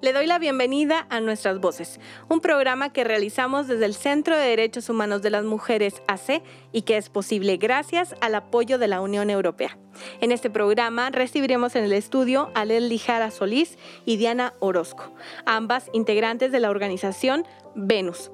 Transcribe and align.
Le 0.00 0.12
doy 0.12 0.26
la 0.26 0.38
bienvenida 0.38 1.06
a 1.10 1.18
Nuestras 1.20 1.58
Voces, 1.58 1.98
un 2.28 2.40
programa 2.40 2.92
que 2.92 3.02
realizamos 3.02 3.66
desde 3.66 3.86
el 3.86 3.94
Centro 3.94 4.36
de 4.36 4.46
Derechos 4.46 4.88
Humanos 4.88 5.22
de 5.22 5.30
las 5.30 5.44
Mujeres 5.44 6.02
AC 6.06 6.42
y 6.70 6.82
que 6.82 6.96
es 6.96 7.08
posible 7.08 7.56
gracias 7.56 8.14
al 8.20 8.36
apoyo 8.36 8.78
de 8.78 8.86
la 8.86 9.00
Unión 9.00 9.28
Europea. 9.28 9.76
En 10.20 10.30
este 10.30 10.50
programa 10.50 11.10
recibiremos 11.10 11.74
en 11.74 11.82
el 11.82 11.94
estudio 11.94 12.52
a 12.54 12.64
Leslie 12.64 13.00
Jara 13.00 13.32
Solís 13.32 13.76
y 14.04 14.18
Diana 14.18 14.52
Orozco, 14.60 15.12
ambas 15.46 15.90
integrantes 15.92 16.52
de 16.52 16.60
la 16.60 16.70
organización 16.70 17.44
Venus, 17.74 18.30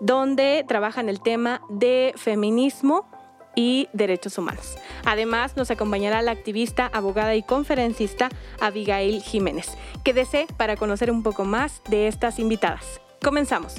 donde 0.00 0.64
trabajan 0.68 1.08
el 1.08 1.20
tema 1.20 1.60
de 1.70 2.12
feminismo, 2.16 3.10
y 3.58 3.88
Derechos 3.92 4.38
Humanos. 4.38 4.76
Además, 5.04 5.56
nos 5.56 5.72
acompañará 5.72 6.22
la 6.22 6.30
activista, 6.30 6.86
abogada 6.92 7.34
y 7.34 7.42
conferencista 7.42 8.28
Abigail 8.60 9.20
Jiménez. 9.20 9.76
Quédese 10.04 10.46
para 10.56 10.76
conocer 10.76 11.10
un 11.10 11.24
poco 11.24 11.44
más 11.44 11.82
de 11.88 12.06
estas 12.06 12.38
invitadas. 12.38 13.00
Comenzamos. 13.20 13.74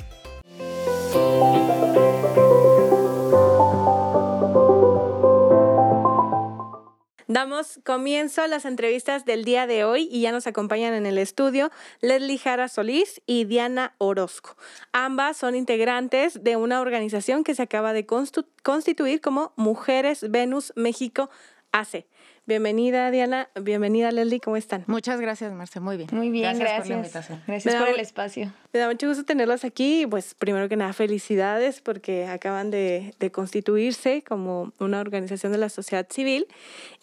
Damos 7.32 7.80
comienzo 7.86 8.42
a 8.42 8.48
las 8.48 8.66
entrevistas 8.66 9.24
del 9.24 9.46
día 9.46 9.68
de 9.68 9.84
hoy 9.84 10.10
y 10.12 10.22
ya 10.22 10.32
nos 10.32 10.48
acompañan 10.48 10.96
en 10.96 11.06
el 11.06 11.20
estudio 11.20 11.70
Leslie 12.02 12.40
Jara 12.40 12.68
Solís 12.68 13.22
y 13.28 13.46
Diana 13.46 13.94
Orozco. 14.00 14.58
Ambas 14.94 15.38
son 15.38 15.54
integrantes 15.54 16.44
de 16.44 16.56
una 16.56 16.82
organización 16.82 17.44
que 17.44 17.54
se 17.54 17.62
acaba 17.62 17.94
de 17.94 18.08
constituir 18.08 19.22
como 19.22 19.54
Mujeres 19.58 20.26
Venus 20.32 20.74
México 20.76 21.30
AC. 21.72 22.08
Bienvenida 22.50 23.12
Diana, 23.12 23.48
bienvenida 23.62 24.12
Leslie, 24.12 24.40
¿cómo 24.40 24.58
están? 24.58 24.84
Muchas 24.88 25.22
gracias 25.22 25.54
Marce, 25.54 25.80
muy 25.80 25.98
bien. 25.98 26.10
Muy 26.12 26.32
bien, 26.32 26.58
gracias. 26.58 26.80
por 26.80 26.88
la 26.88 26.96
invitación. 26.96 27.44
Gracias 27.46 27.76
por 27.76 27.90
el 27.90 28.00
espacio. 28.00 28.52
Me 28.74 28.80
da 28.80 28.88
mucho 28.88 29.08
gusto 29.08 29.24
tenerlas 29.24 29.64
aquí, 29.64 30.08
pues 30.10 30.34
primero 30.34 30.68
que 30.68 30.76
nada 30.76 30.94
felicidades 30.94 31.80
porque 31.80 32.26
acaban 32.26 32.72
de, 32.72 33.14
constituirse 33.32 34.24
como 34.24 34.74
una 34.80 35.00
organización 35.00 35.52
de 35.52 35.60
la 35.60 35.70
sociedad 35.70 36.08
civil 36.10 36.48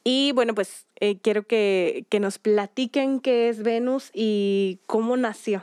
y 0.03 0.33
bueno, 0.33 0.53
pues 0.53 0.85
eh, 0.99 1.19
quiero 1.23 1.45
que, 1.45 2.07
que 2.09 2.19
nos 2.19 2.41
platiquen 2.41 3.21
qué 3.21 3.49
es 3.49 3.63
Venus 3.63 4.11
y 4.13 4.81
cómo 4.87 5.17
nació. 5.17 5.63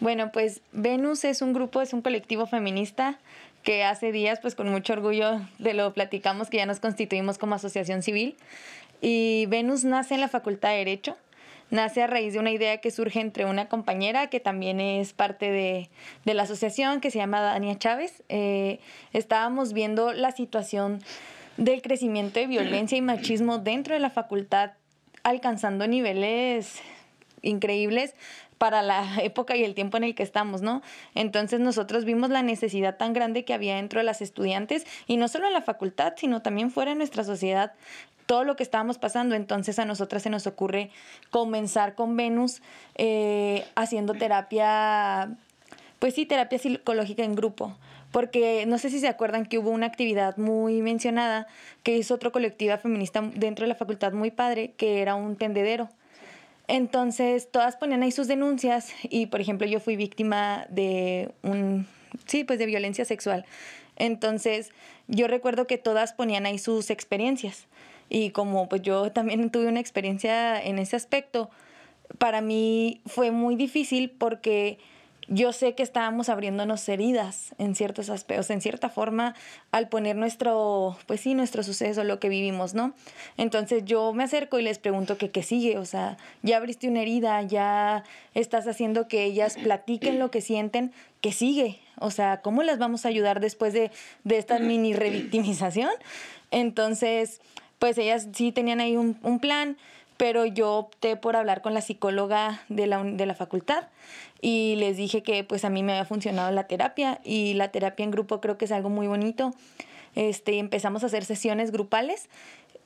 Bueno, 0.00 0.30
pues 0.30 0.60
Venus 0.72 1.24
es 1.24 1.40
un 1.40 1.54
grupo, 1.54 1.80
es 1.80 1.94
un 1.94 2.02
colectivo 2.02 2.46
feminista 2.46 3.18
que 3.62 3.84
hace 3.84 4.12
días, 4.12 4.40
pues 4.40 4.54
con 4.54 4.68
mucho 4.68 4.92
orgullo 4.92 5.40
de 5.58 5.74
lo 5.74 5.92
platicamos, 5.92 6.48
que 6.48 6.58
ya 6.58 6.66
nos 6.66 6.80
constituimos 6.80 7.38
como 7.38 7.54
asociación 7.54 8.02
civil. 8.02 8.36
Y 9.00 9.46
Venus 9.46 9.84
nace 9.84 10.14
en 10.14 10.20
la 10.20 10.28
Facultad 10.28 10.70
de 10.70 10.78
Derecho, 10.78 11.16
nace 11.70 12.02
a 12.02 12.06
raíz 12.06 12.34
de 12.34 12.38
una 12.38 12.50
idea 12.50 12.78
que 12.78 12.90
surge 12.90 13.20
entre 13.20 13.44
una 13.44 13.68
compañera 13.68 14.28
que 14.28 14.40
también 14.40 14.80
es 14.80 15.12
parte 15.12 15.50
de, 15.50 15.90
la 16.24 16.42
asociación, 16.42 17.00
que 17.00 17.10
se 17.10 17.18
llama 17.18 17.40
Dania 17.40 17.78
Chávez. 17.78 18.22
Eh, 18.28 18.80
estábamos 19.12 19.72
viendo 19.72 20.12
la 20.12 20.32
situación 20.32 21.00
del 21.56 21.82
crecimiento 21.82 22.40
de 22.40 22.46
violencia 22.46 22.96
y 22.98 23.02
machismo 23.02 23.58
dentro 23.58 23.94
de 23.94 24.00
la 24.00 24.10
facultad, 24.10 24.72
alcanzando 25.22 25.86
niveles 25.86 26.80
increíbles 27.42 28.14
para 28.58 28.82
la 28.82 29.16
época 29.22 29.56
y 29.56 29.64
el 29.64 29.74
tiempo 29.74 29.96
en 29.96 30.04
el 30.04 30.14
que 30.14 30.22
estamos, 30.22 30.60
¿no? 30.60 30.82
Entonces 31.14 31.60
nosotros 31.60 32.04
vimos 32.04 32.28
la 32.28 32.42
necesidad 32.42 32.98
tan 32.98 33.14
grande 33.14 33.44
que 33.44 33.54
había 33.54 33.76
dentro 33.76 34.00
de 34.00 34.04
las 34.04 34.20
estudiantes 34.20 34.86
y 35.06 35.16
no 35.16 35.28
solo 35.28 35.46
en 35.46 35.54
la 35.54 35.62
facultad, 35.62 36.12
sino 36.16 36.42
también 36.42 36.70
fuera 36.70 36.90
de 36.90 36.96
nuestra 36.96 37.24
sociedad 37.24 37.72
todo 38.30 38.44
lo 38.44 38.54
que 38.54 38.62
estábamos 38.62 38.96
pasando. 38.96 39.34
Entonces 39.34 39.80
a 39.80 39.84
nosotras 39.84 40.22
se 40.22 40.30
nos 40.30 40.46
ocurre 40.46 40.92
comenzar 41.30 41.96
con 41.96 42.16
Venus 42.16 42.62
eh, 42.94 43.64
haciendo 43.74 44.14
terapia, 44.14 45.36
pues 45.98 46.14
sí, 46.14 46.26
terapia 46.26 46.56
psicológica 46.60 47.24
en 47.24 47.34
grupo. 47.34 47.76
Porque 48.12 48.66
no 48.66 48.78
sé 48.78 48.88
si 48.88 49.00
se 49.00 49.08
acuerdan 49.08 49.46
que 49.46 49.58
hubo 49.58 49.70
una 49.70 49.86
actividad 49.86 50.36
muy 50.36 50.80
mencionada 50.80 51.48
que 51.82 51.96
hizo 51.96 52.14
otro 52.14 52.30
colectivo 52.30 52.78
feminista 52.78 53.20
dentro 53.34 53.64
de 53.64 53.70
la 53.70 53.74
facultad 53.74 54.12
muy 54.12 54.30
padre, 54.30 54.74
que 54.76 55.02
era 55.02 55.16
un 55.16 55.34
tendedero. 55.34 55.88
Entonces, 56.68 57.50
todas 57.50 57.74
ponían 57.74 58.04
ahí 58.04 58.12
sus 58.12 58.28
denuncias 58.28 58.92
y, 59.02 59.26
por 59.26 59.40
ejemplo, 59.40 59.66
yo 59.66 59.80
fui 59.80 59.96
víctima 59.96 60.66
de 60.70 61.32
un, 61.42 61.88
sí, 62.26 62.44
pues 62.44 62.60
de 62.60 62.66
violencia 62.66 63.04
sexual. 63.04 63.44
Entonces, 63.96 64.70
yo 65.08 65.26
recuerdo 65.26 65.66
que 65.66 65.78
todas 65.78 66.12
ponían 66.12 66.46
ahí 66.46 66.58
sus 66.58 66.90
experiencias. 66.90 67.66
Y 68.10 68.30
como 68.30 68.68
pues 68.68 68.82
yo 68.82 69.10
también 69.12 69.48
tuve 69.50 69.68
una 69.68 69.80
experiencia 69.80 70.62
en 70.62 70.78
ese 70.78 70.96
aspecto, 70.96 71.48
para 72.18 72.42
mí 72.42 73.00
fue 73.06 73.30
muy 73.30 73.56
difícil 73.56 74.10
porque 74.10 74.78
yo 75.32 75.52
sé 75.52 75.76
que 75.76 75.84
estábamos 75.84 76.28
abriéndonos 76.28 76.88
heridas 76.88 77.54
en 77.58 77.76
ciertos 77.76 78.10
aspectos, 78.10 78.50
en 78.50 78.60
cierta 78.60 78.88
forma, 78.88 79.36
al 79.70 79.88
poner 79.88 80.16
nuestro, 80.16 80.98
pues 81.06 81.20
sí, 81.20 81.34
nuestro 81.34 81.62
suceso, 81.62 82.02
lo 82.02 82.18
que 82.18 82.28
vivimos, 82.28 82.74
¿no? 82.74 82.94
Entonces 83.36 83.84
yo 83.84 84.12
me 84.12 84.24
acerco 84.24 84.58
y 84.58 84.62
les 84.62 84.80
pregunto 84.80 85.18
que 85.18 85.30
qué 85.30 85.44
sigue, 85.44 85.78
o 85.78 85.84
sea, 85.84 86.16
ya 86.42 86.56
abriste 86.56 86.88
una 86.88 87.02
herida, 87.02 87.42
ya 87.42 88.02
estás 88.34 88.66
haciendo 88.66 89.06
que 89.06 89.22
ellas 89.22 89.56
platiquen 89.56 90.18
lo 90.18 90.32
que 90.32 90.40
sienten, 90.40 90.92
¿qué 91.20 91.30
sigue? 91.30 91.78
O 92.00 92.10
sea, 92.10 92.40
¿cómo 92.42 92.64
las 92.64 92.78
vamos 92.78 93.04
a 93.06 93.08
ayudar 93.08 93.38
después 93.38 93.72
de, 93.72 93.92
de 94.24 94.36
esta 94.36 94.58
mini 94.58 94.94
revictimización? 94.94 95.90
Entonces, 96.50 97.40
pues 97.80 97.98
ellas 97.98 98.28
sí 98.32 98.52
tenían 98.52 98.78
ahí 98.78 98.96
un, 98.96 99.38
plan, 99.40 99.76
pero 100.18 100.44
yo 100.44 100.74
opté 100.74 101.16
por 101.16 101.34
hablar 101.34 101.62
con 101.62 101.74
la 101.74 101.80
psicóloga 101.80 102.62
de 102.68 102.86
la, 102.86 103.02
de 103.02 103.26
la 103.26 103.34
facultad 103.34 103.88
y 104.42 104.76
les 104.76 104.98
dije 104.98 105.22
que 105.22 105.42
pues 105.44 105.64
a 105.64 105.70
mí 105.70 105.82
me 105.82 105.92
había 105.92 106.04
funcionado 106.04 106.52
la 106.52 106.66
terapia 106.66 107.20
y 107.24 107.54
la 107.54 107.68
terapia 107.72 108.04
en 108.04 108.10
grupo 108.10 108.40
creo 108.40 108.58
que 108.58 108.66
es 108.66 108.72
algo 108.72 108.90
muy 108.90 109.06
bonito. 109.06 109.52
Este, 110.14 110.58
empezamos 110.58 111.02
a 111.02 111.06
hacer 111.06 111.24
sesiones 111.24 111.72
grupales 111.72 112.28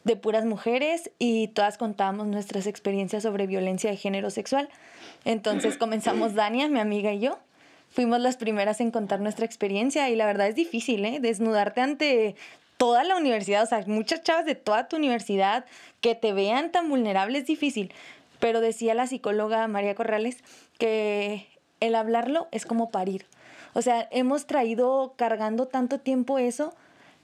de 0.05 0.15
puras 0.15 0.45
mujeres 0.45 1.11
y 1.19 1.49
todas 1.49 1.77
contábamos 1.77 2.29
nuestras 2.29 2.69
experiencias 2.69 3.25
sobre 3.25 3.49
violencia 3.49 3.91
de 3.91 3.97
género 3.97 4.31
sexual. 4.31 4.69
Entonces 5.25 5.77
comenzamos 5.77 6.35
Dania, 6.37 6.69
mi 6.69 6.79
amiga 6.79 7.13
y 7.13 7.19
yo. 7.19 7.39
Fuimos 7.91 8.21
las 8.21 8.37
primeras 8.37 8.81
en 8.81 8.93
contar 8.93 9.21
nuestra 9.21 9.45
experiencia 9.45 10.09
y 10.09 10.17
la 10.17 10.27
verdad 10.27 10.49
es 10.49 10.55
difícil, 10.55 11.05
¿eh? 11.05 11.19
Desnudarte 11.21 11.81
ante 11.81 12.37
toda 12.85 13.03
la 13.03 13.17
universidad, 13.17 13.63
o 13.63 13.67
sea, 13.67 13.83
muchas 13.87 14.23
chavas 14.23 14.45
de 14.45 14.55
toda 14.55 14.89
tu 14.89 14.97
universidad 14.97 15.65
que 16.03 16.15
te 16.15 16.35
vean 16.35 16.71
tan 16.71 16.91
vulnerable 16.91 17.39
es 17.39 17.47
difícil. 17.47 17.95
Pero 18.41 18.61
decía 18.61 18.93
la 18.93 19.07
psicóloga 19.07 19.67
María 19.69 19.95
Corrales 19.95 20.45
que 20.77 21.49
el 21.81 21.95
hablarlo 21.95 22.47
es 22.51 22.67
como 22.67 22.91
parir. 22.91 23.25
O 23.73 23.81
sea, 23.81 24.07
hemos 24.11 24.45
traído 24.45 25.15
cargando 25.17 25.65
tanto 25.67 25.99
tiempo 25.99 26.37
eso 26.37 26.75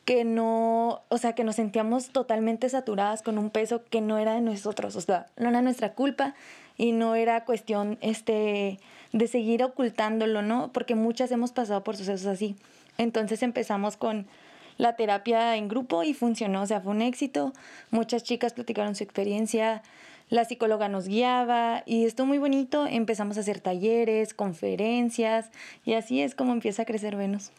que 0.07 0.25
no, 0.25 1.03
o 1.11 1.19
sea, 1.19 1.35
que 1.35 1.45
nos 1.45 1.57
sentíamos 1.57 2.09
totalmente 2.09 2.67
saturadas 2.71 3.21
con 3.21 3.37
un 3.37 3.51
peso 3.51 3.85
que 3.85 4.01
no 4.01 4.17
era 4.17 4.33
de 4.33 4.41
nosotros, 4.41 4.97
o 4.97 5.01
sea, 5.03 5.27
no 5.37 5.51
era 5.51 5.61
nuestra 5.61 5.93
culpa 5.93 6.35
y 6.79 6.93
no 6.93 7.17
era 7.17 7.45
cuestión 7.45 7.99
este 8.01 8.81
de 9.13 9.27
seguir 9.27 9.63
ocultándolo, 9.63 10.41
¿no? 10.41 10.73
Porque 10.73 10.95
muchas 10.95 11.31
hemos 11.33 11.53
pasado 11.53 11.85
por 11.85 11.99
sucesos 11.99 12.27
así. 12.27 12.57
Entonces 12.97 13.43
empezamos 13.43 13.99
con 13.99 14.27
la 14.81 14.97
terapia 14.97 15.57
en 15.57 15.69
grupo 15.69 16.03
y 16.03 16.15
funcionó, 16.15 16.63
o 16.63 16.67
sea, 16.67 16.81
fue 16.81 16.93
un 16.93 17.03
éxito. 17.03 17.53
Muchas 17.91 18.25
chicas 18.25 18.55
platicaron 18.55 18.95
su 18.95 19.05
experiencia, 19.05 19.83
la 20.31 20.45
psicóloga 20.45 20.89
nos 20.89 21.07
guiaba 21.07 21.83
y 21.87 22.07
estuvo 22.07 22.27
muy 22.27 22.39
bonito. 22.39 22.87
Empezamos 22.87 23.37
a 23.37 23.41
hacer 23.41 23.61
talleres, 23.61 24.33
conferencias 24.33 25.51
y 25.85 25.95
así 25.95 26.23
es 26.23 26.35
como 26.35 26.53
empieza 26.53 26.83
a 26.83 26.85
crecer 26.87 27.17
Venus. 27.17 27.51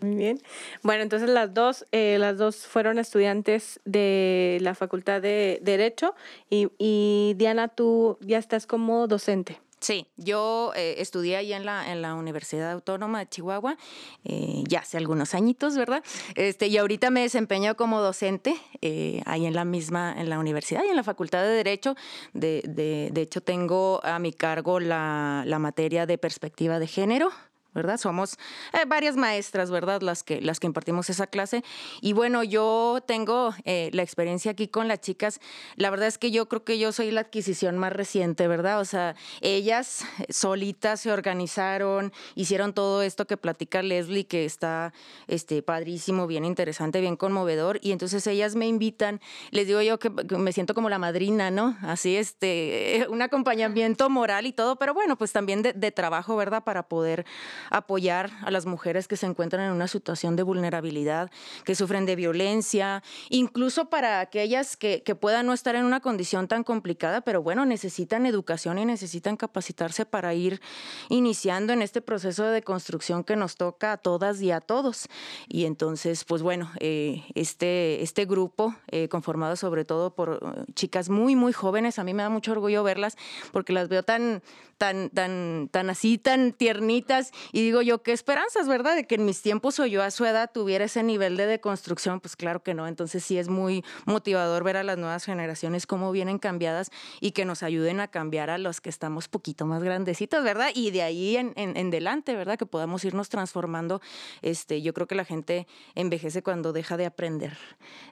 Muy 0.00 0.16
bien. 0.16 0.40
Bueno, 0.82 1.02
entonces 1.02 1.28
las 1.28 1.52
dos, 1.52 1.86
eh, 1.92 2.16
las 2.18 2.38
dos 2.38 2.66
fueron 2.66 2.98
estudiantes 2.98 3.80
de 3.84 4.58
la 4.60 4.74
Facultad 4.74 5.20
de 5.20 5.60
Derecho 5.62 6.14
y, 6.50 6.68
y 6.78 7.34
Diana, 7.36 7.68
tú 7.68 8.18
ya 8.20 8.38
estás 8.38 8.66
como 8.66 9.06
docente. 9.06 9.58
Sí, 9.84 10.06
yo 10.16 10.72
eh, 10.76 10.94
estudié 10.96 11.36
ahí 11.36 11.52
en 11.52 11.66
la, 11.66 11.92
en 11.92 12.00
la 12.00 12.14
Universidad 12.14 12.72
Autónoma 12.72 13.18
de 13.18 13.28
Chihuahua, 13.28 13.76
eh, 14.24 14.64
ya 14.66 14.78
hace 14.78 14.96
algunos 14.96 15.34
añitos, 15.34 15.76
¿verdad? 15.76 16.02
Este, 16.36 16.68
y 16.68 16.78
ahorita 16.78 17.10
me 17.10 17.20
desempeño 17.20 17.76
como 17.76 18.00
docente 18.00 18.56
eh, 18.80 19.20
ahí 19.26 19.44
en 19.44 19.54
la 19.54 19.66
misma, 19.66 20.14
en 20.16 20.30
la 20.30 20.38
universidad 20.38 20.84
y 20.86 20.88
en 20.88 20.96
la 20.96 21.02
Facultad 21.02 21.42
de 21.42 21.50
Derecho. 21.50 21.96
De, 22.32 22.62
de, 22.66 23.10
de 23.12 23.20
hecho, 23.20 23.42
tengo 23.42 24.00
a 24.04 24.18
mi 24.18 24.32
cargo 24.32 24.80
la, 24.80 25.44
la 25.46 25.58
materia 25.58 26.06
de 26.06 26.16
perspectiva 26.16 26.78
de 26.78 26.86
género. 26.86 27.30
¿Verdad? 27.74 27.98
Somos 27.98 28.38
eh, 28.72 28.84
varias 28.86 29.16
maestras, 29.16 29.70
¿verdad? 29.70 30.00
Las 30.02 30.22
que, 30.22 30.40
las 30.40 30.60
que 30.60 30.66
impartimos 30.66 31.10
esa 31.10 31.26
clase. 31.26 31.62
Y 32.00 32.12
bueno, 32.12 32.42
yo 32.42 33.02
tengo 33.06 33.54
eh, 33.64 33.90
la 33.92 34.02
experiencia 34.02 34.52
aquí 34.52 34.68
con 34.68 34.88
las 34.88 35.00
chicas. 35.00 35.40
La 35.76 35.90
verdad 35.90 36.08
es 36.08 36.18
que 36.18 36.30
yo 36.30 36.48
creo 36.48 36.64
que 36.64 36.78
yo 36.78 36.92
soy 36.92 37.10
la 37.10 37.22
adquisición 37.22 37.78
más 37.78 37.92
reciente, 37.92 38.48
¿verdad? 38.48 38.80
O 38.80 38.84
sea, 38.84 39.16
ellas 39.40 40.04
solitas 40.28 41.00
se 41.00 41.12
organizaron, 41.12 42.12
hicieron 42.34 42.72
todo 42.72 43.02
esto 43.02 43.26
que 43.26 43.36
platica 43.36 43.82
Leslie, 43.82 44.26
que 44.26 44.44
está 44.44 44.92
este, 45.26 45.62
padrísimo, 45.62 46.26
bien 46.26 46.44
interesante, 46.44 47.00
bien 47.00 47.16
conmovedor. 47.16 47.78
Y 47.82 47.92
entonces 47.92 48.26
ellas 48.26 48.54
me 48.54 48.66
invitan, 48.66 49.20
les 49.50 49.66
digo 49.66 49.82
yo 49.82 49.98
que, 49.98 50.10
me 50.10 50.52
siento 50.52 50.74
como 50.74 50.88
la 50.88 50.98
madrina, 50.98 51.50
¿no? 51.50 51.76
Así, 51.82 52.16
este, 52.16 53.06
un 53.10 53.22
acompañamiento 53.22 54.08
moral 54.10 54.46
y 54.46 54.52
todo, 54.52 54.76
pero 54.76 54.94
bueno, 54.94 55.16
pues 55.16 55.32
también 55.32 55.62
de, 55.62 55.72
de 55.72 55.90
trabajo, 55.90 56.36
¿verdad? 56.36 56.64
Para 56.64 56.84
poder 56.88 57.24
apoyar 57.70 58.30
a 58.42 58.50
las 58.50 58.66
mujeres 58.66 59.08
que 59.08 59.16
se 59.16 59.26
encuentran 59.26 59.66
en 59.66 59.72
una 59.72 59.88
situación 59.88 60.36
de 60.36 60.42
vulnerabilidad, 60.42 61.30
que 61.64 61.74
sufren 61.74 62.06
de 62.06 62.16
violencia, 62.16 63.02
incluso 63.28 63.90
para 63.90 64.20
aquellas 64.20 64.76
que, 64.76 65.02
puedan 65.14 65.46
no 65.46 65.52
estar 65.52 65.76
en 65.76 65.84
una 65.84 66.00
condición 66.00 66.48
tan 66.48 66.64
complicada, 66.64 67.20
pero 67.20 67.42
bueno, 67.42 67.64
necesitan 67.64 68.26
educación 68.26 68.78
y 68.78 68.84
necesitan 68.84 69.36
capacitarse 69.36 70.04
para 70.04 70.34
ir 70.34 70.60
iniciando 71.08 71.72
en 71.72 71.82
este 71.82 72.00
proceso 72.00 72.44
de 72.46 72.62
construcción 72.62 73.22
que 73.22 73.36
nos 73.36 73.56
toca 73.56 73.92
a 73.92 73.96
todas 73.96 74.42
y 74.42 74.50
a 74.50 74.60
todos. 74.60 75.08
Y 75.48 75.66
entonces, 75.66 76.24
pues 76.24 76.42
bueno, 76.42 76.70
eh, 76.80 77.22
este, 77.34 78.02
este 78.02 78.24
grupo, 78.24 78.74
eh, 78.90 79.08
conformado 79.08 79.56
sobre 79.56 79.84
todo 79.84 80.14
por 80.14 80.40
eh, 80.42 80.72
chicas 80.74 81.08
muy, 81.08 81.36
muy 81.36 81.52
jóvenes, 81.52 81.98
a 81.98 82.04
mí 82.04 82.12
me 82.12 82.22
da 82.22 82.28
mucho 82.28 82.52
orgullo 82.52 82.82
verlas 82.82 83.16
porque 83.52 83.72
las 83.72 83.88
veo 83.88 84.02
tan, 84.02 84.42
tan, 84.78 85.10
tan, 85.10 85.68
tan 85.70 85.90
así, 85.90 86.18
tan 86.18 86.52
tiernitas 86.52 87.30
y 87.52 87.62
digo 87.62 87.82
yo, 87.82 88.02
qué 88.02 88.12
esperanzas, 88.12 88.68
¿verdad? 88.68 88.96
De 88.96 89.06
que 89.06 89.16
en 89.16 89.24
mis 89.24 89.42
tiempos 89.42 89.78
o 89.80 89.86
yo 89.86 90.02
a 90.02 90.10
su 90.10 90.24
edad 90.24 90.50
tuviera 90.52 90.84
ese 90.84 91.02
nivel 91.02 91.36
de 91.36 91.46
deconstrucción, 91.46 92.20
pues 92.20 92.36
claro 92.36 92.62
que 92.62 92.74
no. 92.74 92.86
Entonces 92.86 93.24
sí 93.24 93.38
es 93.38 93.48
muy 93.48 93.84
motivador 94.06 94.64
ver 94.64 94.76
a 94.76 94.82
las 94.84 94.98
nuevas 94.98 95.24
generaciones 95.24 95.86
cómo 95.86 96.12
vienen 96.12 96.38
cambiadas 96.38 96.90
y 97.20 97.32
que 97.32 97.44
nos 97.44 97.62
ayuden 97.62 98.00
a 98.00 98.08
cambiar 98.08 98.50
a 98.50 98.58
los 98.58 98.80
que 98.80 98.90
estamos 98.90 99.28
poquito 99.28 99.66
más 99.66 99.82
grandecitos, 99.82 100.42
¿verdad? 100.44 100.70
Y 100.74 100.90
de 100.90 101.02
ahí 101.02 101.36
en, 101.36 101.52
en, 101.56 101.76
en 101.76 101.90
delante, 101.90 102.34
¿verdad? 102.34 102.58
Que 102.58 102.66
podamos 102.66 103.04
irnos 103.04 103.28
transformando. 103.28 104.00
Este, 104.42 104.82
yo 104.82 104.92
creo 104.94 105.06
que 105.06 105.14
la 105.14 105.24
gente 105.24 105.66
envejece 105.94 106.42
cuando 106.42 106.72
deja 106.72 106.96
de 106.96 107.06
aprender. 107.06 107.56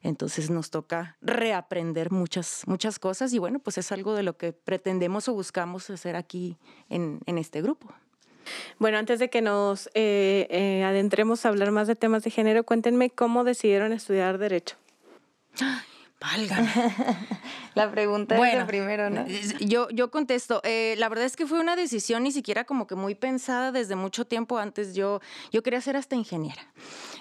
Entonces 0.03 0.50
nos 0.50 0.70
toca 0.70 1.17
reaprender 1.20 2.11
muchas, 2.11 2.62
muchas 2.67 2.99
cosas 2.99 3.32
y 3.32 3.38
bueno, 3.38 3.58
pues 3.58 3.79
es 3.79 3.93
algo 3.93 4.15
de 4.15 4.23
lo 4.23 4.37
que 4.37 4.53
pretendemos 4.53 5.29
o 5.29 5.35
buscamos 5.35 5.91
hacer 5.91 6.17
aquí 6.17 6.51
en, 6.88 7.20
en 7.26 7.38
este 7.38 7.62
grupo. 7.62 7.93
Bueno, 8.78 8.99
antes 8.99 9.19
de 9.19 9.31
que 9.31 9.43
nos 9.43 9.88
eh, 9.94 10.46
eh, 10.50 10.84
adentremos 10.84 11.44
a 11.44 11.49
hablar 11.49 11.70
más 11.70 11.87
de 11.87 11.94
temas 11.94 12.25
de 12.25 12.31
género, 12.31 12.64
cuéntenme 12.64 13.10
cómo 13.10 13.44
decidieron 13.44 13.93
estudiar 13.93 14.38
Derecho. 14.38 14.76
Válgame. 16.22 16.70
La 17.74 17.90
pregunta 17.90 18.36
Bueno, 18.36 18.60
es 18.60 18.66
primero, 18.66 19.10
¿no? 19.10 19.26
Yo, 19.60 19.88
yo 19.90 20.10
contesto, 20.10 20.60
eh, 20.62 20.94
la 20.98 21.08
verdad 21.08 21.24
es 21.24 21.36
que 21.36 21.46
fue 21.46 21.58
una 21.58 21.74
decisión 21.74 22.22
ni 22.22 22.30
siquiera 22.30 22.64
como 22.64 22.86
que 22.86 22.94
muy 22.94 23.14
pensada 23.14 23.72
desde 23.72 23.96
mucho 23.96 24.26
tiempo 24.26 24.58
antes. 24.58 24.94
Yo, 24.94 25.20
yo 25.50 25.62
quería 25.62 25.80
ser 25.80 25.96
hasta 25.96 26.14
ingeniera. 26.14 26.62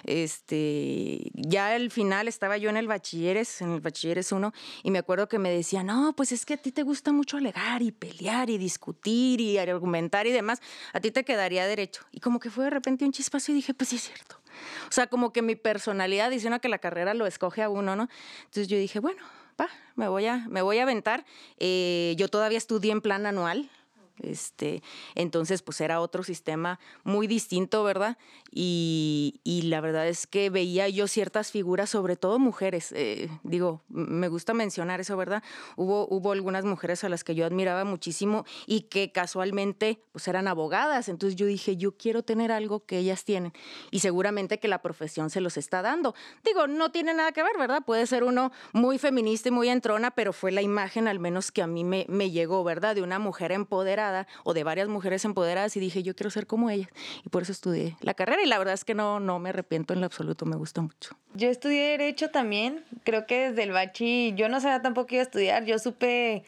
Este, 0.04 1.30
ya 1.34 1.74
al 1.74 1.90
final 1.90 2.28
estaba 2.28 2.58
yo 2.58 2.68
en 2.68 2.76
el 2.76 2.86
bachilleres, 2.86 3.62
en 3.62 3.72
el 3.72 3.80
bachilleres 3.80 4.30
1, 4.30 4.52
y 4.82 4.90
me 4.90 4.98
acuerdo 4.98 5.28
que 5.28 5.38
me 5.38 5.50
decía, 5.50 5.82
no, 5.82 6.14
pues 6.14 6.32
es 6.32 6.44
que 6.44 6.54
a 6.54 6.56
ti 6.58 6.70
te 6.70 6.82
gusta 6.82 7.12
mucho 7.12 7.38
alegar 7.38 7.82
y 7.82 7.92
pelear 7.92 8.50
y 8.50 8.58
discutir 8.58 9.40
y 9.40 9.58
argumentar 9.58 10.26
y 10.26 10.32
demás, 10.32 10.60
a 10.92 11.00
ti 11.00 11.10
te 11.10 11.24
quedaría 11.24 11.66
derecho. 11.66 12.04
Y 12.12 12.20
como 12.20 12.40
que 12.40 12.50
fue 12.50 12.64
de 12.64 12.70
repente 12.70 13.04
un 13.04 13.12
chispazo 13.12 13.52
y 13.52 13.54
dije, 13.54 13.74
pues 13.74 13.90
sí 13.90 13.96
es 13.96 14.02
cierto. 14.02 14.41
O 14.88 14.92
sea, 14.92 15.06
como 15.06 15.32
que 15.32 15.42
mi 15.42 15.56
personalidad 15.56 16.30
dice 16.30 16.50
que 16.60 16.68
la 16.68 16.78
carrera 16.78 17.14
lo 17.14 17.26
escoge 17.26 17.62
a 17.62 17.68
uno, 17.68 17.96
¿no? 17.96 18.08
Entonces 18.44 18.68
yo 18.68 18.76
dije, 18.76 19.00
bueno, 19.00 19.22
va, 19.60 19.68
me 19.94 20.08
voy 20.08 20.26
a, 20.26 20.46
me 20.48 20.62
voy 20.62 20.78
a 20.78 20.82
aventar. 20.82 21.24
Eh, 21.58 22.14
yo 22.16 22.28
todavía 22.28 22.58
estudié 22.58 22.92
en 22.92 23.00
plan 23.00 23.26
anual. 23.26 23.70
Este, 24.18 24.82
entonces, 25.14 25.62
pues 25.62 25.80
era 25.80 26.00
otro 26.00 26.22
sistema 26.22 26.78
muy 27.02 27.26
distinto, 27.26 27.82
¿verdad? 27.84 28.18
Y, 28.50 29.40
y 29.44 29.62
la 29.62 29.80
verdad 29.80 30.06
es 30.06 30.26
que 30.26 30.50
veía 30.50 30.88
yo 30.88 31.08
ciertas 31.08 31.50
figuras, 31.50 31.90
sobre 31.90 32.16
todo 32.16 32.38
mujeres. 32.38 32.92
eh, 32.92 33.28
digo, 33.42 33.82
me 33.88 34.28
gusta 34.28 34.54
mencionar 34.54 35.00
eso, 35.00 35.16
¿verdad? 35.16 35.42
Hubo, 35.76 36.06
hubo 36.08 36.32
algunas 36.32 36.64
mujeres 36.64 37.04
a 37.04 37.08
las 37.08 37.24
que 37.24 37.34
yo 37.34 37.46
admiraba 37.46 37.84
muchísimo 37.84 38.44
y 38.66 38.82
que 38.82 39.12
casualmente 39.12 40.02
pues 40.12 40.28
eran 40.28 40.48
abogadas. 40.48 41.08
Entonces 41.08 41.36
yo 41.36 41.46
dije, 41.46 41.76
yo 41.76 41.96
quiero 41.96 42.22
tener 42.22 42.52
algo 42.52 42.84
que 42.84 42.98
ellas 42.98 43.24
tienen. 43.24 43.52
Y 43.90 44.00
seguramente 44.00 44.58
que 44.58 44.68
la 44.68 44.82
profesión 44.82 45.30
se 45.30 45.40
los 45.40 45.56
está 45.56 45.82
dando. 45.82 46.14
Digo, 46.44 46.66
no 46.66 46.90
tiene 46.90 47.14
nada 47.14 47.32
que 47.32 47.42
ver, 47.42 47.56
¿verdad? 47.58 47.82
Puede 47.84 48.06
ser 48.06 48.24
uno 48.24 48.52
muy 48.72 48.98
feminista 48.98 49.48
y 49.48 49.52
muy 49.52 49.68
entrona, 49.68 50.10
pero 50.10 50.32
fue 50.32 50.52
la 50.52 50.62
imagen 50.62 51.08
al 51.08 51.18
menos 51.18 51.50
que 51.50 51.62
a 51.62 51.66
mí 51.66 51.84
me, 51.84 52.04
me 52.08 52.30
llegó, 52.30 52.62
¿verdad? 52.64 52.94
De 52.94 53.02
una 53.02 53.18
mujer 53.18 53.52
empoderada 53.52 54.01
o 54.44 54.54
de 54.54 54.64
varias 54.64 54.88
mujeres 54.88 55.24
empoderadas 55.24 55.76
y 55.76 55.80
dije, 55.80 56.02
yo 56.02 56.14
quiero 56.14 56.30
ser 56.30 56.46
como 56.46 56.70
ellas. 56.70 56.88
Y 57.24 57.28
por 57.28 57.42
eso 57.42 57.52
estudié 57.52 57.96
la 58.00 58.14
carrera 58.14 58.42
y 58.42 58.46
la 58.46 58.58
verdad 58.58 58.74
es 58.74 58.84
que 58.84 58.94
no, 58.94 59.20
no 59.20 59.38
me 59.38 59.50
arrepiento 59.50 59.94
en 59.94 60.00
lo 60.00 60.06
absoluto, 60.06 60.46
me 60.46 60.56
gusta 60.56 60.82
mucho. 60.82 61.16
Yo 61.34 61.48
estudié 61.48 61.90
Derecho 61.90 62.30
también. 62.30 62.84
Creo 63.04 63.26
que 63.26 63.50
desde 63.50 63.62
el 63.62 63.72
bachi, 63.72 64.34
yo 64.34 64.48
no 64.48 64.60
sabía 64.60 64.82
tampoco 64.82 65.08
que 65.08 65.14
iba 65.16 65.22
a 65.22 65.24
estudiar. 65.24 65.64
Yo 65.64 65.78
supe 65.78 66.44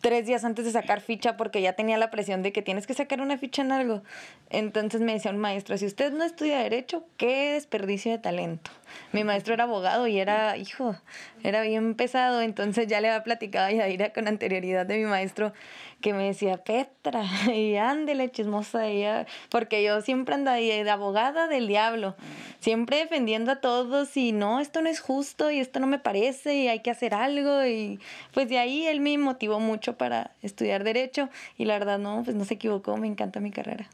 tres 0.00 0.26
días 0.26 0.44
antes 0.44 0.64
de 0.64 0.72
sacar 0.72 1.00
ficha 1.00 1.36
porque 1.36 1.60
ya 1.62 1.74
tenía 1.74 1.98
la 1.98 2.10
presión 2.10 2.42
de 2.42 2.52
que 2.52 2.62
tienes 2.62 2.86
que 2.86 2.94
sacar 2.94 3.20
una 3.20 3.38
ficha 3.38 3.62
en 3.62 3.72
algo. 3.72 4.02
Entonces 4.50 5.00
me 5.00 5.12
decía 5.12 5.30
un 5.30 5.38
maestro, 5.38 5.76
si 5.78 5.86
usted 5.86 6.12
no 6.12 6.24
estudia 6.24 6.58
Derecho, 6.58 7.04
qué 7.16 7.52
desperdicio 7.52 8.12
de 8.12 8.18
talento. 8.18 8.70
Mi 9.12 9.24
maestro 9.24 9.54
era 9.54 9.64
abogado 9.64 10.06
y 10.06 10.18
era, 10.18 10.56
hijo, 10.56 10.96
era 11.42 11.62
bien 11.62 11.94
pesado. 11.94 12.40
Entonces 12.40 12.86
ya 12.86 13.00
le 13.00 13.08
había 13.08 13.24
platicado 13.24 13.66
a 13.66 13.72
Yadira 13.72 14.12
con 14.12 14.28
anterioridad 14.28 14.86
de 14.86 14.98
mi 14.98 15.04
maestro 15.04 15.52
que 16.00 16.12
me 16.12 16.24
decía, 16.24 16.58
Petra, 16.58 17.24
y 17.54 17.76
ándele 17.76 18.30
chismosa 18.30 18.86
ella, 18.86 19.26
porque 19.50 19.82
yo 19.82 20.00
siempre 20.02 20.34
andaba 20.34 20.56
de 20.58 20.90
abogada 20.90 21.48
del 21.48 21.66
diablo, 21.66 22.14
siempre 22.60 22.98
defendiendo 22.98 23.52
a 23.52 23.60
todos 23.60 24.16
y 24.16 24.32
no, 24.32 24.60
esto 24.60 24.82
no 24.82 24.88
es 24.88 25.00
justo 25.00 25.50
y 25.50 25.58
esto 25.58 25.80
no 25.80 25.86
me 25.86 25.98
parece 25.98 26.54
y 26.54 26.68
hay 26.68 26.80
que 26.80 26.90
hacer 26.90 27.14
algo 27.14 27.64
y 27.64 27.98
pues 28.32 28.48
de 28.48 28.58
ahí 28.58 28.86
él 28.86 29.00
me 29.00 29.16
motivó 29.18 29.60
mucho 29.60 29.96
para 29.96 30.32
estudiar 30.42 30.84
derecho 30.84 31.28
y 31.56 31.64
la 31.64 31.78
verdad 31.78 31.98
no, 31.98 32.22
pues 32.24 32.36
no 32.36 32.44
se 32.44 32.54
equivocó, 32.54 32.96
me 32.96 33.06
encanta 33.06 33.40
mi 33.40 33.50
carrera. 33.50 33.88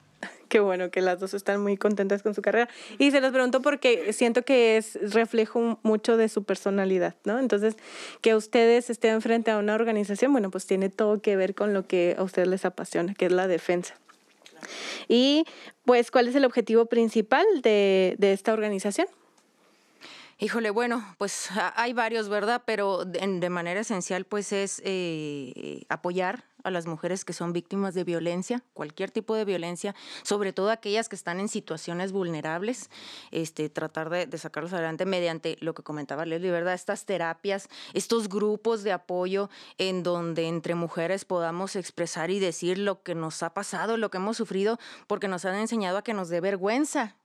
Qué 0.53 0.61
bueno 0.61 0.91
que 0.91 1.01
las 1.01 1.19
dos 1.19 1.33
están 1.33 1.63
muy 1.63 1.79
contentas 1.79 2.23
con 2.23 2.35
su 2.35 2.43
carrera. 2.43 2.69
Y 2.99 3.11
se 3.11 3.23
los 3.23 3.33
pregunto 3.33 3.63
porque 3.63 4.13
siento 4.13 4.43
que 4.43 4.77
es 4.77 4.99
reflejo 5.15 5.81
mucho 5.83 6.19
de 6.19 6.29
su 6.29 6.45
personalidad, 6.45 7.15
¿no? 7.25 7.39
Entonces, 7.39 7.75
que 8.21 8.35
ustedes 8.35 8.91
estén 8.91 9.23
frente 9.23 9.51
a 9.51 9.57
una 9.57 9.75
organización, 9.75 10.31
bueno, 10.31 10.51
pues 10.51 10.67
tiene 10.67 10.91
todo 10.91 11.23
que 11.23 11.37
ver 11.37 11.55
con 11.55 11.73
lo 11.73 11.87
que 11.87 12.17
a 12.19 12.23
ustedes 12.23 12.49
les 12.49 12.67
apasiona, 12.67 13.15
que 13.15 13.25
es 13.25 13.33
la 13.33 13.49
defensa. 13.49 13.95
Y 15.09 15.47
pues, 15.87 16.11
¿cuál 16.11 16.29
es 16.29 16.35
el 16.35 16.45
objetivo 16.45 16.85
principal 16.85 17.47
de, 17.63 18.17
de 18.19 18.35
esta 18.35 18.53
organización? 18.53 19.07
Híjole, 20.39 20.71
bueno, 20.71 21.05
pues 21.19 21.51
hay 21.77 21.93
varios, 21.93 22.29
¿verdad? 22.29 22.63
Pero 22.65 23.05
de 23.05 23.51
manera 23.51 23.81
esencial, 23.81 24.25
pues 24.25 24.53
es 24.53 24.83
eh, 24.85 25.85
apoyar 25.89 26.45
a 26.65 26.71
las 26.71 26.87
mujeres 26.87 27.25
que 27.25 27.33
son 27.33 27.53
víctimas 27.53 27.95
de 27.95 28.05
violencia, 28.05 28.63
cualquier 28.73 29.11
tipo 29.11 29.35
de 29.35 29.45
violencia, 29.45 29.95
sobre 30.23 30.53
todo 30.53 30.71
aquellas 30.71 31.09
que 31.09 31.17
están 31.17 31.41
en 31.41 31.49
situaciones 31.49 32.13
vulnerables, 32.13 32.91
este, 33.31 33.69
tratar 33.69 34.11
de, 34.11 34.27
de 34.27 34.39
sacarlos 34.39 34.73
adelante 34.73 35.05
mediante 35.07 35.57
lo 35.61 35.75
que 35.75 35.83
comentaba 35.83 36.25
Leslie, 36.25 36.51
¿verdad? 36.51 36.75
Estas 36.75 37.05
terapias, 37.05 37.69
estos 37.95 38.29
grupos 38.29 38.83
de 38.83 38.93
apoyo 38.93 39.51
en 39.79 40.03
donde 40.03 40.47
entre 40.49 40.75
mujeres 40.75 41.25
podamos 41.25 41.77
expresar 41.77 42.31
y 42.31 42.39
decir 42.39 42.79
lo 42.79 43.03
que 43.03 43.15
nos 43.15 43.43
ha 43.43 43.55
pasado, 43.55 43.97
lo 43.97 44.11
que 44.11 44.19
hemos 44.19 44.37
sufrido, 44.37 44.79
porque 45.07 45.29
nos 45.29 45.45
han 45.45 45.57
enseñado 45.57 45.99
a 45.99 46.03
que 46.03 46.15
nos 46.15 46.29
dé 46.29 46.41
vergüenza 46.41 47.17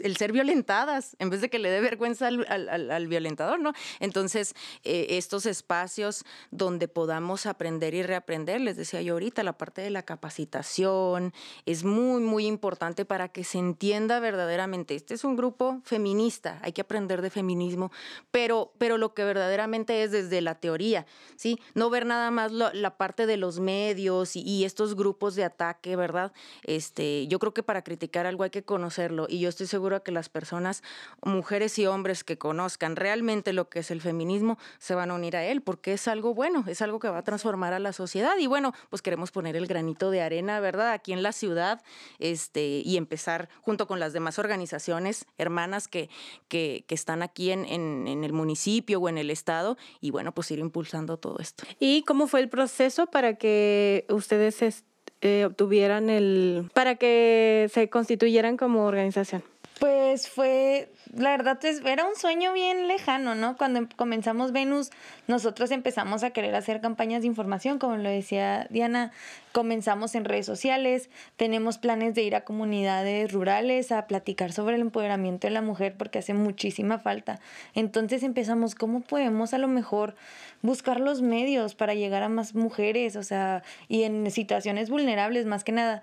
el 0.00 0.16
ser 0.16 0.32
violentadas, 0.32 1.16
en 1.18 1.30
vez 1.30 1.40
de 1.40 1.48
que 1.48 1.58
le 1.58 1.70
dé 1.70 1.80
vergüenza 1.80 2.26
al, 2.26 3.06
violentador, 3.06 3.60
¿no? 3.60 3.72
Entonces, 4.00 4.54
eh, 4.82 5.06
estos 5.10 5.46
espacios 5.46 6.24
donde 6.50 6.88
podamos 6.88 7.46
aprender 7.46 7.94
y 7.94 8.02
reaprender, 8.02 8.60
les 8.60 8.76
decía 8.76 9.02
yo 9.02 9.14
ahorita, 9.14 9.42
la 9.42 9.56
parte 9.56 9.82
de 9.82 9.90
la 9.90 10.02
capacitación 10.02 11.32
es 11.66 11.84
muy, 11.84 12.20
muy 12.20 12.46
importante 12.46 13.04
para 13.04 13.28
que 13.28 13.44
se 13.44 13.58
entienda 13.58 14.20
verdaderamente. 14.20 14.94
Este 14.94 15.14
es 15.14 15.24
un 15.24 15.36
grupo 15.36 15.80
feminista, 15.84 16.58
hay 16.62 16.72
que 16.72 16.80
aprender 16.80 17.22
de 17.22 17.30
feminismo, 17.30 17.92
pero, 18.30 18.72
pero 18.78 18.98
lo 18.98 19.14
que 19.14 19.24
verdaderamente 19.24 20.02
es 20.02 20.10
desde 20.10 20.40
la 20.40 20.56
teoría, 20.56 21.06
¿sí? 21.36 21.60
No 21.74 21.90
ver 21.90 22.06
nada 22.06 22.30
más 22.30 22.52
la 22.52 22.96
parte 22.96 23.26
de 23.26 23.36
los 23.36 23.60
medios 23.60 24.36
y, 24.36 24.40
y, 24.42 24.64
estos 24.64 24.96
grupos 24.96 25.34
de 25.34 25.44
ataque, 25.44 25.96
¿verdad? 25.96 26.32
Este, 26.62 27.26
yo 27.28 27.38
creo 27.38 27.54
que 27.54 27.62
para 27.62 27.82
criticar 27.82 28.26
algo 28.26 28.44
hay 28.44 28.50
que 28.50 28.64
conocerlo 28.64 29.26
y 29.28 29.40
yo 29.40 29.48
estoy 29.48 29.66
segura 29.66 29.83
que 30.00 30.12
las 30.12 30.28
personas, 30.28 30.82
mujeres 31.22 31.78
y 31.78 31.86
hombres 31.86 32.24
que 32.24 32.38
conozcan 32.38 32.96
realmente 32.96 33.52
lo 33.52 33.68
que 33.68 33.80
es 33.80 33.90
el 33.90 34.00
feminismo, 34.00 34.58
se 34.78 34.94
van 34.94 35.10
a 35.10 35.14
unir 35.14 35.36
a 35.36 35.44
él, 35.44 35.62
porque 35.62 35.92
es 35.92 36.08
algo 36.08 36.34
bueno, 36.34 36.64
es 36.66 36.82
algo 36.82 36.98
que 36.98 37.08
va 37.08 37.18
a 37.18 37.24
transformar 37.24 37.72
a 37.72 37.78
la 37.78 37.92
sociedad. 37.92 38.36
Y 38.38 38.46
bueno, 38.46 38.72
pues 38.90 39.02
queremos 39.02 39.30
poner 39.30 39.56
el 39.56 39.66
granito 39.66 40.10
de 40.10 40.22
arena, 40.22 40.60
¿verdad? 40.60 40.92
Aquí 40.92 41.12
en 41.12 41.22
la 41.22 41.32
ciudad, 41.32 41.82
este, 42.18 42.82
y 42.84 42.96
empezar 42.96 43.48
junto 43.60 43.86
con 43.86 44.00
las 44.00 44.12
demás 44.12 44.38
organizaciones 44.38 45.26
hermanas 45.38 45.88
que, 45.88 46.08
que, 46.48 46.84
están 46.88 47.22
aquí 47.22 47.50
en, 47.50 47.64
en, 47.66 48.22
el 48.22 48.32
municipio 48.32 49.00
o 49.00 49.08
en 49.08 49.18
el 49.18 49.30
estado, 49.30 49.76
y 50.00 50.12
bueno, 50.12 50.32
pues 50.32 50.50
ir 50.52 50.60
impulsando 50.60 51.16
todo 51.16 51.38
esto. 51.40 51.64
¿Y 51.80 52.02
cómo 52.02 52.28
fue 52.28 52.38
el 52.38 52.48
proceso 52.48 53.06
para 53.06 53.34
que 53.34 54.06
ustedes 54.08 54.84
eh, 55.20 55.44
obtuvieran 55.46 56.10
el, 56.10 56.70
para 56.74 56.96
que 56.96 57.68
se 57.72 57.88
constituyeran 57.88 58.56
como 58.56 58.86
organización? 58.86 59.42
Pues 59.84 60.30
fue, 60.30 60.88
la 61.14 61.28
verdad, 61.36 61.62
es, 61.62 61.82
era 61.84 62.06
un 62.06 62.16
sueño 62.16 62.54
bien 62.54 62.88
lejano, 62.88 63.34
¿no? 63.34 63.54
Cuando 63.58 63.80
em, 63.80 63.86
comenzamos 63.96 64.50
Venus, 64.50 64.88
nosotros 65.28 65.70
empezamos 65.70 66.24
a 66.24 66.30
querer 66.30 66.54
hacer 66.54 66.80
campañas 66.80 67.20
de 67.20 67.26
información, 67.26 67.78
como 67.78 67.98
lo 67.98 68.08
decía 68.08 68.66
Diana, 68.70 69.12
comenzamos 69.52 70.14
en 70.14 70.24
redes 70.24 70.46
sociales, 70.46 71.10
tenemos 71.36 71.76
planes 71.76 72.14
de 72.14 72.22
ir 72.22 72.34
a 72.34 72.44
comunidades 72.44 73.30
rurales 73.30 73.92
a 73.92 74.06
platicar 74.06 74.52
sobre 74.52 74.76
el 74.76 74.80
empoderamiento 74.80 75.48
de 75.48 75.52
la 75.52 75.60
mujer 75.60 75.96
porque 75.98 76.20
hace 76.20 76.32
muchísima 76.32 76.98
falta. 76.98 77.38
Entonces 77.74 78.22
empezamos, 78.22 78.74
¿cómo 78.74 79.02
podemos 79.02 79.52
a 79.52 79.58
lo 79.58 79.68
mejor 79.68 80.14
buscar 80.62 80.98
los 80.98 81.20
medios 81.20 81.74
para 81.74 81.92
llegar 81.92 82.22
a 82.22 82.30
más 82.30 82.54
mujeres? 82.54 83.16
O 83.16 83.22
sea, 83.22 83.62
y 83.88 84.04
en 84.04 84.30
situaciones 84.30 84.88
vulnerables 84.88 85.44
más 85.44 85.62
que 85.62 85.72
nada. 85.72 86.00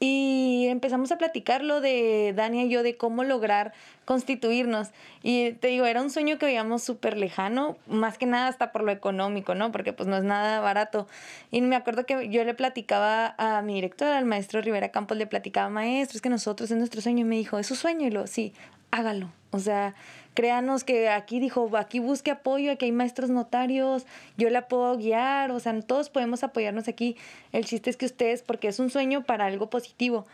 Y 0.00 0.66
empezamos 0.68 1.10
a 1.10 1.18
platicarlo 1.18 1.80
de 1.80 2.32
Dania 2.36 2.64
y 2.64 2.68
yo 2.68 2.84
de 2.84 2.96
cómo 2.96 3.24
lograr 3.24 3.72
constituirnos. 4.04 4.90
Y 5.22 5.52
te 5.52 5.68
digo, 5.68 5.86
era 5.86 6.00
un 6.00 6.10
sueño 6.10 6.38
que 6.38 6.46
veíamos 6.46 6.84
súper 6.84 7.16
lejano, 7.16 7.76
más 7.88 8.16
que 8.16 8.24
nada 8.24 8.46
hasta 8.46 8.70
por 8.70 8.82
lo 8.84 8.92
económico, 8.92 9.56
¿no? 9.56 9.72
Porque 9.72 9.92
pues 9.92 10.08
no 10.08 10.16
es 10.16 10.22
nada 10.22 10.60
barato. 10.60 11.08
Y 11.50 11.62
me 11.62 11.74
acuerdo 11.74 12.06
que 12.06 12.28
yo 12.28 12.44
le 12.44 12.54
platicaba 12.54 13.34
a 13.38 13.60
mi 13.62 13.74
director, 13.74 14.08
al 14.08 14.24
maestro 14.24 14.60
Rivera 14.60 14.90
Campos, 14.90 15.16
le 15.18 15.26
platicaba, 15.26 15.68
maestro, 15.68 16.16
es 16.16 16.22
que 16.22 16.30
nosotros 16.30 16.70
es 16.70 16.76
nuestro 16.76 17.00
sueño. 17.00 17.22
Y 17.22 17.24
me 17.24 17.36
dijo, 17.36 17.58
¿es 17.58 17.66
su 17.66 17.74
sueño? 17.74 18.06
Y 18.06 18.10
lo, 18.10 18.28
sí, 18.28 18.52
hágalo. 18.90 19.30
O 19.50 19.58
sea, 19.58 19.94
créanos 20.34 20.84
que 20.84 21.08
aquí 21.08 21.40
dijo, 21.40 21.70
aquí 21.76 22.00
busque 22.00 22.30
apoyo, 22.30 22.72
aquí 22.72 22.86
hay 22.86 22.92
maestros 22.92 23.30
notarios, 23.30 24.06
yo 24.36 24.50
la 24.50 24.68
puedo 24.68 24.96
guiar, 24.96 25.50
o 25.50 25.60
sea, 25.60 25.78
todos 25.80 26.10
podemos 26.10 26.42
apoyarnos 26.44 26.88
aquí. 26.88 27.16
El 27.52 27.64
chiste 27.64 27.90
es 27.90 27.96
que 27.96 28.06
ustedes, 28.06 28.42
porque 28.42 28.68
es 28.68 28.78
un 28.78 28.90
sueño 28.90 29.24
para 29.24 29.46
algo 29.46 29.70
positivo. 29.70 30.26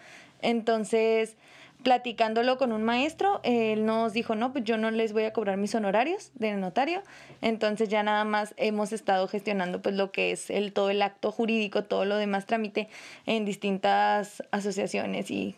Entonces, 0.43 1.37
platicándolo 1.85 2.59
con 2.59 2.73
un 2.73 2.83
maestro, 2.83 3.41
él 3.45 3.87
nos 3.87 4.13
dijo, 4.13 4.35
no, 4.35 4.53
pues 4.53 4.65
yo 4.65 4.77
no 4.77 4.91
les 4.91 5.13
voy 5.13 5.25
a 5.25 5.33
cobrar 5.33 5.57
mis 5.59 5.75
honorarios 5.75 6.33
de 6.35 6.53
notario. 6.55 7.03
Entonces 7.41 7.89
ya 7.89 8.03
nada 8.03 8.25
más 8.25 8.55
hemos 8.57 8.93
estado 8.93 9.29
gestionando 9.29 9.81
pues 9.81 9.95
lo 9.95 10.11
que 10.11 10.33
es 10.33 10.51
el 10.51 10.73
todo 10.73 10.91
el 10.91 11.03
acto 11.03 11.31
jurídico, 11.31 11.85
todo 11.85 12.05
lo 12.05 12.17
demás 12.17 12.47
trámite 12.47 12.89
en 13.27 13.45
distintas 13.45 14.43
asociaciones 14.51 15.31
y 15.31 15.55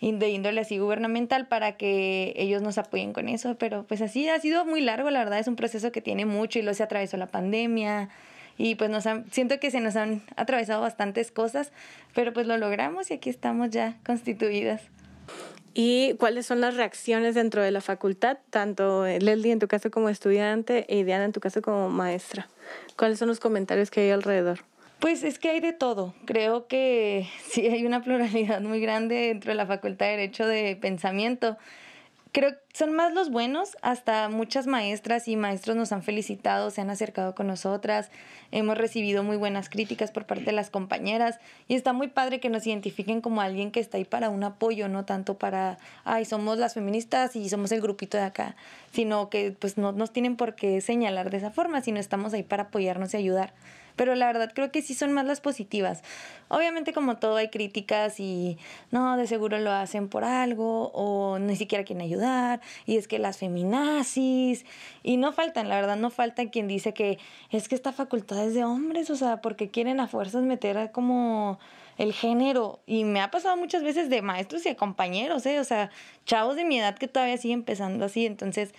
de 0.00 0.30
índole 0.30 0.60
así 0.60 0.78
gubernamental 0.78 1.46
para 1.46 1.72
que 1.72 2.32
ellos 2.36 2.62
nos 2.62 2.78
apoyen 2.78 3.12
con 3.12 3.28
eso, 3.28 3.56
pero 3.56 3.84
pues 3.84 4.00
así 4.00 4.28
ha 4.28 4.40
sido 4.40 4.64
muy 4.64 4.80
largo, 4.80 5.10
la 5.10 5.18
verdad 5.18 5.38
es 5.38 5.46
un 5.46 5.56
proceso 5.56 5.92
que 5.92 6.00
tiene 6.00 6.24
mucho 6.24 6.58
y 6.58 6.62
lo 6.62 6.72
se 6.72 6.82
atravesó 6.82 7.16
la 7.18 7.26
pandemia 7.26 8.08
y 8.56 8.74
pues 8.74 8.90
nos 8.90 9.06
han, 9.06 9.30
siento 9.30 9.60
que 9.60 9.70
se 9.70 9.80
nos 9.80 9.96
han 9.96 10.22
atravesado 10.36 10.80
bastantes 10.80 11.30
cosas, 11.30 11.72
pero 12.14 12.32
pues 12.32 12.46
lo 12.46 12.56
logramos 12.56 13.10
y 13.10 13.14
aquí 13.14 13.30
estamos 13.30 13.70
ya 13.70 13.98
constituidas. 14.04 14.82
¿Y 15.72 16.14
cuáles 16.14 16.46
son 16.46 16.60
las 16.60 16.76
reacciones 16.76 17.34
dentro 17.34 17.62
de 17.62 17.70
la 17.70 17.80
facultad, 17.80 18.38
tanto 18.50 19.06
Leslie 19.06 19.52
en 19.52 19.60
tu 19.60 19.68
caso 19.68 19.90
como 19.90 20.08
estudiante 20.08 20.84
y 20.88 21.04
Diana 21.04 21.24
en 21.24 21.32
tu 21.32 21.40
caso 21.40 21.62
como 21.62 21.88
maestra? 21.88 22.48
¿Cuáles 22.96 23.18
son 23.18 23.28
los 23.28 23.38
comentarios 23.38 23.90
que 23.90 24.00
hay 24.00 24.10
alrededor? 24.10 24.60
Pues 25.00 25.24
es 25.24 25.38
que 25.38 25.48
hay 25.48 25.60
de 25.60 25.72
todo. 25.72 26.14
Creo 26.26 26.66
que 26.66 27.26
sí 27.50 27.66
hay 27.66 27.86
una 27.86 28.02
pluralidad 28.02 28.60
muy 28.60 28.80
grande 28.80 29.28
dentro 29.28 29.50
de 29.50 29.56
la 29.56 29.66
Facultad 29.66 30.06
de 30.06 30.12
Derecho 30.12 30.46
de 30.46 30.76
Pensamiento. 30.76 31.56
Creo 32.32 32.52
que 32.52 32.58
son 32.74 32.92
más 32.92 33.12
los 33.12 33.28
buenos, 33.28 33.76
hasta 33.82 34.28
muchas 34.28 34.68
maestras 34.68 35.26
y 35.26 35.34
maestros 35.34 35.74
nos 35.74 35.90
han 35.90 36.04
felicitado, 36.04 36.70
se 36.70 36.80
han 36.80 36.88
acercado 36.88 37.34
con 37.34 37.48
nosotras, 37.48 38.08
hemos 38.52 38.78
recibido 38.78 39.24
muy 39.24 39.36
buenas 39.36 39.68
críticas 39.68 40.12
por 40.12 40.26
parte 40.26 40.44
de 40.44 40.52
las 40.52 40.70
compañeras 40.70 41.40
y 41.66 41.74
está 41.74 41.92
muy 41.92 42.06
padre 42.06 42.38
que 42.38 42.48
nos 42.48 42.64
identifiquen 42.68 43.20
como 43.20 43.40
alguien 43.40 43.72
que 43.72 43.80
está 43.80 43.98
ahí 43.98 44.04
para 44.04 44.28
un 44.28 44.44
apoyo, 44.44 44.88
no 44.88 45.04
tanto 45.04 45.38
para, 45.38 45.78
ay, 46.04 46.24
somos 46.24 46.56
las 46.56 46.74
feministas 46.74 47.34
y 47.34 47.48
somos 47.48 47.72
el 47.72 47.80
grupito 47.80 48.16
de 48.16 48.22
acá, 48.22 48.54
sino 48.92 49.28
que 49.28 49.50
pues 49.50 49.76
no 49.76 49.90
nos 49.90 50.12
tienen 50.12 50.36
por 50.36 50.54
qué 50.54 50.80
señalar 50.80 51.30
de 51.30 51.38
esa 51.38 51.50
forma, 51.50 51.80
sino 51.80 51.98
estamos 51.98 52.32
ahí 52.32 52.44
para 52.44 52.64
apoyarnos 52.64 53.12
y 53.12 53.16
ayudar 53.16 53.52
pero 53.96 54.14
la 54.14 54.26
verdad 54.26 54.52
creo 54.54 54.70
que 54.70 54.82
sí 54.82 54.94
son 54.94 55.12
más 55.12 55.24
las 55.24 55.40
positivas. 55.40 56.02
Obviamente 56.48 56.92
como 56.92 57.18
todo 57.18 57.36
hay 57.36 57.48
críticas 57.48 58.18
y 58.18 58.58
no, 58.90 59.16
de 59.16 59.26
seguro 59.26 59.58
lo 59.58 59.70
hacen 59.70 60.08
por 60.08 60.24
algo 60.24 60.90
o 60.94 61.38
ni 61.38 61.56
siquiera 61.56 61.84
quieren 61.84 62.04
ayudar 62.04 62.60
y 62.86 62.96
es 62.96 63.06
que 63.06 63.18
las 63.18 63.38
feminazis 63.38 64.64
y 65.02 65.16
no 65.16 65.32
faltan, 65.32 65.68
la 65.68 65.76
verdad 65.76 65.96
no 65.96 66.10
falta 66.10 66.48
quien 66.50 66.68
dice 66.68 66.92
que 66.92 67.18
es 67.50 67.68
que 67.68 67.74
esta 67.74 67.92
facultad 67.92 68.44
es 68.44 68.54
de 68.54 68.64
hombres, 68.64 69.10
o 69.10 69.16
sea, 69.16 69.40
porque 69.40 69.70
quieren 69.70 70.00
a 70.00 70.08
fuerzas 70.08 70.42
meter 70.42 70.90
como 70.92 71.58
el 71.98 72.12
género 72.12 72.80
y 72.86 73.04
me 73.04 73.20
ha 73.20 73.30
pasado 73.30 73.56
muchas 73.56 73.82
veces 73.82 74.08
de 74.08 74.22
maestros 74.22 74.64
y 74.64 74.70
de 74.70 74.76
compañeros, 74.76 75.44
¿eh? 75.46 75.60
o 75.60 75.64
sea, 75.64 75.90
chavos 76.24 76.56
de 76.56 76.64
mi 76.64 76.78
edad 76.78 76.96
que 76.96 77.08
todavía 77.08 77.36
siguen 77.36 77.60
empezando 77.60 78.06
así, 78.06 78.24
entonces 78.24 78.72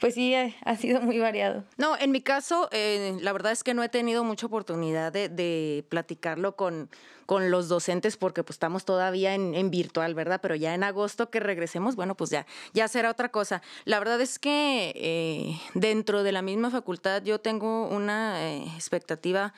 pues 0.00 0.14
sí, 0.14 0.34
ha 0.34 0.76
sido 0.76 1.00
muy 1.00 1.18
variado. 1.18 1.64
No, 1.76 1.96
en 1.98 2.10
mi 2.10 2.20
caso, 2.20 2.68
eh, 2.72 3.16
la 3.20 3.32
verdad 3.32 3.52
es 3.52 3.64
que 3.64 3.74
no 3.74 3.82
he 3.82 3.88
tenido 3.88 4.24
mucha 4.24 4.46
oportunidad 4.46 5.12
de, 5.12 5.84
platicarlo 5.88 6.56
con, 6.56 6.90
con 7.26 7.50
los 7.50 7.68
docentes 7.68 8.16
porque 8.16 8.42
pues 8.42 8.56
estamos 8.56 8.84
todavía 8.84 9.34
en, 9.34 9.70
virtual, 9.70 10.14
¿verdad? 10.14 10.40
Pero 10.42 10.54
ya 10.54 10.74
en 10.74 10.84
agosto 10.84 11.30
que 11.30 11.40
regresemos, 11.40 11.96
bueno, 11.96 12.16
pues 12.16 12.30
ya, 12.30 12.46
ya 12.72 12.88
será 12.88 13.10
otra 13.10 13.30
cosa. 13.30 13.62
La 13.84 13.98
verdad 13.98 14.20
es 14.20 14.38
que 14.38 14.92
eh, 14.96 15.60
dentro 15.74 16.22
de 16.22 16.32
la 16.32 16.42
misma 16.42 16.70
facultad 16.70 17.22
yo 17.22 17.40
tengo 17.40 17.88
una 17.88 18.42
eh, 18.42 18.64
expectativa 18.74 19.54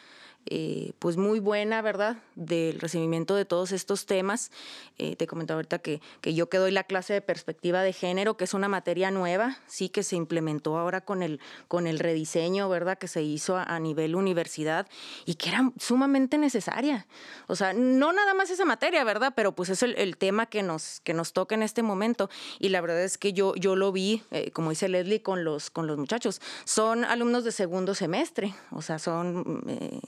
eh, 0.50 0.92
pues 0.98 1.16
muy 1.16 1.40
buena, 1.40 1.82
¿verdad? 1.82 2.16
Del 2.34 2.80
recibimiento 2.80 3.34
de 3.34 3.44
todos 3.44 3.72
estos 3.72 4.06
temas. 4.06 4.50
Eh, 4.96 5.16
te 5.16 5.26
comentaba 5.26 5.58
ahorita 5.58 5.78
que, 5.78 6.00
que 6.20 6.34
yo 6.34 6.48
que 6.48 6.58
doy 6.58 6.70
la 6.70 6.84
clase 6.84 7.12
de 7.12 7.20
perspectiva 7.20 7.82
de 7.82 7.92
género, 7.92 8.36
que 8.36 8.44
es 8.44 8.54
una 8.54 8.68
materia 8.68 9.10
nueva, 9.10 9.58
sí, 9.66 9.88
que 9.88 10.02
se 10.02 10.16
implementó 10.16 10.78
ahora 10.78 11.02
con 11.02 11.22
el, 11.22 11.40
con 11.68 11.86
el 11.86 11.98
rediseño, 11.98 12.68
¿verdad? 12.68 12.98
Que 12.98 13.08
se 13.08 13.22
hizo 13.22 13.56
a, 13.56 13.78
nivel 13.78 14.16
universidad 14.16 14.88
y 15.24 15.36
que 15.36 15.50
era 15.50 15.70
sumamente 15.78 16.36
necesaria. 16.36 17.06
O 17.46 17.54
sea, 17.54 17.72
no 17.72 18.12
nada 18.12 18.34
más 18.34 18.50
esa 18.50 18.64
materia, 18.64 19.04
¿verdad? 19.04 19.34
Pero 19.36 19.52
pues 19.52 19.68
es 19.68 19.82
el, 19.82 20.16
tema 20.16 20.46
que 20.46 20.62
nos, 20.62 21.00
que 21.00 21.14
nos 21.14 21.32
toca 21.32 21.54
en 21.54 21.62
este 21.62 21.82
momento. 21.82 22.28
Y 22.58 22.70
la 22.70 22.80
verdad 22.80 23.02
es 23.02 23.18
que 23.18 23.32
yo, 23.32 23.54
yo 23.54 23.76
lo 23.76 23.92
vi, 23.92 24.22
eh, 24.30 24.50
como 24.50 24.70
dice 24.70 24.88
Leslie, 24.88 25.22
con 25.22 25.44
los, 25.44 25.70
con 25.70 25.86
los 25.86 25.96
muchachos. 25.96 26.40
Son 26.64 27.04
alumnos 27.04 27.44
de 27.44 27.52
segundo 27.52 27.94
semestre, 27.94 28.54
o 28.72 28.82
sea, 28.82 28.98
son 28.98 29.62
eh, 29.68 30.00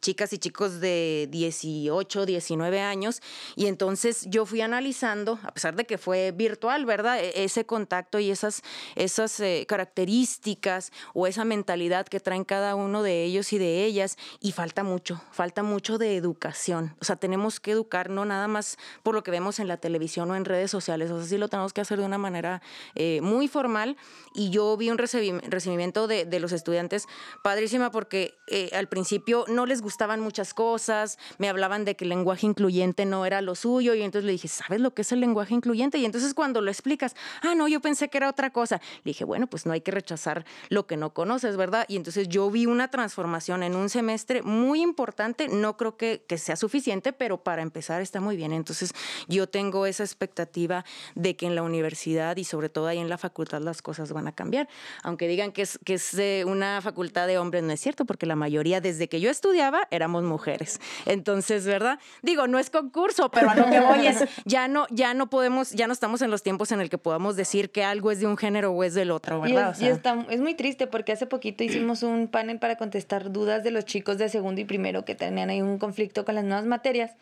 chicas 0.00 0.32
y 0.32 0.38
chicos 0.38 0.80
de 0.80 1.28
18, 1.30 2.26
19 2.26 2.80
años, 2.80 3.20
y 3.56 3.66
entonces 3.66 4.26
yo 4.28 4.46
fui 4.46 4.60
analizando, 4.60 5.38
a 5.42 5.52
pesar 5.52 5.76
de 5.76 5.84
que 5.84 5.98
fue 5.98 6.32
virtual, 6.32 6.84
¿verdad? 6.86 7.18
E, 7.18 7.44
ese 7.44 7.64
contacto 7.64 8.18
y 8.18 8.30
esas, 8.30 8.62
esas 8.96 9.38
eh, 9.40 9.64
características 9.68 10.92
o 11.14 11.26
esa 11.26 11.44
mentalidad 11.44 12.06
que 12.06 12.20
traen 12.20 12.44
cada 12.44 12.74
uno 12.74 13.02
de 13.02 13.24
ellos 13.24 13.52
y 13.52 13.58
de 13.58 13.84
ellas, 13.84 14.16
y 14.40 14.52
falta 14.52 14.82
mucho, 14.82 15.22
falta 15.32 15.62
mucho 15.62 15.98
de 15.98 16.16
educación. 16.16 16.94
O 17.00 17.04
sea, 17.04 17.16
tenemos 17.16 17.60
que 17.60 17.72
educar 17.72 18.10
no 18.10 18.24
nada 18.24 18.48
más 18.48 18.78
por 19.02 19.14
lo 19.14 19.22
que 19.22 19.30
vemos 19.30 19.58
en 19.58 19.68
la 19.68 19.76
televisión 19.76 20.30
o 20.30 20.36
en 20.36 20.44
redes 20.44 20.70
sociales, 20.70 21.10
o 21.10 21.18
sea, 21.18 21.28
sí 21.28 21.38
lo 21.38 21.48
tenemos 21.48 21.72
que 21.72 21.80
hacer 21.80 21.98
de 21.98 22.04
una 22.04 22.18
manera 22.18 22.62
eh, 22.94 23.20
muy 23.22 23.48
formal, 23.48 23.96
y 24.34 24.50
yo 24.50 24.76
vi 24.76 24.90
un 24.90 24.98
recibimiento 24.98 26.06
de, 26.06 26.24
de 26.24 26.40
los 26.40 26.52
estudiantes 26.52 27.06
padrísima 27.42 27.90
porque 27.90 28.34
al 28.72 28.88
principio 28.88 29.31
principio 29.32 29.54
no 29.54 29.66
les 29.66 29.82
gustaban 29.82 30.20
muchas 30.20 30.54
cosas, 30.54 31.18
me 31.38 31.48
hablaban 31.48 31.84
de 31.84 31.96
que 31.96 32.04
el 32.04 32.10
lenguaje 32.10 32.46
incluyente 32.46 33.04
no 33.04 33.24
era 33.24 33.40
lo 33.40 33.54
suyo 33.54 33.94
y 33.94 34.02
entonces 34.02 34.24
le 34.24 34.32
dije, 34.32 34.48
¿sabes 34.48 34.80
lo 34.80 34.92
que 34.94 35.02
es 35.02 35.12
el 35.12 35.20
lenguaje 35.20 35.54
incluyente? 35.54 35.98
Y 35.98 36.04
entonces 36.04 36.34
cuando 36.34 36.60
lo 36.60 36.70
explicas, 36.70 37.14
ah, 37.42 37.54
no, 37.54 37.68
yo 37.68 37.80
pensé 37.80 38.08
que 38.08 38.18
era 38.18 38.28
otra 38.28 38.50
cosa. 38.50 38.80
Le 39.04 39.10
dije, 39.10 39.24
bueno, 39.24 39.46
pues 39.46 39.66
no 39.66 39.72
hay 39.72 39.80
que 39.80 39.90
rechazar 39.90 40.44
lo 40.68 40.86
que 40.86 40.96
no 40.96 41.14
conoces, 41.14 41.56
¿verdad? 41.56 41.86
Y 41.88 41.96
entonces 41.96 42.28
yo 42.28 42.50
vi 42.50 42.66
una 42.66 42.88
transformación 42.88 43.62
en 43.62 43.74
un 43.74 43.88
semestre 43.88 44.42
muy 44.42 44.82
importante, 44.82 45.48
no 45.48 45.76
creo 45.76 45.96
que, 45.96 46.24
que 46.26 46.38
sea 46.38 46.56
suficiente, 46.56 47.12
pero 47.12 47.42
para 47.42 47.62
empezar 47.62 48.02
está 48.02 48.20
muy 48.20 48.36
bien. 48.36 48.52
Entonces 48.52 48.92
yo 49.28 49.48
tengo 49.48 49.86
esa 49.86 50.04
expectativa 50.04 50.84
de 51.14 51.36
que 51.36 51.46
en 51.46 51.54
la 51.54 51.62
universidad 51.62 52.36
y 52.36 52.44
sobre 52.44 52.68
todo 52.68 52.86
ahí 52.86 52.98
en 52.98 53.08
la 53.08 53.18
facultad 53.18 53.60
las 53.62 53.82
cosas 53.82 54.12
van 54.12 54.28
a 54.28 54.32
cambiar. 54.32 54.68
Aunque 55.02 55.28
digan 55.28 55.52
que 55.52 55.62
es, 55.62 55.78
que 55.84 55.94
es 55.94 56.12
una 56.44 56.80
facultad 56.82 57.26
de 57.26 57.38
hombres, 57.38 57.62
no 57.62 57.72
es 57.72 57.80
cierto, 57.80 58.04
porque 58.04 58.26
la 58.26 58.36
mayoría 58.36 58.80
desde 58.80 59.08
que 59.08 59.20
yo 59.22 59.30
estudiaba 59.30 59.88
éramos 59.90 60.24
mujeres. 60.24 60.80
Entonces, 61.06 61.64
¿verdad? 61.64 61.98
Digo, 62.22 62.46
no 62.46 62.58
es 62.58 62.70
concurso, 62.70 63.30
pero 63.30 63.50
a 63.50 63.54
lo 63.54 63.70
que 63.70 63.80
voy 63.80 64.06
es, 64.06 64.24
ya 64.44 64.68
no, 64.68 64.86
ya 64.90 65.14
no 65.14 65.30
podemos, 65.30 65.70
ya 65.70 65.86
no 65.86 65.92
estamos 65.92 66.20
en 66.22 66.30
los 66.30 66.42
tiempos 66.42 66.72
en 66.72 66.80
el 66.80 66.90
que 66.90 66.98
podamos 66.98 67.36
decir 67.36 67.70
que 67.70 67.84
algo 67.84 68.10
es 68.10 68.20
de 68.20 68.26
un 68.26 68.36
género 68.36 68.72
o 68.72 68.84
es 68.84 68.94
del 68.94 69.10
otro, 69.10 69.40
¿verdad? 69.40 69.76
Y, 69.80 69.86
está, 69.86 70.26
es 70.28 70.40
muy 70.40 70.54
triste 70.54 70.86
porque 70.86 71.12
hace 71.12 71.26
poquito 71.26 71.64
hicimos 71.64 72.02
un 72.02 72.28
panel 72.28 72.58
para 72.58 72.76
contestar 72.76 73.32
dudas 73.32 73.62
de 73.64 73.70
los 73.70 73.84
chicos 73.84 74.18
de 74.18 74.28
segundo 74.28 74.60
y 74.60 74.64
primero 74.64 75.04
que 75.04 75.14
tenían 75.14 75.50
ahí 75.50 75.62
un 75.62 75.78
conflicto 75.78 76.24
con 76.24 76.34
las 76.34 76.44
nuevas 76.44 76.66
materias. 76.66 77.12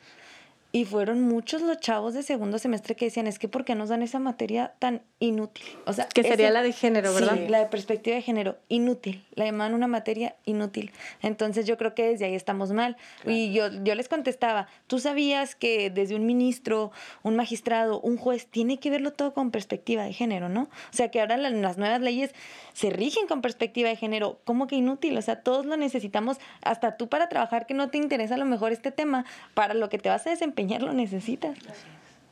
Y 0.72 0.84
fueron 0.84 1.20
muchos 1.20 1.62
los 1.62 1.80
chavos 1.80 2.14
de 2.14 2.22
segundo 2.22 2.58
semestre 2.60 2.94
que 2.94 3.06
decían, 3.06 3.26
es 3.26 3.40
que 3.40 3.48
¿por 3.48 3.64
qué 3.64 3.74
nos 3.74 3.88
dan 3.88 4.02
esa 4.02 4.20
materia 4.20 4.74
tan 4.78 5.02
inútil? 5.18 5.64
O 5.84 5.92
sea, 5.92 6.06
que 6.06 6.22
sería 6.22 6.50
la 6.50 6.62
de 6.62 6.72
género, 6.72 7.12
¿verdad? 7.12 7.34
Sí, 7.34 7.48
la 7.48 7.58
de 7.58 7.66
perspectiva 7.66 8.14
de 8.14 8.22
género, 8.22 8.56
inútil. 8.68 9.24
La 9.34 9.46
llaman 9.46 9.74
una 9.74 9.88
materia 9.88 10.36
inútil. 10.44 10.92
Entonces 11.22 11.66
yo 11.66 11.76
creo 11.76 11.96
que 11.96 12.04
desde 12.04 12.26
ahí 12.26 12.36
estamos 12.36 12.70
mal. 12.70 12.96
Y 13.26 13.52
yo, 13.52 13.68
yo 13.82 13.96
les 13.96 14.08
contestaba, 14.08 14.68
¿tú 14.86 15.00
sabías 15.00 15.56
que 15.56 15.90
desde 15.90 16.14
un 16.14 16.24
ministro, 16.24 16.92
un 17.24 17.34
magistrado, 17.34 18.00
un 18.00 18.16
juez, 18.16 18.46
tiene 18.46 18.78
que 18.78 18.90
verlo 18.90 19.12
todo 19.12 19.34
con 19.34 19.50
perspectiva 19.50 20.04
de 20.04 20.12
género, 20.12 20.48
¿no? 20.48 20.62
O 20.62 20.92
sea, 20.92 21.10
que 21.10 21.20
ahora 21.20 21.36
las 21.36 21.78
nuevas 21.78 22.00
leyes 22.00 22.32
se 22.74 22.90
rigen 22.90 23.26
con 23.26 23.42
perspectiva 23.42 23.88
de 23.88 23.96
género. 23.96 24.40
¿Cómo 24.44 24.68
que 24.68 24.76
inútil? 24.76 25.18
O 25.18 25.22
sea, 25.22 25.42
todos 25.42 25.66
lo 25.66 25.76
necesitamos, 25.76 26.36
hasta 26.62 26.96
tú 26.96 27.08
para 27.08 27.28
trabajar 27.28 27.66
que 27.66 27.74
no 27.74 27.90
te 27.90 27.98
interesa 27.98 28.36
a 28.36 28.38
lo 28.38 28.44
mejor 28.44 28.70
este 28.70 28.92
tema, 28.92 29.24
para 29.54 29.74
lo 29.74 29.88
que 29.88 29.98
te 29.98 30.08
vas 30.08 30.24
a 30.28 30.30
desempeñar 30.30 30.59
lo 30.68 30.92
necesitas. 30.92 31.56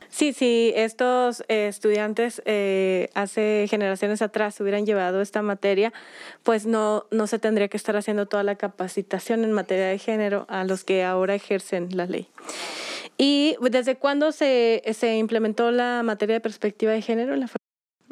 Sí, 0.09 0.33
sí, 0.33 0.73
estos 0.75 1.43
eh, 1.49 1.67
estudiantes 1.67 2.41
eh, 2.45 3.09
hace 3.13 3.67
generaciones 3.69 4.23
atrás 4.23 4.59
hubieran 4.59 4.85
llevado 4.85 5.21
esta 5.21 5.43
materia, 5.43 5.93
pues 6.41 6.65
no, 6.65 7.05
no 7.11 7.27
se 7.27 7.37
tendría 7.37 7.67
que 7.67 7.77
estar 7.77 7.95
haciendo 7.95 8.25
toda 8.25 8.41
la 8.43 8.55
capacitación 8.55 9.43
en 9.43 9.53
materia 9.53 9.85
de 9.85 9.99
género 9.99 10.45
a 10.49 10.63
los 10.63 10.83
que 10.83 11.03
ahora 11.03 11.35
ejercen 11.35 11.89
la 11.95 12.07
ley. 12.07 12.27
¿Y 13.17 13.55
desde 13.61 13.97
cuándo 13.97 14.31
se, 14.31 14.81
se 14.93 15.17
implementó 15.17 15.71
la 15.71 16.01
materia 16.03 16.35
de 16.35 16.41
perspectiva 16.41 16.91
de 16.91 17.01
género 17.01 17.35
en 17.35 17.41
la 17.41 17.47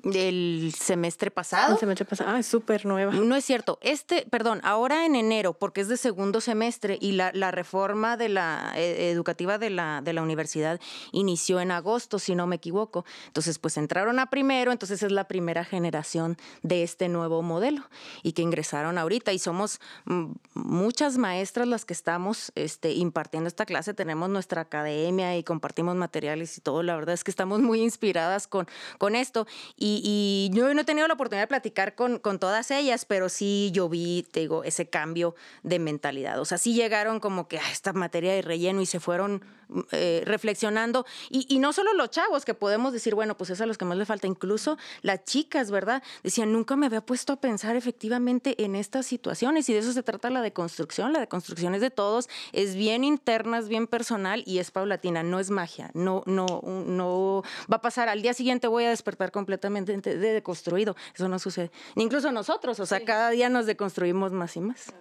del 0.04 0.74
semestre 0.78 1.32
pasado. 1.32 1.74
El 1.74 1.80
semestre 1.80 2.06
pasado, 2.06 2.32
ah, 2.32 2.40
es 2.40 2.46
súper 2.46 2.86
nueva. 2.86 3.12
No 3.14 3.36
es 3.36 3.46
cierto. 3.46 3.80
Este, 3.82 4.26
perdón, 4.30 4.62
ahora 4.64 5.06
en 5.06 5.16
enero, 5.16 5.54
porque 5.54 5.82
es 5.82 5.88
de 5.88 5.98
segundo 5.98 6.42
semestre 6.42 6.98
y 7.02 7.14
la, 7.14 7.32
la 7.34 7.52
reforma 7.52 8.18
de 8.18 8.30
la 8.30 8.74
eh, 8.76 9.12
educativa 9.12 9.58
de 9.58 9.70
la, 9.70 10.02
de 10.02 10.14
la 10.14 10.22
universidad 10.22 10.80
inició 11.12 11.60
en 11.60 11.72
agosto, 11.72 12.20
si 12.20 12.36
no 12.36 12.48
me 12.48 12.58
equivoco. 12.58 13.06
Entonces, 13.28 13.60
pues 13.60 13.78
entraron 13.78 14.20
a 14.20 14.30
primero, 14.30 14.72
entonces 14.72 15.02
es 15.04 15.12
la 15.12 15.28
primera 15.28 15.64
generación 15.64 16.38
de 16.62 16.84
este 16.84 17.10
nuevo 17.10 17.42
modelo 17.42 17.84
y 18.24 18.34
que 18.34 18.42
ingresaron 18.42 18.98
ahorita. 18.98 19.34
Y 19.34 19.40
somos 19.40 19.80
mm, 20.06 20.32
muchas 20.54 21.18
maestras 21.18 21.68
las 21.68 21.86
que 21.86 21.94
estamos 21.94 22.52
este, 22.56 22.94
impartiendo 22.94 23.48
esta 23.48 23.66
clase. 23.66 23.94
Tenemos 23.94 24.30
nuestra 24.30 24.62
academia 24.62 25.38
y 25.38 25.44
compartimos 25.44 25.96
materiales 25.96 26.58
y 26.58 26.62
todo. 26.62 26.84
La 26.84 26.96
verdad 26.96 27.14
es 27.14 27.24
que 27.24 27.32
estamos 27.32 27.60
muy 27.62 27.82
inspiradas 27.82 28.48
con, 28.48 28.68
con 28.98 29.16
esto. 29.16 29.48
Y 29.76 29.87
y, 30.04 30.50
yo 30.54 30.74
no 30.74 30.82
he 30.82 30.86
tenido 30.86 31.08
la 31.08 31.14
oportunidad 31.14 31.44
de 31.44 31.48
platicar 31.48 31.96
con, 31.96 32.20
con, 32.20 32.40
todas 32.40 32.72
ellas, 32.72 33.06
pero 33.06 33.30
sí 33.30 33.70
yo 33.74 33.90
vi, 33.90 34.26
te 34.32 34.42
digo, 34.42 34.64
ese 34.64 34.90
cambio 34.90 35.36
de 35.64 35.80
mentalidad. 35.80 36.40
O 36.40 36.46
sea, 36.46 36.58
sí 36.58 36.74
llegaron 36.74 37.20
como 37.20 37.48
que 37.48 37.60
a 37.60 37.72
esta 37.72 37.94
materia 37.94 38.34
de 38.34 38.42
relleno 38.42 38.82
y 38.82 38.86
se 38.86 39.00
fueron 39.00 39.44
eh, 39.92 40.24
reflexionando. 40.26 41.06
Y, 41.30 41.46
y, 41.50 41.60
no 41.60 41.74
solo 41.74 41.94
los 41.94 42.10
chavos, 42.10 42.46
que 42.46 42.54
podemos 42.54 42.94
decir, 42.94 43.16
bueno, 43.16 43.38
pues 43.38 43.50
es 43.50 43.60
a 43.60 43.66
los 43.66 43.78
que 43.78 43.84
más 43.84 43.98
le 43.98 44.06
falta, 44.06 44.26
incluso 44.26 44.78
las 45.02 45.26
chicas, 45.26 45.72
¿verdad? 45.72 46.02
Decían, 46.24 46.54
nunca 46.54 46.76
me 46.78 46.86
había 46.86 47.02
puesto 47.02 47.34
a 47.34 47.36
pensar 47.42 47.76
efectivamente 47.76 48.64
en 48.64 48.76
estas 48.76 49.06
situaciones 49.06 49.68
y 49.68 49.74
de 49.74 49.80
eso 49.80 49.92
se 49.92 50.04
trata 50.04 50.30
la 50.30 50.42
deconstrucción. 50.42 51.12
La 51.12 51.20
deconstrucción 51.20 51.76
es 51.76 51.82
de 51.82 51.92
todos, 51.92 52.30
es 52.54 52.76
bien 52.76 53.04
interna, 53.04 53.60
es 53.60 53.68
bien 53.68 53.88
personal 53.88 54.44
y 54.46 54.60
es 54.60 54.72
paulatina, 54.72 55.22
no 55.24 55.40
es 55.40 55.50
magia, 55.50 55.92
no, 55.94 56.24
no, 56.26 56.62
no 56.64 57.44
va 57.72 57.78
a 57.78 57.82
pasar 57.82 58.08
al 58.10 58.22
día 58.22 58.34
siguiente 58.34 58.68
voy 58.68 58.86
a 58.86 58.90
despertar 58.90 59.32
completamente 59.32 59.77
de 59.86 60.34
deconstruido. 60.34 60.96
Eso 61.14 61.28
no 61.28 61.40
sucede. 61.40 61.72
Incluso 61.96 62.32
nosotros, 62.32 62.80
o 62.80 62.86
sea, 62.86 63.04
cada 63.04 63.30
día 63.30 63.50
nos 63.50 63.66
deconstruimos 63.66 64.32
más 64.32 64.56
y 64.56 64.62
más. 64.62 64.94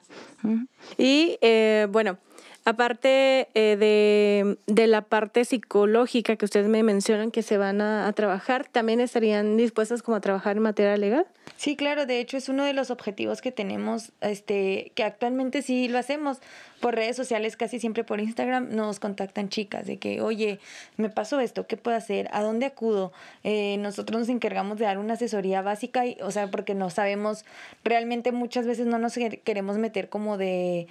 Y 0.97 1.39
eh, 1.41 1.87
bueno, 1.91 2.19
aparte 2.67 3.49
eh, 3.55 3.77
de, 3.77 4.59
de, 4.67 4.87
la 4.89 5.03
parte 5.03 5.45
psicológica 5.45 6.35
que 6.35 6.45
ustedes 6.45 6.67
me 6.67 6.83
mencionan 6.83 7.31
que 7.31 7.43
se 7.43 7.59
van 7.59 7.81
a, 7.81 8.13
trabajar, 8.13 8.67
¿también 8.67 8.99
estarían 8.99 9.57
dispuestas 9.57 10.03
como 10.03 10.17
a 10.17 10.21
trabajar 10.21 10.57
en 10.57 10.65
materia 10.65 10.97
legal? 10.97 11.27
Sí, 11.57 11.77
claro, 11.77 12.07
de 12.07 12.19
hecho 12.19 12.37
es 12.37 12.49
uno 12.49 12.65
de 12.65 12.73
los 12.73 12.91
objetivos 12.91 13.41
que 13.41 13.53
tenemos, 13.53 14.11
este, 14.21 14.91
que 14.97 15.05
actualmente 15.05 15.63
sí 15.63 15.87
lo 15.87 15.97
hacemos 15.97 16.39
por 16.81 16.97
redes 16.97 17.15
sociales, 17.15 17.57
casi 17.57 17.79
siempre 17.79 18.03
por 18.03 18.19
Instagram, 18.19 18.75
nos 18.75 18.99
contactan 18.99 19.49
chicas 19.49 19.87
de 19.87 19.99
que, 19.99 20.21
oye, 20.21 20.59
me 20.97 21.09
pasó 21.09 21.39
esto, 21.39 21.69
¿qué 21.69 21.77
puedo 21.77 21.97
hacer? 21.97 22.29
¿A 22.33 22.43
dónde 22.43 22.67
acudo? 22.67 23.13
Eh, 23.45 23.77
nosotros 23.79 24.19
nos 24.19 24.29
encargamos 24.29 24.79
de 24.79 24.87
dar 24.87 24.99
una 24.99 25.15
asesoría 25.15 25.63
básica, 25.63 26.05
y, 26.05 26.19
o 26.21 26.33
sea, 26.33 26.51
porque 26.51 26.75
no 26.75 26.91
sabemos, 26.91 27.45
realmente 27.85 28.33
muchas 28.33 28.67
veces 28.67 28.87
no 28.89 28.99
nos 28.99 29.15
queremos 29.45 29.79
meter 29.79 30.09
como 30.09 30.37
de 30.37 30.89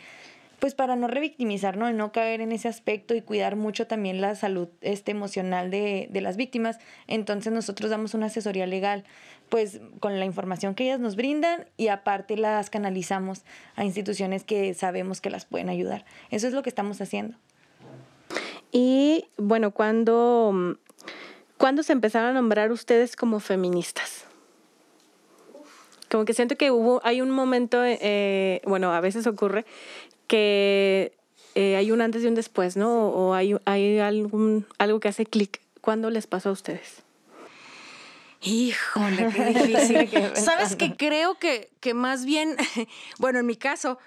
pues 0.60 0.76
para 0.76 0.96
no 0.96 1.08
revictimizar, 1.08 1.78
¿no? 1.78 1.90
Y 1.90 1.94
no 1.94 2.12
caer 2.12 2.42
en 2.42 2.52
ese 2.52 2.68
aspecto 2.68 3.16
y 3.16 3.22
cuidar 3.22 3.56
mucho 3.56 3.88
también 3.88 4.22
la 4.22 4.36
salud 4.36 4.70
este, 4.82 5.12
emocional 5.12 5.72
de, 5.72 6.08
de 6.10 6.22
las 6.22 6.38
víctimas. 6.38 6.80
Entonces 7.08 7.52
nosotros 7.52 7.90
damos 7.90 8.14
una 8.14 8.28
asesoría 8.28 8.66
legal 8.66 9.04
pues 9.50 9.80
con 10.00 10.20
la 10.20 10.26
información 10.26 10.76
que 10.76 10.86
ellas 10.86 11.00
nos 11.00 11.16
brindan 11.16 11.66
y 11.78 11.90
aparte 11.90 12.38
las 12.38 12.70
canalizamos 12.70 13.44
a 13.76 13.86
instituciones 13.86 14.44
que 14.44 14.74
sabemos 14.74 15.22
que 15.22 15.30
las 15.30 15.46
pueden 15.46 15.70
ayudar. 15.70 16.06
Eso 16.32 16.48
es 16.48 16.54
lo 16.54 16.64
que 16.64 16.70
estamos 16.70 17.00
haciendo. 17.02 17.38
Y 18.72 19.26
bueno, 19.38 19.72
¿cuándo, 19.72 20.78
¿cuándo 21.58 21.84
se 21.84 21.94
empezaron 21.94 22.32
a 22.32 22.34
nombrar 22.34 22.72
ustedes 22.72 23.16
como 23.16 23.40
feministas? 23.40 24.26
Como 26.10 26.26
que 26.26 26.34
siento 26.34 26.56
que 26.56 26.72
hubo, 26.72 27.02
hay 27.04 27.22
un 27.22 27.30
momento, 27.30 27.84
eh, 27.84 28.62
bueno, 28.66 28.94
a 28.94 29.00
veces 29.00 29.28
ocurre 29.28 29.66
que 30.28 31.18
eh, 31.56 31.76
hay 31.76 31.92
un 31.92 32.02
antes 32.02 32.24
y 32.24 32.28
un 32.28 32.36
después, 32.36 32.76
¿no? 32.78 33.08
O 33.08 33.34
hay, 33.34 33.56
hay 33.66 34.00
algún, 34.00 34.66
algo 34.78 35.00
que 35.00 35.08
hace 35.08 35.26
clic. 35.26 35.62
¿Cuándo 35.82 36.10
les 36.10 36.28
pasó 36.28 36.50
a 36.50 36.52
ustedes? 36.52 37.04
Híjole, 38.42 39.30
qué 39.34 39.46
difícil. 39.46 40.32
Sabes 40.36 40.76
que 40.76 40.96
creo 40.96 41.36
que, 41.36 41.72
que 41.80 41.94
más 41.94 42.26
bien, 42.26 42.56
bueno, 43.20 43.40
en 43.40 43.46
mi 43.46 43.56
caso, 43.56 43.98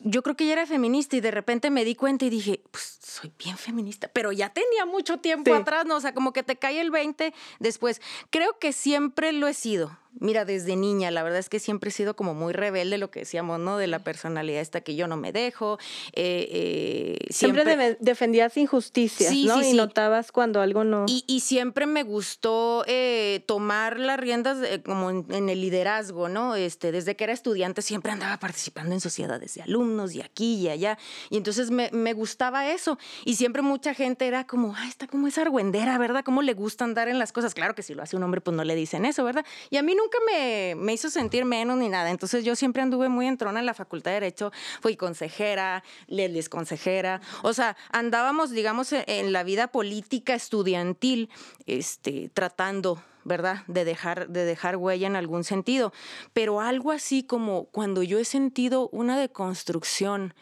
yo 0.00 0.22
creo 0.22 0.36
que 0.36 0.46
ya 0.46 0.52
era 0.52 0.66
feminista 0.66 1.16
y 1.16 1.20
de 1.20 1.30
repente 1.30 1.70
me 1.70 1.84
di 1.84 1.94
cuenta 1.94 2.24
y 2.24 2.30
dije, 2.30 2.62
pues 2.70 2.98
soy 3.02 3.32
bien 3.38 3.56
feminista, 3.56 4.08
pero 4.12 4.30
ya 4.30 4.50
tenía 4.50 4.84
mucho 4.84 5.18
tiempo 5.18 5.54
atrás, 5.54 5.86
¿no? 5.86 5.96
O 5.96 6.00
sea, 6.00 6.14
como 6.14 6.32
que 6.32 6.42
te 6.42 6.56
cae 6.56 6.80
el 6.80 6.90
20 6.90 7.32
después. 7.58 8.00
Creo 8.30 8.58
que 8.58 8.72
siempre 8.72 9.32
lo 9.32 9.48
he 9.48 9.54
sido. 9.54 9.98
Mira, 10.18 10.44
desde 10.44 10.76
niña, 10.76 11.10
la 11.10 11.22
verdad 11.22 11.38
es 11.38 11.48
que 11.48 11.60
siempre 11.60 11.90
he 11.90 11.92
sido 11.92 12.16
como 12.16 12.34
muy 12.34 12.52
rebelde, 12.52 12.96
lo 12.96 13.10
que 13.10 13.20
decíamos, 13.20 13.60
¿no? 13.60 13.76
De 13.76 13.86
la 13.86 13.98
personalidad 13.98 14.60
esta 14.60 14.80
que 14.80 14.96
yo 14.96 15.06
no 15.08 15.16
me 15.16 15.32
dejo. 15.32 15.78
Eh, 16.12 16.48
eh, 16.50 17.26
siempre, 17.30 17.96
defendías 18.00 18.56
injusticias, 18.56 19.32
¿no? 19.32 19.62
y 19.62 19.74
notabas 19.74 20.32
cuando 20.32 20.60
algo 20.60 20.84
no. 20.84 21.04
Y, 21.06 21.24
y 21.26 21.40
siempre 21.40 21.86
me 21.86 22.02
gustó 22.02 22.84
eh, 22.86 23.44
tomar 23.46 23.98
las 23.98 24.18
riendas 24.18 24.58
como 24.84 25.10
en, 25.10 25.48
el 25.48 25.60
liderazgo, 25.60 26.28
¿no? 26.28 26.54
Este, 26.54 26.92
desde 26.92 27.16
que 27.16 27.24
era 27.24 27.32
estudiante 27.32 27.82
siempre 27.82 28.12
andaba 28.12 28.38
participando 28.38 28.94
en 28.94 29.00
sociedades 29.00 29.54
de 29.54 29.62
alumnos 29.62 30.14
y 30.14 30.22
aquí 30.22 30.54
y 30.54 30.68
allá. 30.68 30.98
Y 31.28 31.36
entonces 31.36 31.70
me, 31.70 31.90
me 31.92 32.14
gustaba 32.14 32.70
eso. 32.70 32.98
Y 33.24 33.34
siempre 33.36 33.60
mucha 33.62 33.92
gente 33.92 34.26
era 34.26 34.46
como, 34.46 34.74
ay, 34.76 34.88
está 34.88 35.06
como 35.06 35.26
esa 35.28 35.42
argüendera, 35.42 35.98
¿verdad? 35.98 36.24
¿Cómo 36.24 36.42
le 36.42 36.54
gusta 36.54 36.84
andar 36.84 37.08
en 37.08 37.18
las 37.18 37.32
cosas? 37.32 37.54
Claro 37.54 37.74
que 37.74 37.82
si 37.82 37.94
lo 37.94 38.02
hace 38.02 38.16
un 38.16 38.22
hombre, 38.22 38.40
pues 38.40 38.56
no 38.56 38.64
le 38.64 38.74
dicen 38.74 39.04
eso, 39.04 39.24
¿verdad? 39.24 39.44
Y 39.70 39.76
a 39.76 39.82
mí 39.82 39.94
nunca 39.94 40.05
me, 40.26 40.74
me 40.76 40.92
hizo 40.92 41.10
sentir 41.10 41.44
menos 41.44 41.76
ni 41.78 41.88
nada. 41.88 42.10
Entonces 42.10 42.44
yo 42.44 42.56
siempre 42.56 42.82
anduve 42.82 43.08
muy 43.08 43.26
entrona 43.26 43.60
en 43.60 43.66
la 43.66 43.74
Facultad 43.74 44.10
de 44.10 44.20
Derecho. 44.20 44.52
Fui 44.80 44.96
consejera, 44.96 45.82
les 46.06 46.48
consejera. 46.48 47.20
O 47.42 47.52
sea, 47.52 47.76
andábamos, 47.90 48.50
digamos, 48.50 48.92
e, 48.92 49.04
en 49.06 49.32
la 49.32 49.44
vida 49.44 49.68
política 49.68 50.34
estudiantil, 50.34 51.30
este, 51.66 52.30
tratando 52.32 53.02
¿verdad? 53.24 53.64
De 53.66 53.84
dejar, 53.84 54.28
de 54.28 54.44
dejar 54.44 54.76
huella 54.76 55.08
en 55.08 55.16
algún 55.16 55.42
sentido. 55.42 55.92
Pero 56.32 56.60
algo 56.60 56.92
así 56.92 57.24
como 57.24 57.64
cuando 57.64 58.04
yo 58.04 58.20
he 58.20 58.24
sentido 58.24 58.88
una 58.92 59.18
deconstrucción 59.18 60.32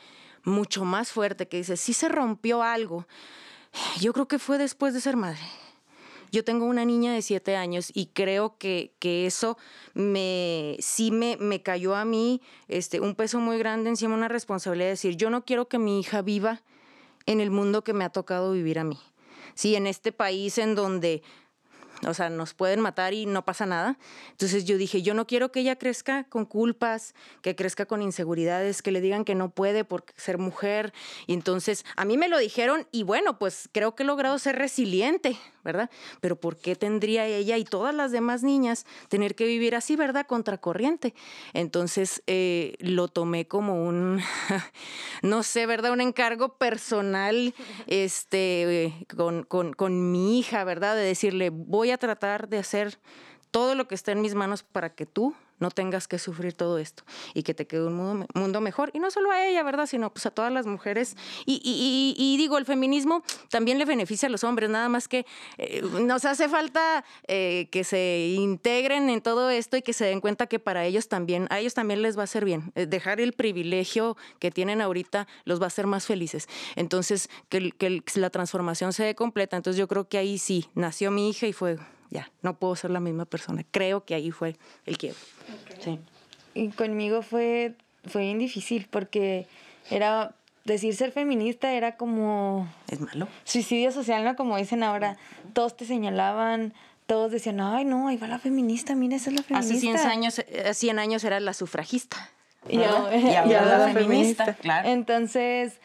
mucho 0.43 0.85
más 0.85 1.11
fuerte, 1.11 1.49
que 1.49 1.57
dice, 1.57 1.79
sí 1.79 1.95
se 1.95 2.11
rompió 2.11 2.63
algo. 2.63 3.07
Yo 4.01 4.13
creo 4.13 4.29
que 4.29 4.39
fue 4.39 4.59
después 4.59 4.93
de 4.93 5.01
ser 5.01 5.17
madre. 5.17 5.41
Yo 6.35 6.43
tengo 6.43 6.67
una 6.67 6.85
niña 6.85 7.13
de 7.13 7.23
siete 7.23 7.55
años 7.55 7.93
y 7.95 8.07
creo 8.07 8.59
que, 8.59 8.93
que 8.99 9.25
eso 9.25 9.57
me, 9.93 10.77
sí 10.81 11.13
me, 11.13 11.37
me, 11.37 11.63
cayó 11.63 11.95
a 11.95 12.05
mí 12.05 12.43
este, 12.67 12.99
un 12.99 13.15
peso 13.15 13.39
muy 13.39 13.57
grande 13.57 13.89
encima, 13.91 14.17
una 14.17 14.27
responsabilidad 14.27 14.87
de 14.87 14.91
decir, 14.91 15.17
yo 15.17 15.31
no 15.31 15.45
quiero 15.45 15.69
que 15.69 15.79
mi 15.79 16.01
hija 16.01 16.23
viva 16.23 16.63
en 17.27 17.41
el 17.41 17.53
mundo 17.53 17.85
que 17.85 17.93
me 17.93 18.03
ha 18.03 18.11
tocado 18.11 18.51
vivir 18.51 18.81
a 18.81 18.85
mí. 18.85 18.99
Sí, 19.55 19.77
en 19.77 19.87
este 19.87 20.11
país 20.11 20.59
en 20.59 20.75
donde 20.75 21.23
o 22.05 22.13
sea, 22.15 22.29
nos 22.31 22.53
pueden 22.53 22.81
matar 22.81 23.15
y 23.15 23.27
no 23.27 23.45
pasa 23.45 23.65
nada. 23.65 23.97
Entonces 24.33 24.65
yo 24.65 24.77
dije, 24.77 25.03
yo 25.03 25.15
no 25.15 25.29
quiero 25.29 25.53
que 25.53 25.61
ella 25.61 25.77
crezca 25.77 26.25
con 26.25 26.47
culpas, 26.47 27.15
que 27.43 27.55
crezca 27.55 27.87
con 27.87 28.03
inseguridades, 28.03 28.83
que 28.83 28.91
le 28.91 29.01
digan 29.01 29.25
que 29.25 29.37
no 29.37 29.51
puede 29.51 29.85
por 29.85 30.05
ser 30.17 30.39
mujer. 30.39 30.93
Y 31.29 31.35
entonces 31.35 31.87
a 31.97 32.05
mí 32.05 32.19
me 32.19 32.29
lo 32.29 32.39
dijeron 32.39 32.89
y 32.91 33.05
bueno, 33.05 33.39
pues 33.39 33.69
creo 33.71 33.95
que 33.95 34.03
he 34.03 34.07
logrado 34.07 34.39
ser 34.41 34.57
resiliente, 34.57 35.39
¿verdad? 35.65 35.91
Pero 36.21 36.37
¿por 36.37 36.57
qué 36.57 36.77
tendría 36.77 37.27
ella 37.27 37.57
y 37.57 37.65
todas 37.65 37.95
las 37.95 38.13
demás 38.13 38.43
niñas 38.43 38.87
tener 39.09 39.35
que 39.35 39.47
vivir 39.47 39.75
así, 39.75 39.97
¿verdad? 39.97 40.27
Contracorriente. 40.27 41.15
Entonces 41.53 42.23
eh, 42.27 42.75
lo 42.79 43.09
tomé 43.09 43.47
como 43.47 43.85
un, 43.85 44.21
no 45.23 45.43
sé, 45.43 45.67
¿verdad? 45.67 45.93
Un 45.93 46.01
encargo 46.01 46.57
personal 46.57 47.55
este, 47.87 49.07
con, 49.17 49.45
con, 49.45 49.73
con 49.73 50.13
mi 50.13 50.39
hija, 50.39 50.65
¿verdad? 50.65 50.95
De 50.95 51.03
decirle, 51.03 51.51
voy 51.51 51.91
a 51.91 51.99
tratar 51.99 52.49
de 52.49 52.59
hacer 52.59 52.99
todo 53.55 53.77
lo 53.77 53.87
que 53.87 53.95
esté 53.95 54.11
en 54.11 54.21
mis 54.21 54.35
manos 54.35 54.65
para 54.65 54.97
que 54.97 55.07
tú 55.07 55.33
no 55.61 55.71
tengas 55.71 56.09
que 56.09 56.19
sufrir 56.19 56.55
todo 56.55 56.79
esto 56.79 57.05
y 57.35 57.45
que 57.45 57.55
te 57.55 57.69
quede 57.69 57.87
un 57.87 58.27
mundo, 58.35 58.61
mejor. 58.61 58.91
Y 58.95 58.99
no 58.99 59.13
solo 59.13 59.31
a 59.31 59.47
ella, 59.47 59.63
¿verdad? 59.63 59.87
Sino 59.87 60.13
pues 60.13 60.27
a 60.27 60.33
todas 60.33 60.53
las 60.53 60.67
mujeres. 60.67 61.17
Y, 61.47 62.35
digo, 62.37 62.59
el 62.59 62.65
feminismo 62.65 63.23
también 63.51 63.79
le 63.79 63.85
beneficia 63.85 64.27
a 64.27 64.31
los 64.31 64.43
hombres, 64.43 64.71
nada 64.71 64.89
más 64.89 65.07
que 65.07 65.25
eh, 65.59 65.83
nos 65.83 66.25
hace 66.25 66.49
falta 66.49 67.05
eh, 67.29 67.69
que 67.71 67.85
se 67.85 68.35
integren 68.37 69.09
en 69.09 69.21
todo 69.21 69.49
esto 69.51 69.77
y 69.77 69.83
que 69.83 69.93
se 69.93 70.07
den 70.07 70.21
cuenta 70.21 70.49
que 70.49 70.59
para 70.59 70.85
ellos 70.85 71.07
también, 71.07 71.47
a 71.51 71.61
ellos 71.61 71.75
también 71.75 72.03
les 72.03 72.19
va 72.19 72.25
a 72.25 72.27
ser 72.27 72.45
bien. 72.45 72.73
Eh, 72.75 72.87
dejar 72.87 73.21
el 73.21 73.35
privilegio 73.35 74.17
que 74.41 74.51
tienen 74.51 74.81
ahorita 74.81 75.29
los 75.45 75.61
va 75.61 75.67
a 75.67 75.69
hacer 75.69 75.87
más 75.87 76.07
felices. 76.07 76.49
Entonces, 76.75 77.31
que, 77.51 77.71
que 77.71 78.03
la 78.17 78.31
transformación 78.31 78.93
se 78.93 79.05
dé 79.05 79.15
completa. 79.15 79.57
Entonces 79.57 79.79
yo 79.79 79.87
creo 79.87 80.09
que 80.09 80.19
ahí 80.19 80.39
sí, 80.39 80.69
nació 80.75 81.13
mi 81.13 81.31
hija 81.31 81.47
y 81.47 81.53
fue 81.53 81.79
ya, 82.15 82.31
no 82.43 82.57
puedo 82.57 82.77
ser 82.77 82.93
la 82.93 83.01
misma 83.01 83.25
persona. 83.25 83.65
Creo 83.73 84.05
que 84.05 84.15
ahí 84.15 84.31
fue 84.31 84.57
el 84.87 84.97
quiebre. 84.97 85.19
Sí. 85.81 85.99
Y 86.55 86.69
conmigo 86.69 87.23
fue, 87.23 87.75
fue 88.07 88.23
bien 88.23 88.39
difícil 88.39 88.87
porque 88.89 89.49
era 89.91 90.33
decir 90.65 90.95
ser 90.95 91.11
feminista 91.11 91.73
era 91.73 91.97
como... 91.97 92.73
Es 92.89 93.01
malo. 93.01 93.27
Suicidio 93.43 93.91
social, 93.91 94.23
¿no? 94.23 94.37
Como 94.37 94.57
dicen 94.57 94.85
ahora, 94.85 95.19
todos 95.55 95.77
te 95.77 95.85
señalaban, 95.87 96.73
todos 97.07 97.33
decían, 97.33 97.61
ay, 97.61 97.85
no, 97.85 98.07
ahí 98.07 98.17
va 98.17 98.29
la 98.29 98.39
feminista, 98.39 98.95
mira, 98.95 99.17
esa 99.17 99.31
es 99.31 99.37
la 99.37 99.43
feminista. 99.43 99.75
Hace 99.75 99.81
100 99.81 99.97
años, 99.99 100.45
100 100.73 100.99
años 101.01 101.25
era 101.25 101.41
la 101.41 101.53
sufragista. 101.53 102.31
Y, 102.69 102.81
ahora 102.83 103.79
la, 103.79 103.93
feminista. 103.93 104.55
Claro. 104.55 104.89
Entonces, 104.89 105.81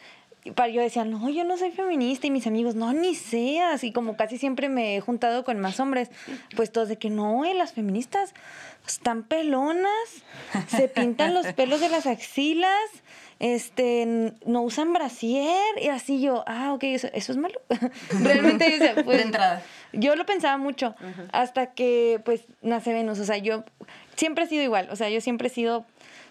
para 0.54 0.68
yo 0.68 0.80
decía, 0.80 1.04
no, 1.04 1.28
yo 1.28 1.44
no 1.44 1.56
soy 1.56 1.70
feminista 1.70 2.26
y 2.26 2.30
mis 2.30 2.46
amigos, 2.46 2.74
no, 2.74 2.92
ni 2.92 3.14
seas. 3.14 3.84
Y 3.84 3.92
como 3.92 4.16
casi 4.16 4.38
siempre 4.38 4.68
me 4.68 4.96
he 4.96 5.00
juntado 5.00 5.44
con 5.44 5.60
más 5.60 5.80
hombres, 5.80 6.10
pues 6.56 6.72
todos 6.72 6.88
de 6.88 6.96
que 6.96 7.10
no, 7.10 7.44
eh, 7.44 7.54
las 7.54 7.72
feministas 7.72 8.34
están 8.86 9.22
pelonas, 9.22 10.24
se 10.68 10.88
pintan 10.88 11.34
los 11.34 11.46
pelos 11.52 11.80
de 11.80 11.88
las 11.90 12.06
axilas, 12.06 12.74
este, 13.38 14.34
no 14.44 14.62
usan 14.62 14.92
brasier 14.92 15.62
y 15.80 15.88
así 15.88 16.20
yo, 16.20 16.44
ah, 16.46 16.72
ok, 16.72 16.84
eso, 16.84 17.08
es 17.12 17.36
malo. 17.36 17.60
Realmente, 18.22 18.92
pues, 19.04 19.18
de 19.18 19.22
entrada. 19.24 19.62
Yo 19.92 20.14
lo 20.16 20.26
pensaba 20.26 20.56
mucho 20.56 20.94
hasta 21.32 21.72
que 21.72 22.20
pues 22.24 22.44
nace 22.62 22.92
Venus, 22.92 23.18
o 23.18 23.24
sea, 23.24 23.38
yo 23.38 23.64
siempre 24.14 24.44
he 24.44 24.46
sido 24.48 24.62
igual, 24.62 24.88
o 24.90 24.96
sea, 24.96 25.08
yo 25.10 25.20
siempre 25.20 25.48
he 25.48 25.50
sido 25.50 25.84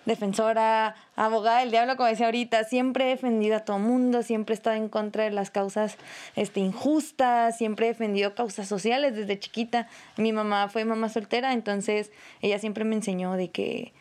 defensora, 0.06 0.96
abogada 1.16 1.60
del 1.60 1.72
diablo, 1.72 1.96
como 1.98 2.10
decía 2.10 2.28
ahorita, 2.28 2.64
siempre 2.64 3.06
he 3.06 3.10
defendido 3.10 3.58
a 3.58 3.60
todo 3.60 3.80
mundo, 3.80 4.24
siempre 4.24 4.54
he 4.54 4.58
estado 4.58 4.76
en 4.76 4.90
contra 4.90 5.24
de 5.24 5.32
las 5.32 5.52
causas 5.52 5.98
este, 6.36 6.60
injustas, 6.60 7.58
siempre 7.58 7.86
he 7.86 7.90
defendido 7.90 8.36
causas 8.36 8.68
sociales 8.68 9.16
desde 9.16 9.40
chiquita. 9.40 9.88
Mi 10.18 10.34
mamá 10.34 10.70
fue 10.70 10.86
mamá 10.86 11.10
soltera, 11.10 11.54
entonces 11.54 12.12
ella 12.42 12.60
siempre 12.60 12.86
me 12.86 12.96
enseñó 12.96 13.34
de 13.34 13.52
que 13.52 13.94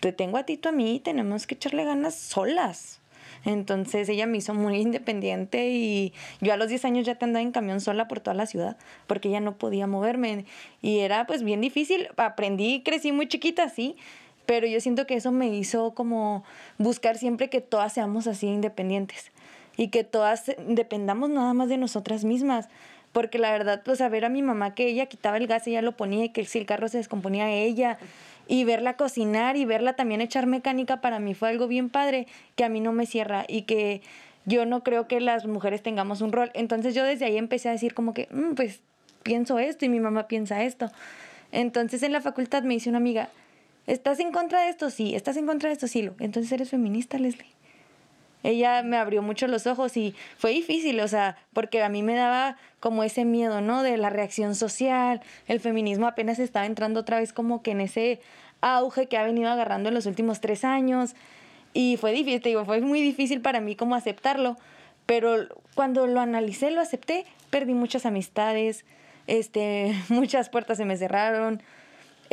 te 0.00 0.12
tengo 0.12 0.36
a 0.36 0.44
ti, 0.44 0.56
tú 0.56 0.68
a 0.68 0.72
mí, 0.72 1.00
tenemos 1.00 1.46
que 1.46 1.54
echarle 1.54 1.84
ganas 1.84 2.14
solas. 2.14 3.00
Entonces 3.44 4.08
ella 4.08 4.26
me 4.26 4.38
hizo 4.38 4.54
muy 4.54 4.76
independiente 4.80 5.70
y 5.70 6.12
yo 6.40 6.52
a 6.52 6.56
los 6.56 6.68
10 6.68 6.84
años 6.84 7.06
ya 7.06 7.14
te 7.14 7.24
andaba 7.24 7.42
en 7.42 7.52
camión 7.52 7.80
sola 7.80 8.08
por 8.08 8.20
toda 8.20 8.34
la 8.34 8.46
ciudad 8.46 8.76
porque 9.06 9.28
ella 9.28 9.40
no 9.40 9.56
podía 9.56 9.86
moverme 9.86 10.44
y 10.80 11.00
era 11.00 11.26
pues 11.26 11.42
bien 11.42 11.60
difícil. 11.60 12.08
Aprendí, 12.16 12.82
crecí 12.82 13.12
muy 13.12 13.28
chiquita, 13.28 13.68
sí, 13.68 13.96
pero 14.46 14.66
yo 14.66 14.80
siento 14.80 15.06
que 15.06 15.14
eso 15.14 15.32
me 15.32 15.48
hizo 15.48 15.92
como 15.92 16.44
buscar 16.78 17.16
siempre 17.18 17.48
que 17.48 17.60
todas 17.60 17.92
seamos 17.92 18.26
así 18.26 18.46
independientes 18.46 19.30
y 19.76 19.88
que 19.88 20.04
todas 20.04 20.52
dependamos 20.68 21.30
nada 21.30 21.54
más 21.54 21.68
de 21.68 21.78
nosotras 21.78 22.24
mismas. 22.24 22.68
Porque 23.12 23.38
la 23.38 23.52
verdad, 23.52 23.82
pues 23.84 24.00
a 24.00 24.08
ver 24.08 24.24
a 24.24 24.30
mi 24.30 24.42
mamá 24.42 24.74
que 24.74 24.86
ella 24.86 25.06
quitaba 25.06 25.36
el 25.36 25.46
gas, 25.46 25.66
y 25.66 25.70
ella 25.70 25.82
lo 25.82 25.92
ponía 25.92 26.24
y 26.24 26.28
que 26.30 26.44
si 26.46 26.58
el 26.58 26.66
carro 26.66 26.88
se 26.88 26.96
descomponía 26.96 27.50
ella 27.50 27.98
y 28.48 28.64
verla 28.64 28.96
cocinar 28.96 29.56
y 29.56 29.64
verla 29.64 29.94
también 29.94 30.20
echar 30.20 30.46
mecánica 30.46 31.00
para 31.00 31.18
mí 31.20 31.34
fue 31.34 31.50
algo 31.50 31.68
bien 31.68 31.90
padre 31.90 32.26
que 32.56 32.64
a 32.64 32.68
mí 32.68 32.80
no 32.80 32.92
me 32.92 33.06
cierra 33.06 33.44
y 33.46 33.62
que 33.62 34.00
yo 34.44 34.66
no 34.66 34.82
creo 34.82 35.06
que 35.06 35.20
las 35.20 35.46
mujeres 35.46 35.82
tengamos 35.82 36.20
un 36.20 36.32
rol. 36.32 36.50
Entonces 36.54 36.94
yo 36.94 37.04
desde 37.04 37.26
ahí 37.26 37.36
empecé 37.36 37.68
a 37.68 37.72
decir 37.72 37.94
como 37.94 38.14
que, 38.14 38.28
mm, 38.30 38.54
pues 38.54 38.80
pienso 39.22 39.58
esto 39.58 39.84
y 39.84 39.88
mi 39.88 40.00
mamá 40.00 40.26
piensa 40.26 40.62
esto. 40.64 40.90
Entonces 41.52 42.02
en 42.02 42.12
la 42.12 42.20
facultad 42.20 42.62
me 42.62 42.74
dice 42.74 42.88
una 42.88 42.98
amiga, 42.98 43.28
¿Estás 43.86 44.20
en 44.20 44.32
contra 44.32 44.62
de 44.62 44.70
esto? 44.70 44.90
Sí. 44.90 45.14
¿Estás 45.14 45.36
en 45.36 45.46
contra 45.46 45.68
de 45.68 45.74
esto? 45.74 45.88
Sí. 45.88 46.08
Entonces 46.20 46.52
eres 46.52 46.70
feminista, 46.70 47.18
Leslie. 47.18 47.52
Ella 48.42 48.82
me 48.82 48.96
abrió 48.96 49.22
mucho 49.22 49.46
los 49.46 49.66
ojos 49.66 49.96
y 49.96 50.14
fue 50.36 50.50
difícil, 50.50 50.98
o 51.00 51.08
sea, 51.08 51.36
porque 51.52 51.82
a 51.82 51.88
mí 51.88 52.02
me 52.02 52.14
daba 52.14 52.56
como 52.80 53.04
ese 53.04 53.24
miedo, 53.24 53.60
¿no? 53.60 53.82
De 53.82 53.96
la 53.96 54.10
reacción 54.10 54.54
social. 54.54 55.20
El 55.46 55.60
feminismo 55.60 56.06
apenas 56.06 56.38
estaba 56.38 56.66
entrando 56.66 57.00
otra 57.00 57.20
vez 57.20 57.32
como 57.32 57.62
que 57.62 57.70
en 57.70 57.80
ese 57.80 58.20
auge 58.60 59.06
que 59.06 59.16
ha 59.16 59.24
venido 59.24 59.48
agarrando 59.48 59.88
en 59.88 59.94
los 59.94 60.06
últimos 60.06 60.40
tres 60.40 60.64
años. 60.64 61.14
Y 61.72 61.96
fue 61.98 62.12
difícil, 62.12 62.42
te 62.42 62.48
digo, 62.48 62.64
fue 62.64 62.80
muy 62.80 63.00
difícil 63.00 63.40
para 63.40 63.60
mí 63.60 63.76
como 63.76 63.94
aceptarlo. 63.94 64.56
Pero 65.06 65.46
cuando 65.74 66.06
lo 66.06 66.20
analicé, 66.20 66.70
lo 66.70 66.80
acepté, 66.80 67.26
perdí 67.50 67.74
muchas 67.74 68.06
amistades, 68.06 68.84
este, 69.28 69.94
muchas 70.08 70.48
puertas 70.48 70.78
se 70.78 70.84
me 70.84 70.96
cerraron 70.96 71.62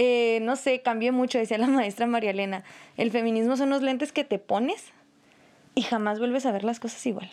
eh, 0.01 0.39
no 0.43 0.55
sé, 0.55 0.81
cambié 0.81 1.11
mucho, 1.11 1.37
decía 1.37 1.57
la 1.57 1.67
maestra 1.67 2.07
María 2.07 2.31
Elena. 2.31 2.63
El 2.95 3.11
feminismo 3.11 3.57
son 3.57 3.69
los 3.69 3.81
lentes 3.81 4.13
que 4.13 4.23
te 4.23 4.39
pones 4.39 4.93
y 5.75 5.81
jamás 5.81 6.19
vuelves 6.19 6.45
a 6.45 6.53
ver 6.53 6.63
las 6.63 6.79
cosas 6.79 7.05
igual. 7.05 7.29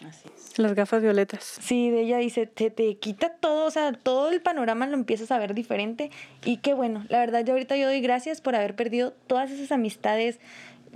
Las 0.57 0.75
gafas 0.75 1.01
violetas. 1.01 1.59
Sí, 1.61 1.91
de 1.91 2.01
ella 2.01 2.19
dice, 2.19 2.49
te, 2.49 2.73
te 2.73 2.97
quita 2.97 3.29
todo, 3.29 3.67
o 3.67 3.71
sea, 3.71 3.93
todo 3.93 4.31
el 4.31 4.43
panorama 4.43 4.89
lo 4.89 4.95
empiezas 4.95 5.31
a 5.31 5.39
ver 5.39 5.55
diferente 5.55 6.11
y 6.45 6.57
qué 6.57 6.75
bueno. 6.75 7.07
La 7.09 7.21
verdad, 7.21 7.45
yo 7.45 7.53
ahorita 7.53 7.77
yo 7.77 7.87
doy 7.87 8.01
gracias 8.01 8.41
por 8.41 8.57
haber 8.57 8.75
perdido 8.75 9.13
todas 9.29 9.53
esas 9.53 9.71
amistades, 9.71 10.41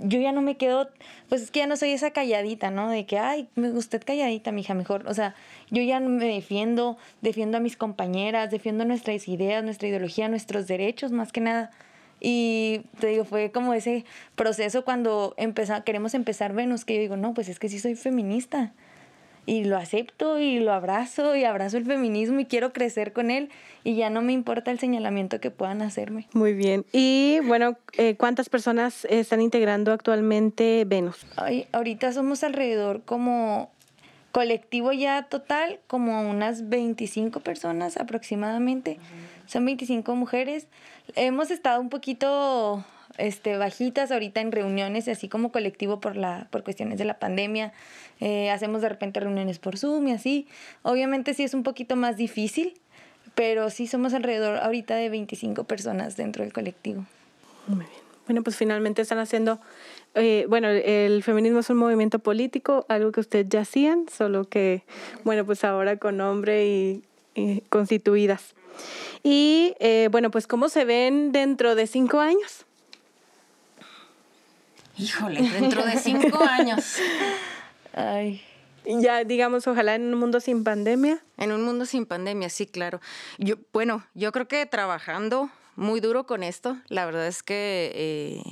yo 0.03 0.19
ya 0.19 0.31
no 0.31 0.41
me 0.41 0.57
quedo, 0.57 0.89
pues 1.29 1.41
es 1.41 1.51
que 1.51 1.59
ya 1.59 1.67
no 1.67 1.77
soy 1.77 1.91
esa 1.91 2.11
calladita, 2.11 2.71
¿no? 2.71 2.89
De 2.89 3.05
que, 3.05 3.17
ay, 3.17 3.47
usted 3.55 4.01
calladita, 4.03 4.51
mija, 4.51 4.73
mejor. 4.73 5.07
O 5.07 5.13
sea, 5.13 5.35
yo 5.69 5.81
ya 5.81 5.99
me 5.99 6.25
defiendo, 6.25 6.97
defiendo 7.21 7.57
a 7.57 7.59
mis 7.59 7.77
compañeras, 7.77 8.51
defiendo 8.51 8.85
nuestras 8.85 9.27
ideas, 9.27 9.63
nuestra 9.63 9.87
ideología, 9.87 10.27
nuestros 10.29 10.67
derechos, 10.67 11.11
más 11.11 11.31
que 11.31 11.41
nada. 11.41 11.71
Y 12.19 12.81
te 12.99 13.07
digo, 13.07 13.25
fue 13.25 13.51
como 13.51 13.73
ese 13.73 14.05
proceso 14.35 14.85
cuando 14.85 15.33
empezó, 15.37 15.83
queremos 15.83 16.13
empezar 16.13 16.53
Venus, 16.53 16.85
que 16.85 16.95
yo 16.95 17.01
digo, 17.01 17.17
no, 17.17 17.33
pues 17.33 17.49
es 17.49 17.57
que 17.57 17.69
sí 17.69 17.79
soy 17.79 17.95
feminista 17.95 18.73
y 19.45 19.63
lo 19.63 19.77
acepto 19.77 20.39
y 20.39 20.59
lo 20.59 20.71
abrazo 20.71 21.35
y 21.35 21.43
abrazo 21.43 21.77
el 21.77 21.85
feminismo 21.85 22.39
y 22.39 22.45
quiero 22.45 22.73
crecer 22.73 23.11
con 23.13 23.31
él 23.31 23.49
y 23.83 23.95
ya 23.95 24.09
no 24.09 24.21
me 24.21 24.33
importa 24.33 24.71
el 24.71 24.79
señalamiento 24.79 25.39
que 25.39 25.51
puedan 25.51 25.81
hacerme. 25.81 26.27
Muy 26.33 26.53
bien. 26.53 26.85
Y 26.91 27.39
bueno, 27.45 27.77
eh, 27.97 28.15
¿cuántas 28.15 28.49
personas 28.49 29.05
están 29.05 29.41
integrando 29.41 29.91
actualmente 29.91 30.85
Venus? 30.85 31.25
Ay, 31.35 31.67
ahorita 31.71 32.13
somos 32.13 32.43
alrededor 32.43 33.01
como 33.03 33.71
colectivo 34.31 34.91
ya 34.91 35.23
total, 35.23 35.79
como 35.87 36.29
unas 36.29 36.69
25 36.69 37.41
personas 37.41 37.97
aproximadamente. 37.97 38.99
Son 39.45 39.65
25 39.65 40.15
mujeres. 40.15 40.67
Hemos 41.15 41.51
estado 41.51 41.81
un 41.81 41.89
poquito 41.89 42.85
este, 43.17 43.57
bajitas 43.57 44.11
ahorita 44.11 44.41
en 44.41 44.51
reuniones, 44.51 45.07
así 45.07 45.27
como 45.29 45.51
colectivo 45.51 45.99
por, 45.99 46.15
la, 46.15 46.47
por 46.51 46.63
cuestiones 46.63 46.97
de 46.97 47.05
la 47.05 47.19
pandemia. 47.19 47.73
Eh, 48.19 48.49
hacemos 48.49 48.81
de 48.81 48.89
repente 48.89 49.19
reuniones 49.19 49.59
por 49.59 49.77
Zoom 49.77 50.07
y 50.07 50.13
así. 50.13 50.47
Obviamente 50.83 51.33
sí 51.33 51.43
es 51.43 51.53
un 51.53 51.63
poquito 51.63 51.95
más 51.95 52.17
difícil, 52.17 52.73
pero 53.35 53.69
sí 53.69 53.87
somos 53.87 54.13
alrededor 54.13 54.57
ahorita 54.57 54.95
de 54.95 55.09
25 55.09 55.63
personas 55.63 56.17
dentro 56.17 56.43
del 56.43 56.53
colectivo. 56.53 57.05
Muy 57.67 57.85
bien. 57.85 58.01
Bueno, 58.27 58.43
pues 58.43 58.55
finalmente 58.55 59.01
están 59.01 59.17
haciendo, 59.17 59.59
eh, 60.15 60.45
bueno, 60.47 60.69
el 60.69 61.23
feminismo 61.23 61.59
es 61.59 61.69
un 61.69 61.77
movimiento 61.77 62.19
político, 62.19 62.85
algo 62.87 63.11
que 63.11 63.19
ustedes 63.19 63.47
ya 63.49 63.61
hacían, 63.61 64.05
solo 64.09 64.47
que, 64.47 64.83
bueno, 65.23 65.45
pues 65.45 65.63
ahora 65.63 65.97
con 65.97 66.17
nombre 66.17 66.65
y, 66.65 67.03
constituidas. 67.69 68.55
Y 69.23 69.73
eh, 69.79 70.09
bueno, 70.11 70.31
pues 70.31 70.47
¿cómo 70.47 70.69
se 70.69 70.85
ven 70.85 71.31
dentro 71.31 71.75
de 71.75 71.87
cinco 71.87 72.19
años? 72.19 72.65
Híjole, 75.01 75.41
dentro 75.49 75.83
de 75.83 75.97
cinco 75.97 76.43
años. 76.43 76.97
Ay. 77.93 78.41
Ya, 78.85 79.23
digamos, 79.23 79.65
ojalá 79.67 79.95
en 79.95 80.13
un 80.13 80.19
mundo 80.19 80.39
sin 80.39 80.63
pandemia. 80.63 81.23
En 81.37 81.51
un 81.51 81.63
mundo 81.63 81.85
sin 81.85 82.05
pandemia, 82.05 82.49
sí, 82.49 82.67
claro. 82.67 83.01
Yo, 83.39 83.55
bueno, 83.73 84.05
yo 84.13 84.31
creo 84.31 84.47
que 84.47 84.65
trabajando 84.67 85.49
muy 85.75 85.99
duro 86.01 86.25
con 86.25 86.43
esto, 86.43 86.77
la 86.87 87.05
verdad 87.05 87.25
es 87.27 87.41
que 87.41 87.91
eh, 87.95 88.43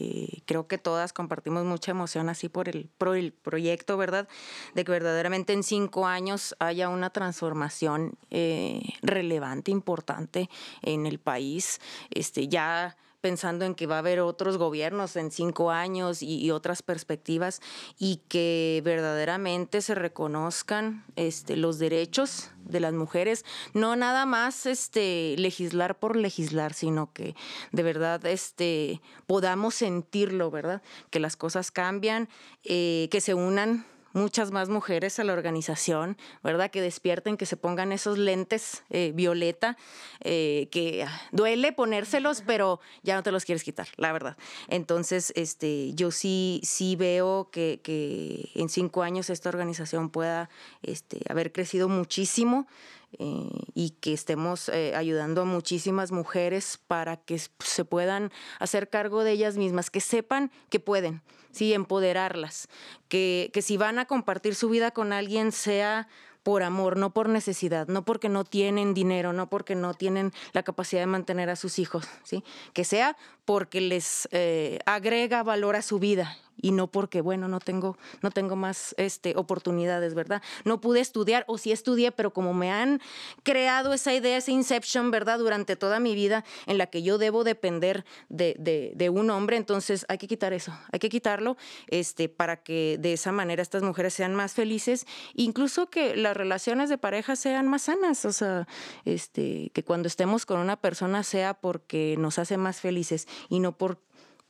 eh, 0.00 0.42
creo 0.46 0.66
que 0.66 0.78
todas 0.78 1.12
compartimos 1.12 1.64
mucha 1.64 1.92
emoción 1.92 2.28
así 2.28 2.48
por 2.48 2.68
el, 2.68 2.88
por 2.98 3.16
el 3.16 3.32
proyecto, 3.32 3.96
¿verdad? 3.96 4.28
De 4.74 4.84
que 4.84 4.90
verdaderamente 4.92 5.52
en 5.52 5.62
cinco 5.62 6.06
años 6.06 6.56
haya 6.58 6.88
una 6.88 7.10
transformación 7.10 8.16
eh, 8.30 8.82
relevante, 9.02 9.70
importante 9.70 10.50
en 10.82 11.06
el 11.06 11.18
país. 11.18 11.80
Este, 12.10 12.48
ya 12.48 12.96
pensando 13.28 13.66
en 13.66 13.74
que 13.74 13.86
va 13.86 13.96
a 13.96 13.98
haber 13.98 14.20
otros 14.20 14.56
gobiernos 14.56 15.14
en 15.16 15.30
cinco 15.30 15.70
años 15.70 16.22
y, 16.22 16.50
otras 16.50 16.80
perspectivas 16.82 17.60
y 17.98 18.22
que 18.26 18.80
verdaderamente 18.82 19.82
se 19.82 19.94
reconozcan 19.94 21.04
este, 21.14 21.54
los 21.58 21.78
derechos 21.78 22.48
de 22.64 22.80
las 22.80 22.94
mujeres, 22.94 23.44
no 23.74 23.96
nada 23.96 24.24
más 24.24 24.64
este, 24.64 25.34
legislar 25.36 25.98
por 25.98 26.16
legislar, 26.16 26.72
sino 26.72 27.12
que 27.12 27.34
de 27.70 27.82
verdad 27.82 28.24
este, 28.24 29.02
podamos 29.26 29.74
sentirlo, 29.74 30.50
¿verdad? 30.50 30.80
Que 31.10 31.20
las 31.20 31.36
cosas 31.36 31.70
cambian, 31.70 32.30
eh, 32.64 33.08
que 33.10 33.20
se 33.20 33.34
unan 33.34 33.84
muchas 34.12 34.50
más 34.50 34.68
mujeres 34.68 35.18
a 35.18 35.24
la 35.24 35.32
organización, 35.32 36.16
¿verdad? 36.42 36.70
Que 36.70 36.80
despierten, 36.80 37.36
que 37.36 37.46
se 37.46 37.56
pongan 37.56 37.92
esos 37.92 38.18
lentes 38.18 38.82
eh, 38.90 39.12
violeta, 39.14 39.76
eh, 40.20 40.68
que 40.70 41.04
ah, 41.04 41.22
duele 41.32 41.72
ponérselos, 41.72 42.42
pero 42.46 42.80
ya 43.02 43.16
no 43.16 43.22
te 43.22 43.32
los 43.32 43.44
quieres 43.44 43.64
quitar, 43.64 43.88
la 43.96 44.12
verdad. 44.12 44.36
Entonces, 44.68 45.32
este, 45.36 45.92
yo 45.94 46.10
sí, 46.10 46.60
sí 46.64 46.96
veo 46.96 47.50
que, 47.50 47.80
que 47.82 48.50
en 48.54 48.68
cinco 48.68 49.02
años 49.02 49.30
esta 49.30 49.48
organización 49.48 50.10
pueda 50.10 50.48
este, 50.82 51.20
haber 51.28 51.52
crecido 51.52 51.88
muchísimo. 51.88 52.66
Eh, 53.12 53.48
y 53.72 53.90
que 54.00 54.12
estemos 54.12 54.68
eh, 54.68 54.94
ayudando 54.94 55.40
a 55.40 55.44
muchísimas 55.46 56.12
mujeres 56.12 56.78
para 56.88 57.16
que 57.16 57.38
se 57.38 57.84
puedan 57.86 58.30
hacer 58.58 58.90
cargo 58.90 59.24
de 59.24 59.32
ellas 59.32 59.56
mismas, 59.56 59.88
que 59.88 60.00
sepan 60.00 60.50
que 60.68 60.78
pueden, 60.78 61.22
sí, 61.50 61.72
empoderarlas, 61.72 62.68
que, 63.08 63.50
que 63.54 63.62
si 63.62 63.78
van 63.78 63.98
a 63.98 64.04
compartir 64.04 64.54
su 64.54 64.68
vida 64.68 64.90
con 64.90 65.14
alguien 65.14 65.52
sea 65.52 66.06
por 66.42 66.62
amor, 66.62 66.96
no 66.96 67.12
por 67.12 67.28
necesidad, 67.28 67.88
no 67.88 68.04
porque 68.04 68.28
no 68.28 68.44
tienen 68.44 68.94
dinero, 68.94 69.32
no 69.32 69.48
porque 69.48 69.74
no 69.74 69.94
tienen 69.94 70.32
la 70.52 70.62
capacidad 70.62 71.02
de 71.02 71.06
mantener 71.06 71.50
a 71.50 71.56
sus 71.56 71.78
hijos, 71.78 72.06
¿sí? 72.24 72.44
Que 72.72 72.84
sea 72.84 73.16
porque 73.48 73.80
les 73.80 74.28
eh, 74.30 74.78
agrega 74.84 75.42
valor 75.42 75.74
a 75.74 75.80
su 75.80 75.98
vida 75.98 76.36
y 76.60 76.72
no 76.72 76.88
porque, 76.88 77.20
bueno, 77.20 77.48
no 77.48 77.60
tengo, 77.60 77.96
no 78.22 78.30
tengo 78.30 78.56
más 78.56 78.94
este, 78.98 79.34
oportunidades, 79.36 80.14
¿verdad? 80.14 80.42
No 80.64 80.80
pude 80.80 81.00
estudiar 81.00 81.44
o 81.46 81.58
sí 81.58 81.72
estudié, 81.72 82.12
pero 82.12 82.32
como 82.32 82.52
me 82.54 82.70
han 82.70 83.00
creado 83.42 83.92
esa 83.92 84.12
idea, 84.12 84.36
esa 84.36 84.50
inception, 84.50 85.10
¿verdad? 85.10 85.38
Durante 85.38 85.76
toda 85.76 86.00
mi 86.00 86.14
vida 86.14 86.44
en 86.66 86.78
la 86.78 86.86
que 86.86 87.02
yo 87.02 87.18
debo 87.18 87.44
depender 87.44 88.04
de, 88.28 88.54
de, 88.94 89.10
un 89.10 89.30
hombre, 89.30 89.56
entonces 89.56 90.04
hay 90.08 90.18
que 90.18 90.26
quitar 90.26 90.52
eso, 90.52 90.76
hay 90.92 90.98
que 90.98 91.08
quitarlo 91.08 91.56
este, 91.86 92.28
para 92.28 92.62
que 92.62 92.98
de 93.00 93.14
esa 93.14 93.32
manera 93.32 93.62
estas 93.62 93.82
mujeres 93.82 94.12
sean 94.12 94.34
más 94.34 94.52
felices, 94.52 95.06
incluso 95.34 95.88
que 95.88 96.16
las 96.16 96.36
relaciones 96.36 96.90
de 96.90 96.98
pareja 96.98 97.36
sean 97.36 97.68
más 97.68 97.82
sanas, 97.82 98.24
o 98.24 98.32
sea, 98.32 98.66
este, 99.04 99.70
que 99.72 99.84
cuando 99.84 100.08
estemos 100.08 100.44
con 100.44 100.58
una 100.58 100.76
persona 100.76 101.22
sea 101.22 101.54
porque 101.54 102.16
nos 102.18 102.38
hace 102.38 102.56
más 102.56 102.80
felices 102.80 103.26
y 103.48 103.60
no 103.60 103.76
por 103.76 103.98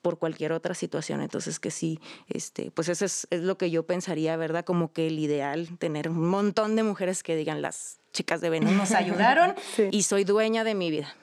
por 0.02 0.18
cualquier 0.18 0.52
otra 0.52 0.74
situación. 0.74 1.20
Entonces 1.20 1.58
que 1.58 1.70
sí, 1.70 2.00
este, 2.28 2.70
pues 2.70 2.88
eso 2.88 3.04
es, 3.04 3.26
lo 3.30 3.58
que 3.58 3.70
yo 3.70 3.84
pensaría, 3.84 4.36
¿verdad? 4.36 4.64
Como 4.64 4.92
que 4.92 5.08
el 5.08 5.18
ideal, 5.18 5.68
tener 5.78 6.08
un 6.08 6.26
montón 6.28 6.76
de 6.76 6.82
mujeres 6.82 7.22
que 7.22 7.36
digan 7.36 7.62
las 7.62 7.98
chicas 8.12 8.40
de 8.40 8.50
Venus 8.50 8.72
nos 8.72 8.92
ayudaron 8.92 9.54
y 9.90 10.02
soy 10.02 10.24
dueña 10.24 10.64
de 10.64 10.74
mi 10.74 10.90
vida. 10.90 11.14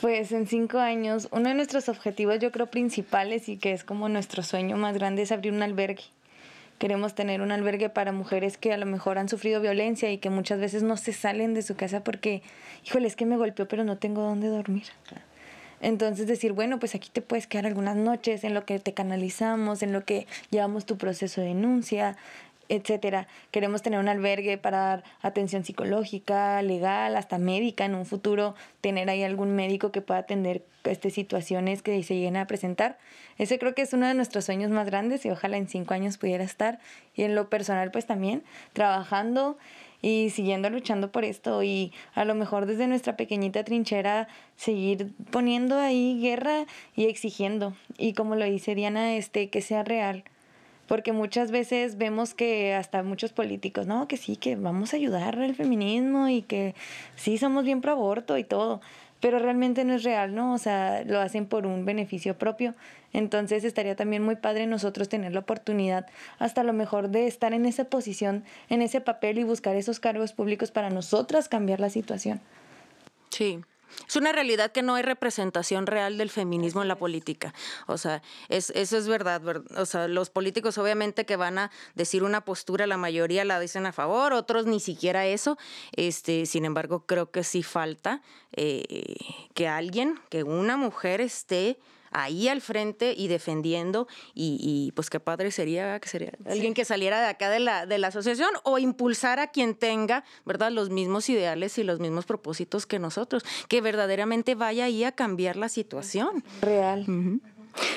Pues 0.00 0.32
en 0.32 0.46
cinco 0.46 0.78
años, 0.78 1.28
uno 1.30 1.48
de 1.48 1.54
nuestros 1.54 1.88
objetivos 1.88 2.38
yo 2.40 2.50
creo 2.50 2.66
principales 2.66 3.48
y 3.48 3.56
que 3.56 3.72
es 3.72 3.84
como 3.84 4.08
nuestro 4.08 4.42
sueño 4.42 4.76
más 4.76 4.94
grande 4.94 5.22
es 5.22 5.32
abrir 5.32 5.52
un 5.52 5.62
albergue. 5.62 6.04
Queremos 6.78 7.14
tener 7.14 7.40
un 7.40 7.52
albergue 7.52 7.88
para 7.88 8.10
mujeres 8.10 8.58
que 8.58 8.72
a 8.72 8.76
lo 8.76 8.86
mejor 8.86 9.18
han 9.18 9.28
sufrido 9.28 9.60
violencia 9.60 10.10
y 10.10 10.18
que 10.18 10.30
muchas 10.30 10.58
veces 10.58 10.82
no 10.82 10.96
se 10.96 11.12
salen 11.12 11.54
de 11.54 11.62
su 11.62 11.76
casa 11.76 12.02
porque, 12.02 12.42
híjole, 12.84 13.06
es 13.06 13.14
que 13.14 13.26
me 13.26 13.36
golpeó 13.36 13.68
pero 13.68 13.84
no 13.84 13.98
tengo 13.98 14.22
dónde 14.22 14.48
dormir. 14.48 14.86
Entonces 15.82 16.26
decir, 16.26 16.52
bueno, 16.52 16.78
pues 16.78 16.94
aquí 16.94 17.10
te 17.12 17.20
puedes 17.20 17.46
quedar 17.46 17.66
algunas 17.66 17.96
noches 17.96 18.44
en 18.44 18.54
lo 18.54 18.64
que 18.64 18.78
te 18.78 18.94
canalizamos, 18.94 19.82
en 19.82 19.92
lo 19.92 20.04
que 20.04 20.26
llevamos 20.50 20.86
tu 20.86 20.96
proceso 20.96 21.40
de 21.40 21.48
denuncia, 21.48 22.16
etcétera. 22.68 23.26
Queremos 23.50 23.82
tener 23.82 24.00
un 24.00 24.08
albergue 24.08 24.56
para 24.56 24.78
dar 24.78 25.04
atención 25.20 25.64
psicológica, 25.64 26.62
legal, 26.62 27.16
hasta 27.16 27.36
médica 27.36 27.84
en 27.84 27.94
un 27.94 28.06
futuro, 28.06 28.54
tener 28.80 29.10
ahí 29.10 29.22
algún 29.24 29.54
médico 29.54 29.92
que 29.92 30.00
pueda 30.00 30.20
atender 30.20 30.64
este, 30.84 31.10
situaciones 31.10 31.82
que 31.82 32.02
se 32.02 32.14
lleguen 32.14 32.36
a 32.36 32.46
presentar. 32.46 32.98
Ese 33.36 33.58
creo 33.58 33.74
que 33.74 33.82
es 33.82 33.92
uno 33.92 34.06
de 34.06 34.14
nuestros 34.14 34.44
sueños 34.44 34.70
más 34.70 34.86
grandes 34.86 35.24
y 35.26 35.30
ojalá 35.30 35.56
en 35.56 35.68
cinco 35.68 35.94
años 35.94 36.16
pudiera 36.16 36.44
estar. 36.44 36.78
Y 37.14 37.24
en 37.24 37.34
lo 37.34 37.50
personal, 37.50 37.90
pues 37.90 38.06
también 38.06 38.42
trabajando 38.72 39.58
y 40.02 40.30
siguiendo 40.30 40.68
luchando 40.68 41.12
por 41.12 41.24
esto 41.24 41.62
y 41.62 41.92
a 42.14 42.24
lo 42.24 42.34
mejor 42.34 42.66
desde 42.66 42.88
nuestra 42.88 43.16
pequeñita 43.16 43.64
trinchera 43.64 44.28
seguir 44.56 45.12
poniendo 45.30 45.78
ahí 45.78 46.20
guerra 46.20 46.66
y 46.96 47.06
exigiendo. 47.06 47.74
Y 47.96 48.12
como 48.12 48.34
lo 48.34 48.44
dice 48.44 48.74
Diana 48.74 49.14
este 49.14 49.48
que 49.48 49.62
sea 49.62 49.84
real. 49.84 50.24
Porque 50.88 51.12
muchas 51.12 51.52
veces 51.52 51.96
vemos 51.96 52.34
que 52.34 52.74
hasta 52.74 53.02
muchos 53.02 53.32
políticos, 53.32 53.86
no, 53.86 54.08
que 54.08 54.16
sí, 54.16 54.36
que 54.36 54.56
vamos 54.56 54.92
a 54.92 54.96
ayudar 54.96 55.38
al 55.38 55.54
feminismo 55.54 56.28
y 56.28 56.42
que 56.42 56.74
sí 57.16 57.38
somos 57.38 57.64
bien 57.64 57.80
pro 57.80 57.92
aborto 57.92 58.36
y 58.36 58.44
todo, 58.44 58.80
pero 59.22 59.38
realmente 59.38 59.84
no 59.84 59.94
es 59.94 60.02
real, 60.02 60.34
¿no? 60.34 60.52
O 60.52 60.58
sea, 60.58 61.04
lo 61.04 61.20
hacen 61.20 61.46
por 61.46 61.64
un 61.64 61.84
beneficio 61.84 62.36
propio. 62.36 62.74
Entonces 63.12 63.62
estaría 63.62 63.94
también 63.94 64.24
muy 64.24 64.34
padre 64.34 64.66
nosotros 64.66 65.08
tener 65.08 65.32
la 65.32 65.38
oportunidad 65.38 66.08
hasta 66.40 66.64
lo 66.64 66.72
mejor 66.72 67.08
de 67.08 67.28
estar 67.28 67.52
en 67.52 67.64
esa 67.64 67.84
posición, 67.84 68.42
en 68.68 68.82
ese 68.82 69.00
papel 69.00 69.38
y 69.38 69.44
buscar 69.44 69.76
esos 69.76 70.00
cargos 70.00 70.32
públicos 70.32 70.72
para 70.72 70.90
nosotras 70.90 71.48
cambiar 71.48 71.78
la 71.78 71.88
situación. 71.88 72.40
Sí, 73.30 73.60
es 74.06 74.16
una 74.16 74.32
realidad 74.32 74.72
que 74.72 74.82
no 74.82 74.94
hay 74.94 75.02
representación 75.02 75.86
real 75.86 76.18
del 76.18 76.30
feminismo 76.30 76.82
en 76.82 76.88
la 76.88 76.96
política. 76.96 77.54
O 77.86 77.98
sea, 77.98 78.22
es, 78.48 78.70
eso 78.70 78.96
es 78.96 79.08
verdad, 79.08 79.42
O 79.76 79.86
sea, 79.86 80.08
los 80.08 80.30
políticos 80.30 80.78
obviamente 80.78 81.24
que 81.24 81.36
van 81.36 81.58
a 81.58 81.70
decir 81.94 82.22
una 82.22 82.44
postura, 82.44 82.86
la 82.86 82.96
mayoría 82.96 83.44
la 83.44 83.60
dicen 83.60 83.86
a 83.86 83.92
favor, 83.92 84.32
otros 84.32 84.66
ni 84.66 84.80
siquiera 84.80 85.26
eso. 85.26 85.58
Este, 85.92 86.46
sin 86.46 86.64
embargo, 86.64 87.04
creo 87.06 87.30
que 87.30 87.44
sí 87.44 87.62
falta 87.62 88.22
eh, 88.52 89.16
que 89.54 89.68
alguien, 89.68 90.20
que 90.28 90.42
una 90.42 90.76
mujer 90.76 91.20
esté 91.20 91.78
ahí 92.12 92.48
al 92.48 92.60
frente 92.60 93.14
y 93.16 93.28
defendiendo 93.28 94.08
y, 94.34 94.92
pues 94.94 95.10
qué 95.10 95.20
padre 95.20 95.50
sería 95.50 95.98
que 96.00 96.08
sería 96.08 96.32
alguien 96.46 96.74
que 96.74 96.84
saliera 96.84 97.20
de 97.20 97.26
acá 97.26 97.50
de 97.50 97.60
la, 97.60 97.86
de 97.86 97.98
la 97.98 98.08
asociación 98.08 98.50
o 98.64 98.78
impulsar 98.78 99.38
a 99.38 99.48
quien 99.48 99.74
tenga, 99.74 100.24
¿verdad? 100.44 100.70
Los 100.70 100.90
mismos 100.90 101.28
ideales 101.28 101.78
y 101.78 101.82
los 101.82 102.00
mismos 102.00 102.24
propósitos 102.26 102.86
que 102.86 102.98
nosotros, 102.98 103.44
que 103.68 103.80
verdaderamente 103.80 104.54
vaya 104.54 104.84
ahí 104.84 105.04
a 105.04 105.12
cambiar 105.12 105.56
la 105.56 105.68
situación. 105.68 106.44
Real. 106.60 107.06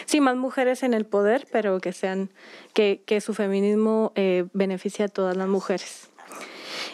Sí, 0.06 0.22
más 0.22 0.36
mujeres 0.36 0.84
en 0.84 0.94
el 0.94 1.06
poder, 1.06 1.48
pero 1.52 1.80
que 1.80 1.92
sean, 1.92 2.30
que, 2.74 3.02
que 3.06 3.22
su 3.22 3.34
feminismo 3.34 4.14
eh, 4.16 4.46
beneficie 4.54 5.06
a 5.06 5.08
todas 5.08 5.36
las 5.36 5.48
mujeres. 5.48 6.10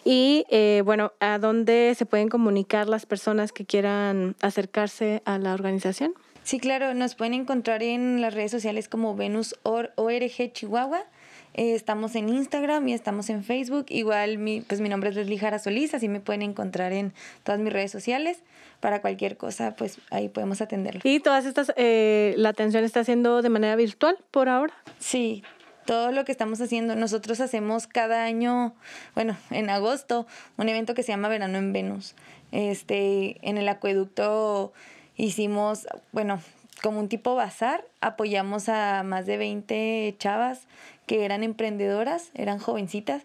Y 0.03 0.45
eh, 0.49 0.81
bueno, 0.83 1.13
¿a 1.19 1.37
dónde 1.37 1.93
se 1.95 2.05
pueden 2.05 2.29
comunicar 2.29 2.89
las 2.89 3.05
personas 3.05 3.51
que 3.51 3.65
quieran 3.65 4.35
acercarse 4.41 5.21
a 5.25 5.37
la 5.37 5.53
organización? 5.53 6.13
Sí, 6.43 6.59
claro, 6.59 6.93
nos 6.93 7.15
pueden 7.15 7.33
encontrar 7.33 7.83
en 7.83 8.21
las 8.21 8.33
redes 8.33 8.51
sociales 8.51 8.87
como 8.87 9.15
Venus 9.15 9.55
ORG 9.63 10.51
Chihuahua. 10.53 11.05
Eh, 11.53 11.75
estamos 11.75 12.15
en 12.15 12.29
Instagram 12.29 12.87
y 12.87 12.93
estamos 12.93 13.29
en 13.29 13.43
Facebook. 13.43 13.85
Igual 13.89 14.37
mi, 14.37 14.61
pues 14.61 14.81
mi 14.81 14.89
nombre 14.89 15.09
es 15.09 15.15
Leslie 15.15 15.37
Jara 15.37 15.59
Solís, 15.59 15.93
así 15.93 16.07
me 16.07 16.19
pueden 16.19 16.41
encontrar 16.41 16.93
en 16.93 17.13
todas 17.43 17.59
mis 17.59 17.71
redes 17.71 17.91
sociales. 17.91 18.41
Para 18.79 19.01
cualquier 19.01 19.37
cosa, 19.37 19.75
pues 19.75 19.99
ahí 20.09 20.29
podemos 20.29 20.61
atenderlo. 20.61 21.01
¿Y 21.03 21.19
todas 21.19 21.45
estas, 21.45 21.71
eh, 21.75 22.33
la 22.37 22.49
atención 22.49 22.83
está 22.83 23.01
haciendo 23.01 23.41
de 23.41 23.49
manera 23.49 23.75
virtual 23.75 24.17
por 24.31 24.49
ahora? 24.49 24.73
Sí, 24.97 25.43
todo 25.85 26.11
lo 26.11 26.25
que 26.25 26.31
estamos 26.31 26.61
haciendo. 26.61 26.95
Nosotros 26.95 27.41
hacemos 27.41 27.85
cada 27.85 28.23
año, 28.23 28.73
bueno, 29.13 29.37
en 29.51 29.69
agosto, 29.69 30.25
un 30.57 30.69
evento 30.69 30.95
que 30.95 31.03
se 31.03 31.11
llama 31.11 31.27
Verano 31.27 31.59
en 31.59 31.73
Venus. 31.73 32.15
Este, 32.51 33.37
en 33.47 33.57
el 33.57 33.69
acueducto 33.69 34.73
hicimos, 35.21 35.87
bueno, 36.11 36.41
como 36.81 36.99
un 36.99 37.07
tipo 37.07 37.35
bazar, 37.35 37.85
apoyamos 38.01 38.69
a 38.69 39.03
más 39.03 39.27
de 39.27 39.37
20 39.37 40.15
chavas 40.17 40.61
que 41.05 41.25
eran 41.25 41.43
emprendedoras, 41.43 42.31
eran 42.33 42.57
jovencitas 42.57 43.23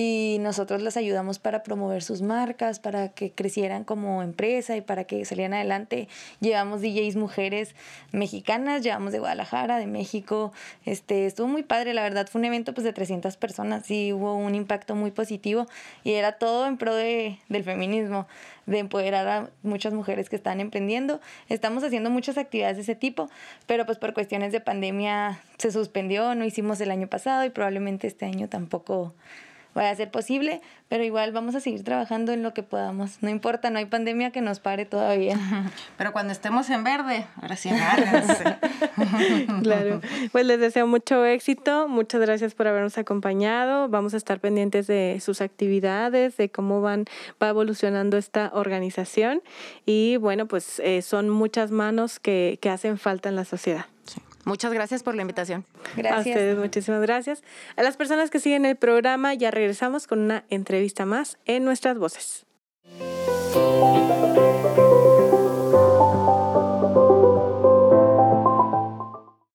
y 0.00 0.38
nosotros 0.38 0.80
las 0.80 0.96
ayudamos 0.96 1.40
para 1.40 1.64
promover 1.64 2.04
sus 2.04 2.22
marcas, 2.22 2.78
para 2.78 3.08
que 3.08 3.32
crecieran 3.32 3.82
como 3.82 4.22
empresa 4.22 4.76
y 4.76 4.80
para 4.80 5.02
que 5.02 5.24
salieran 5.24 5.54
adelante. 5.54 6.06
Llevamos 6.38 6.82
DJs 6.82 7.16
mujeres 7.16 7.74
mexicanas, 8.12 8.84
llevamos 8.84 9.10
de 9.10 9.18
Guadalajara, 9.18 9.76
de 9.76 9.88
México. 9.88 10.52
Este, 10.84 11.26
estuvo 11.26 11.48
muy 11.48 11.64
padre, 11.64 11.94
la 11.94 12.04
verdad 12.04 12.28
fue 12.30 12.38
un 12.38 12.44
evento 12.44 12.74
pues 12.74 12.84
de 12.84 12.92
300 12.92 13.36
personas 13.38 13.90
y 13.90 14.12
hubo 14.12 14.36
un 14.36 14.54
impacto 14.54 14.94
muy 14.94 15.10
positivo 15.10 15.66
y 16.04 16.12
era 16.12 16.38
todo 16.38 16.68
en 16.68 16.76
pro 16.76 16.94
de, 16.94 17.40
del 17.48 17.64
feminismo, 17.64 18.28
de 18.66 18.78
empoderar 18.78 19.26
a 19.26 19.50
muchas 19.64 19.94
mujeres 19.94 20.30
que 20.30 20.36
están 20.36 20.60
emprendiendo. 20.60 21.20
Estamos 21.48 21.82
haciendo 21.82 22.08
muchas 22.08 22.38
actividades 22.38 22.76
de 22.76 22.82
ese 22.84 22.94
tipo, 22.94 23.30
pero 23.66 23.84
pues 23.84 23.98
por 23.98 24.14
cuestiones 24.14 24.52
de 24.52 24.60
pandemia 24.60 25.40
se 25.58 25.72
suspendió, 25.72 26.36
no 26.36 26.44
hicimos 26.44 26.80
el 26.80 26.92
año 26.92 27.08
pasado 27.08 27.44
y 27.44 27.50
probablemente 27.50 28.06
este 28.06 28.26
año 28.26 28.48
tampoco 28.48 29.12
vaya 29.78 29.90
a 29.90 29.96
ser 29.96 30.10
posible, 30.10 30.60
pero 30.88 31.04
igual 31.04 31.32
vamos 31.32 31.54
a 31.54 31.60
seguir 31.60 31.84
trabajando 31.84 32.32
en 32.32 32.42
lo 32.42 32.52
que 32.52 32.62
podamos. 32.62 33.22
No 33.22 33.30
importa, 33.30 33.70
no 33.70 33.78
hay 33.78 33.86
pandemia 33.86 34.30
que 34.30 34.40
nos 34.40 34.58
pare 34.60 34.84
todavía. 34.84 35.38
Pero 35.96 36.12
cuando 36.12 36.32
estemos 36.32 36.68
en 36.70 36.84
verde, 36.84 37.26
ahora 37.40 37.56
sí 37.56 37.70
claro. 39.62 40.00
Pues 40.32 40.46
les 40.46 40.58
deseo 40.60 40.86
mucho 40.86 41.24
éxito. 41.24 41.88
Muchas 41.88 42.20
gracias 42.20 42.54
por 42.54 42.66
habernos 42.66 42.98
acompañado. 42.98 43.88
Vamos 43.88 44.14
a 44.14 44.16
estar 44.16 44.40
pendientes 44.40 44.86
de 44.86 45.18
sus 45.20 45.40
actividades, 45.40 46.36
de 46.36 46.48
cómo 46.50 46.80
van 46.80 47.04
va 47.42 47.48
evolucionando 47.48 48.16
esta 48.16 48.50
organización 48.54 49.42
y 49.86 50.16
bueno, 50.16 50.46
pues 50.46 50.80
eh, 50.80 51.02
son 51.02 51.28
muchas 51.28 51.70
manos 51.70 52.18
que, 52.18 52.58
que 52.60 52.70
hacen 52.70 52.98
falta 52.98 53.28
en 53.28 53.36
la 53.36 53.44
sociedad. 53.44 53.86
Muchas 54.48 54.72
gracias 54.72 55.02
por 55.02 55.14
la 55.14 55.20
invitación. 55.20 55.66
Gracias. 55.94 56.26
A 56.26 56.30
ustedes, 56.30 56.56
muchísimas 56.56 57.02
gracias. 57.02 57.42
A 57.76 57.82
las 57.82 57.98
personas 57.98 58.30
que 58.30 58.40
siguen 58.40 58.64
el 58.64 58.76
programa, 58.76 59.34
ya 59.34 59.50
regresamos 59.50 60.06
con 60.06 60.20
una 60.20 60.44
entrevista 60.48 61.04
más 61.04 61.36
en 61.44 61.66
nuestras 61.66 61.98
voces. 61.98 62.46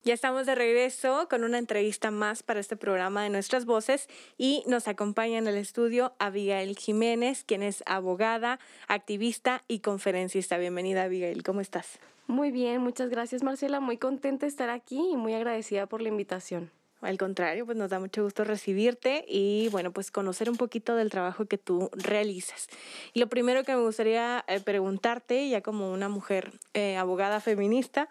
Ya 0.04 0.14
estamos 0.14 0.46
de 0.46 0.54
regreso 0.54 1.28
con 1.28 1.44
una 1.44 1.58
entrevista 1.58 2.12
más 2.12 2.44
para 2.44 2.60
este 2.60 2.78
programa 2.78 3.24
de 3.24 3.32
Nuestras 3.32 3.66
Voces 3.66 4.08
y 4.38 4.64
nos 4.68 4.88
acompaña 4.88 5.40
en 5.40 5.48
el 5.48 5.56
estudio 5.56 6.14
Abigail 6.20 6.78
Jiménez, 6.78 7.44
quien 7.46 7.64
es 7.64 7.82
abogada, 7.88 8.60
activista 8.88 9.64
y 9.68 9.80
conferencista. 9.80 10.60
Bienvenida 10.60 11.04
Abigail, 11.04 11.42
¿cómo 11.42 11.62
estás? 11.62 12.00
Muy 12.28 12.52
bien, 12.52 12.82
muchas 12.82 13.10
gracias 13.10 13.44
Marcela, 13.44 13.82
muy 13.82 13.98
contenta 13.98 14.46
de 14.46 14.50
estar 14.50 14.70
aquí 14.70 15.12
y 15.12 15.18
muy 15.18 15.34
agradecida 15.34 15.88
por 15.88 16.02
la 16.02 16.08
invitación. 16.08 16.72
Al 17.02 17.18
contrario, 17.18 17.66
pues 17.66 17.78
nos 17.78 17.90
da 17.90 18.00
mucho 18.00 18.24
gusto 18.24 18.46
recibirte 18.46 19.26
y 19.28 19.68
bueno, 19.74 19.92
pues 19.92 20.10
conocer 20.10 20.50
un 20.50 20.56
poquito 20.56 20.96
del 20.96 21.10
trabajo 21.10 21.46
que 21.46 21.58
tú 21.58 21.90
realizas. 21.92 22.70
Y 23.14 23.20
lo 23.20 23.28
primero 23.28 23.66
que 23.66 23.76
me 23.76 23.82
gustaría 23.82 24.46
eh, 24.48 24.62
preguntarte, 24.62 25.50
ya 25.50 25.60
como 25.60 25.92
una 25.92 26.08
mujer 26.08 26.54
eh, 26.74 26.96
abogada 26.96 27.42
feminista, 27.42 28.08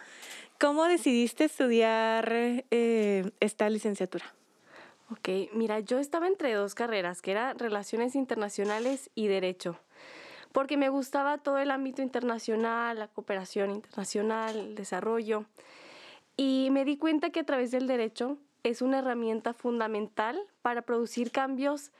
¿cómo 0.60 0.84
decidiste 0.84 1.44
estudiar 1.44 2.30
eh, 2.34 3.30
esta 3.40 3.70
licenciatura? 3.70 4.26
Ok, 5.10 5.28
mira, 5.54 5.80
yo 5.80 5.98
estaba 5.98 6.26
entre 6.26 6.52
dos 6.52 6.74
carreras, 6.74 7.22
que 7.22 7.30
era 7.30 7.54
Relaciones 7.54 8.14
Internacionales 8.14 9.10
y 9.14 9.28
Derecho 9.28 9.78
porque 10.52 10.76
me 10.76 10.88
gustaba 10.88 11.38
todo 11.38 11.58
el 11.58 11.70
ámbito 11.70 12.02
internacional, 12.02 12.98
la 12.98 13.08
cooperación 13.08 13.70
internacional, 13.70 14.56
el 14.56 14.74
desarrollo. 14.74 15.44
Y 16.36 16.68
me 16.70 16.84
di 16.84 16.96
cuenta 16.96 17.30
que 17.30 17.40
a 17.40 17.44
través 17.44 17.70
del 17.70 17.86
derecho 17.86 18.38
es 18.62 18.82
una 18.82 19.00
herramienta 19.00 19.54
fundamental 19.54 20.40
para 20.62 20.82
producir 20.82 21.30
cambios 21.30 21.90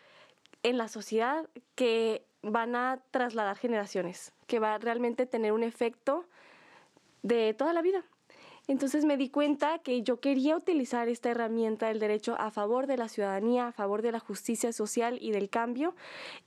en 0.62 0.78
la 0.78 0.88
sociedad 0.88 1.48
que 1.74 2.24
van 2.42 2.76
a 2.76 3.00
trasladar 3.10 3.56
generaciones, 3.56 4.32
que 4.46 4.58
va 4.58 4.74
a 4.74 4.78
realmente 4.78 5.26
tener 5.26 5.52
un 5.52 5.62
efecto 5.62 6.24
de 7.22 7.54
toda 7.54 7.72
la 7.72 7.82
vida. 7.82 8.04
Entonces 8.68 9.04
me 9.04 9.16
di 9.16 9.28
cuenta 9.28 9.80
que 9.80 10.02
yo 10.02 10.20
quería 10.20 10.56
utilizar 10.56 11.08
esta 11.08 11.30
herramienta 11.30 11.88
del 11.88 11.98
derecho 11.98 12.36
a 12.38 12.52
favor 12.52 12.86
de 12.86 12.96
la 12.96 13.08
ciudadanía, 13.08 13.68
a 13.68 13.72
favor 13.72 14.02
de 14.02 14.12
la 14.12 14.20
justicia 14.20 14.72
social 14.72 15.18
y 15.20 15.32
del 15.32 15.50
cambio, 15.50 15.96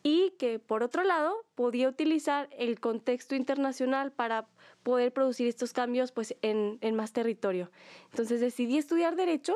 y 0.02 0.32
que 0.40 0.60
por 0.60 0.82
otro 0.82 1.04
lado 1.04 1.44
podía 1.56 1.88
utilizar 1.88 2.50
el 2.58 2.80
contexto 2.80 3.36
internacional 3.36 4.12
para 4.12 4.48
poder 4.84 5.12
producir 5.12 5.48
estos 5.48 5.74
cambios 5.74 6.12
pues 6.12 6.36
en, 6.42 6.78
en 6.82 6.96
más 6.96 7.12
territorio. 7.12 7.72
Entonces 8.12 8.40
decidí 8.40 8.78
estudiar 8.78 9.16
derecho 9.16 9.56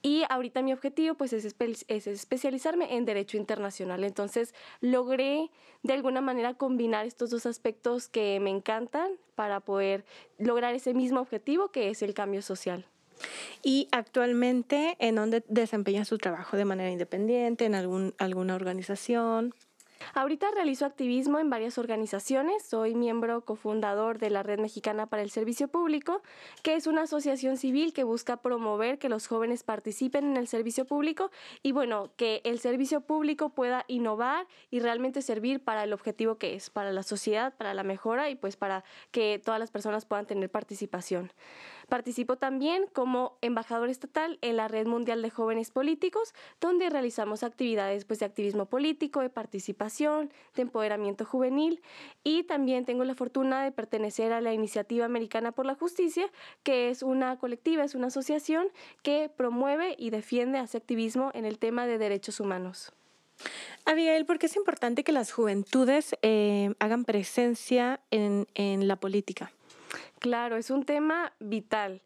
y 0.00 0.24
ahorita 0.30 0.62
mi 0.62 0.72
objetivo 0.72 1.14
pues 1.14 1.32
es, 1.32 1.54
es, 1.88 2.06
especializarme 2.06 2.96
en 2.96 3.04
derecho 3.04 3.36
internacional. 3.36 4.04
Entonces 4.04 4.54
logré 4.80 5.50
de 5.82 5.92
alguna 5.92 6.20
manera 6.20 6.54
combinar 6.54 7.04
estos 7.04 7.30
dos 7.30 7.44
aspectos 7.46 8.08
que 8.08 8.40
me 8.40 8.50
encantan 8.50 9.12
para 9.34 9.60
poder 9.60 10.04
lograr 10.38 10.74
ese 10.74 10.94
mismo 10.94 11.20
objetivo 11.20 11.70
que 11.70 11.90
es 11.90 12.02
el 12.02 12.14
cambio 12.14 12.40
social. 12.40 12.86
Y 13.62 13.88
actualmente, 13.92 14.96
¿en 14.98 15.16
dónde 15.16 15.44
desempeña 15.48 16.06
su 16.06 16.16
trabajo? 16.16 16.56
¿De 16.56 16.64
manera 16.64 16.90
independiente? 16.90 17.66
¿En 17.66 17.74
algún, 17.74 18.14
alguna 18.16 18.54
organización? 18.54 19.54
Ahorita 20.14 20.50
realizo 20.50 20.86
activismo 20.86 21.38
en 21.38 21.50
varias 21.50 21.78
organizaciones. 21.78 22.64
Soy 22.64 22.94
miembro 22.94 23.42
cofundador 23.44 24.18
de 24.18 24.30
la 24.30 24.42
Red 24.42 24.58
Mexicana 24.58 25.06
para 25.06 25.22
el 25.22 25.30
Servicio 25.30 25.68
Público, 25.68 26.22
que 26.62 26.74
es 26.74 26.86
una 26.86 27.02
asociación 27.02 27.56
civil 27.56 27.92
que 27.92 28.04
busca 28.04 28.36
promover 28.38 28.98
que 28.98 29.08
los 29.08 29.26
jóvenes 29.28 29.62
participen 29.62 30.24
en 30.24 30.36
el 30.36 30.48
servicio 30.48 30.84
público 30.84 31.30
y 31.62 31.72
bueno, 31.72 32.10
que 32.16 32.40
el 32.44 32.58
servicio 32.58 33.02
público 33.02 33.50
pueda 33.50 33.84
innovar 33.88 34.46
y 34.70 34.80
realmente 34.80 35.22
servir 35.22 35.62
para 35.62 35.84
el 35.84 35.92
objetivo 35.92 36.38
que 36.38 36.54
es, 36.54 36.70
para 36.70 36.92
la 36.92 37.02
sociedad, 37.02 37.54
para 37.56 37.72
la 37.74 37.84
mejora 37.84 38.30
y 38.30 38.34
pues 38.34 38.56
para 38.56 38.84
que 39.12 39.40
todas 39.42 39.60
las 39.60 39.70
personas 39.70 40.06
puedan 40.06 40.26
tener 40.26 40.50
participación. 40.50 41.32
Participo 41.90 42.36
también 42.36 42.86
como 42.92 43.36
embajador 43.40 43.90
estatal 43.90 44.38
en 44.42 44.56
la 44.56 44.68
Red 44.68 44.86
Mundial 44.86 45.22
de 45.22 45.30
Jóvenes 45.30 45.72
Políticos, 45.72 46.34
donde 46.60 46.88
realizamos 46.88 47.42
actividades 47.42 48.04
pues, 48.04 48.20
de 48.20 48.26
activismo 48.26 48.66
político, 48.66 49.20
de 49.20 49.28
participación, 49.28 50.32
de 50.54 50.62
empoderamiento 50.62 51.24
juvenil 51.24 51.82
y 52.22 52.44
también 52.44 52.84
tengo 52.84 53.02
la 53.02 53.16
fortuna 53.16 53.64
de 53.64 53.72
pertenecer 53.72 54.32
a 54.32 54.40
la 54.40 54.54
Iniciativa 54.54 55.04
Americana 55.04 55.50
por 55.50 55.66
la 55.66 55.74
Justicia, 55.74 56.30
que 56.62 56.90
es 56.90 57.02
una 57.02 57.36
colectiva, 57.38 57.82
es 57.82 57.96
una 57.96 58.06
asociación 58.06 58.68
que 59.02 59.28
promueve 59.28 59.96
y 59.98 60.10
defiende, 60.10 60.58
hace 60.58 60.78
activismo 60.78 61.32
en 61.34 61.44
el 61.44 61.58
tema 61.58 61.88
de 61.88 61.98
derechos 61.98 62.38
humanos. 62.38 62.92
Abigail, 63.84 64.26
¿por 64.26 64.38
qué 64.38 64.46
es 64.46 64.54
importante 64.54 65.02
que 65.02 65.10
las 65.10 65.32
juventudes 65.32 66.14
eh, 66.22 66.72
hagan 66.78 67.04
presencia 67.04 67.98
en, 68.12 68.46
en 68.54 68.86
la 68.86 68.94
política? 68.94 69.50
Claro, 70.20 70.58
es 70.58 70.70
un 70.70 70.84
tema 70.84 71.32
vital. 71.40 72.02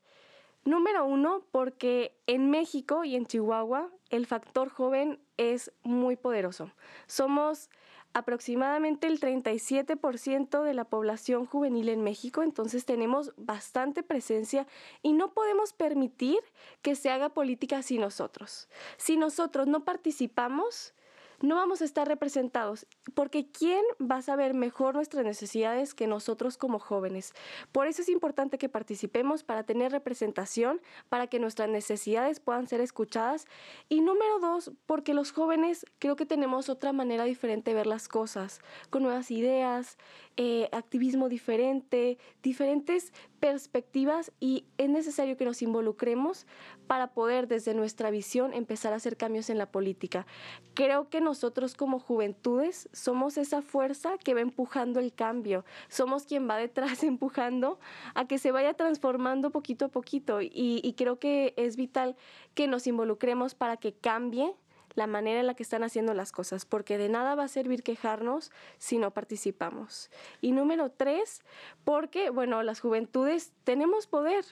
Número 0.65 1.05
uno, 1.05 1.43
porque 1.51 2.17
en 2.29 2.49
México 2.49 3.05
y 3.05 3.17
en 3.17 3.27
Chihuahua 3.27 3.91
el 4.09 4.27
factor 4.27 4.69
joven 4.69 5.19
es 5.37 5.73
muy 5.83 6.15
poderoso. 6.15 6.71
Somos 7.09 7.69
aproximadamente 8.13 9.09
el 9.09 9.19
37% 9.19 10.63
de 10.63 10.75
la 10.75 10.85
población 10.85 11.45
juvenil 11.45 11.89
en 11.89 12.05
México, 12.05 12.45
entonces 12.45 12.85
tenemos 12.85 13.33
bastante 13.37 14.05
presencia 14.05 14.69
y 15.03 15.13
no 15.13 15.35
podemos 15.35 15.73
permitir 15.73 16.39
que 16.83 16.95
se 16.95 17.11
haga 17.11 17.31
política 17.31 17.83
sin 17.83 18.01
nosotros. 18.01 18.69
Si 18.97 19.17
nosotros 19.17 19.67
no 19.67 19.85
participamos, 19.85 20.95
no 21.41 21.57
vamos 21.57 21.83
a 21.83 21.85
estar 21.85 22.09
representados, 22.09 22.87
porque 23.15 23.51
¿quién 23.51 23.83
va 24.01 24.17
a 24.17 24.23
saber 24.23 24.55
mejor 24.55 24.95
nuestras 24.95 25.25
necesidades 25.25 25.95
que 25.95 26.07
nosotros 26.07 26.57
como 26.57 26.79
jóvenes? 26.79 27.33
Por 27.73 27.87
eso 27.87 28.03
es 28.03 28.09
importante 28.09 28.59
que 28.59 28.69
participemos 28.69 29.43
para 29.45 29.65
tener 29.65 29.93
representación, 29.93 30.81
para 31.09 31.27
que 31.27 31.39
nuestras 31.39 31.69
necesidades 31.69 32.41
puedan 32.41 32.67
ser 32.67 32.81
escuchadas. 32.81 33.47
Y 33.89 34.01
número 34.01 34.39
dos, 34.41 34.73
porque 34.87 35.15
los 35.15 35.33
jóvenes 35.33 35.87
creo 35.99 36.17
que 36.17 36.27
tenemos 36.27 36.69
otra 36.69 36.93
manera 36.93 37.25
diferente 37.25 37.71
de 37.71 37.77
ver 37.77 37.87
las 37.87 38.09
cosas, 38.09 38.61
con 38.91 39.03
nuevas 39.03 39.31
ideas, 39.31 39.99
eh, 40.37 40.69
activismo 40.73 41.29
diferente, 41.29 42.19
diferentes 42.43 43.13
perspectivas 43.45 44.33
y 44.41 44.65
es 44.79 44.89
necesario 44.89 45.37
que 45.37 45.45
nos 45.45 45.61
involucremos 45.61 46.47
para 46.87 47.09
poder 47.09 47.47
desde 47.47 47.75
nuestra 47.75 48.11
visión 48.11 48.55
empezar 48.55 48.95
a 48.95 48.97
hacer 48.97 49.19
cambios 49.19 49.51
en 49.51 49.59
la 49.59 49.71
política. 49.71 50.27
Creo 50.73 51.11
que 51.11 51.21
nosotros 51.21 51.75
como 51.75 51.99
juventudes 51.99 52.89
somos 52.95 53.37
esa 53.37 53.61
fuerza 53.61 54.17
que 54.17 54.33
va 54.33 54.41
empujando 54.41 54.99
el 54.99 55.13
cambio, 55.13 55.67
somos 55.91 56.25
quien 56.25 56.49
va 56.49 56.57
detrás 56.57 57.03
empujando 57.05 57.79
a 58.15 58.27
que 58.27 58.39
se 58.39 58.51
vaya 58.51 58.73
transformando 58.73 59.51
poquito 59.51 59.85
a 59.85 59.89
poquito 59.89 60.41
y, 60.41 60.81
y 60.83 60.95
creo 60.95 61.19
que 61.19 61.53
es 61.59 61.77
vital 61.77 62.17
que 62.55 62.67
nos 62.67 62.87
involucremos 62.87 63.55
para 63.55 63.77
que 63.77 63.93
cambie 63.93 64.55
la 64.95 65.07
manera 65.07 65.41
en 65.41 65.47
la 65.47 65.55
que 65.55 65.63
están 65.63 65.85
haciendo 65.85 66.15
las 66.15 66.33
cosas, 66.33 66.65
porque 66.65 66.99
de 66.99 67.09
nada 67.09 67.35
va 67.35 67.45
a 67.45 67.49
servir 67.49 67.83
quejarnos 67.83 68.51
si 68.79 68.99
no 68.99 69.13
participamos. 69.13 70.11
Y 70.41 70.53
número 70.53 70.91
tres, 70.91 71.43
porque, 71.85 72.31
bueno, 72.31 72.63
las 72.63 72.81
juventudes 72.81 73.53
tenemos 73.65 74.07
poder, 74.07 74.45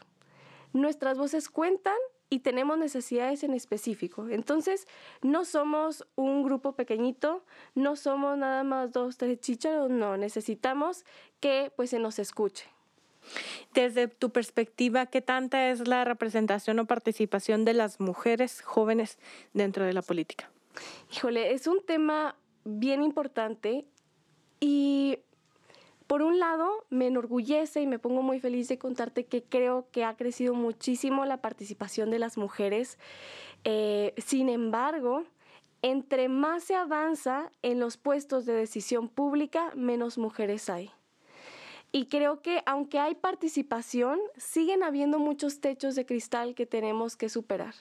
nuestras 0.73 1.19
voces 1.19 1.49
cuentan 1.49 1.97
y 2.31 2.41
tenemos 2.41 2.79
necesidades 2.79 3.45
en 3.45 3.53
específico. 3.53 4.29
Entonces, 4.31 4.89
no 5.21 5.45
somos 5.45 6.07
un 6.17 6.43
grupo 6.43 6.73
pequeñito, 6.73 7.45
no 7.75 7.95
somos 7.95 8.39
nada 8.39 8.65
más 8.65 8.93
dos, 8.93 9.19
tres 9.19 9.39
chicharos, 9.41 9.91
no, 9.91 10.17
necesitamos 10.17 11.05
que 11.41 11.73
pues 11.77 11.91
se 11.91 11.99
nos 11.99 12.19
escuche. 12.19 12.71
Desde 13.75 14.09
tu 14.09 14.31
perspectiva, 14.31 15.07
¿qué 15.07 15.21
tanta 15.21 15.71
es 15.71 15.87
la 15.89 16.05
representación 16.05 16.79
o 16.79 16.87
participación 16.87 17.65
de 17.65 17.75
las 17.75 18.01
mujeres 18.01 18.63
jóvenes 18.63 19.19
dentro 19.53 19.85
de 19.85 19.93
la 19.93 20.03
política? 20.03 20.51
Híjole, 21.13 21.53
es 21.53 21.67
un 21.67 21.85
tema 21.85 22.37
bien 22.65 23.03
importante 23.03 23.85
y 24.61 25.19
por 26.13 26.21
un 26.21 26.39
lado, 26.39 26.85
me 26.91 27.07
enorgullece 27.07 27.81
y 27.81 27.87
me 27.87 27.99
pongo 27.99 28.21
muy 28.21 28.39
feliz 28.39 28.69
de 28.69 28.79
contarte 28.79 29.25
que 29.25 29.43
creo 29.43 29.87
que 29.93 30.05
ha 30.05 30.15
crecido 30.15 30.53
muchísimo 30.53 31.25
la 31.25 31.39
participación 31.39 32.11
de 32.11 32.19
las 32.19 32.37
mujeres. 32.37 32.99
Eh, 33.65 34.13
sin 34.19 34.51
embargo, 34.51 35.25
entre 35.81 36.29
más 36.29 36.65
se 36.65 36.75
avanza 36.75 37.51
en 37.63 37.81
los 37.81 37.97
puestos 37.97 38.45
de 38.45 38.53
decisión 38.53 39.09
pública, 39.09 39.73
menos 39.75 40.19
mujeres 40.19 40.69
hay. 40.69 40.91
Y 41.95 42.07
creo 42.07 42.41
que 42.41 42.63
aunque 42.65 42.99
hay 42.99 43.15
participación, 43.15 44.19
siguen 44.39 44.83
habiendo 44.83 45.19
muchos 45.19 45.61
techos 45.61 45.95
de 45.95 46.07
cristal 46.07 46.55
que 46.55 46.65
tenemos 46.65 47.17
que 47.17 47.29
superar. 47.29 47.75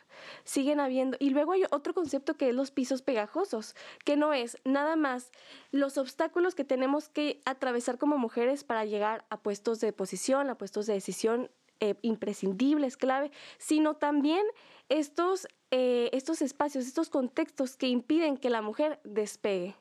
Siguen 0.44 0.82
habiendo. 0.82 1.16
Y 1.22 1.30
luego 1.30 1.54
hay 1.54 1.64
otro 1.72 1.94
concepto 1.94 2.36
que 2.36 2.50
es 2.50 2.56
los 2.56 2.72
pisos 2.72 3.02
pegajosos, 3.02 3.74
que 4.04 4.18
no 4.18 4.34
es 4.34 4.58
nada 4.66 4.98
más 4.98 5.32
los 5.72 5.98
obstáculos 5.98 6.56
que 6.56 6.66
tenemos 6.66 7.08
que 7.08 7.42
atravesar 7.46 7.98
como 7.98 8.18
mujeres 8.18 8.66
para 8.66 8.84
llegar 8.84 9.24
a 9.30 9.38
puestos 9.38 9.80
de 9.80 9.94
posición, 9.94 10.50
a 10.50 10.58
puestos 10.58 10.88
de 10.88 10.94
decisión 10.94 11.50
eh, 11.80 11.96
imprescindibles, 12.02 12.98
clave, 12.98 13.32
sino 13.58 13.96
también 13.96 14.46
estos, 14.90 15.48
eh, 15.72 16.10
estos 16.12 16.42
espacios, 16.42 16.86
estos 16.86 17.10
contextos 17.10 17.78
que 17.78 17.88
impiden 17.88 18.36
que 18.36 18.50
la 18.50 18.62
mujer 18.62 19.00
despegue. 19.06 19.76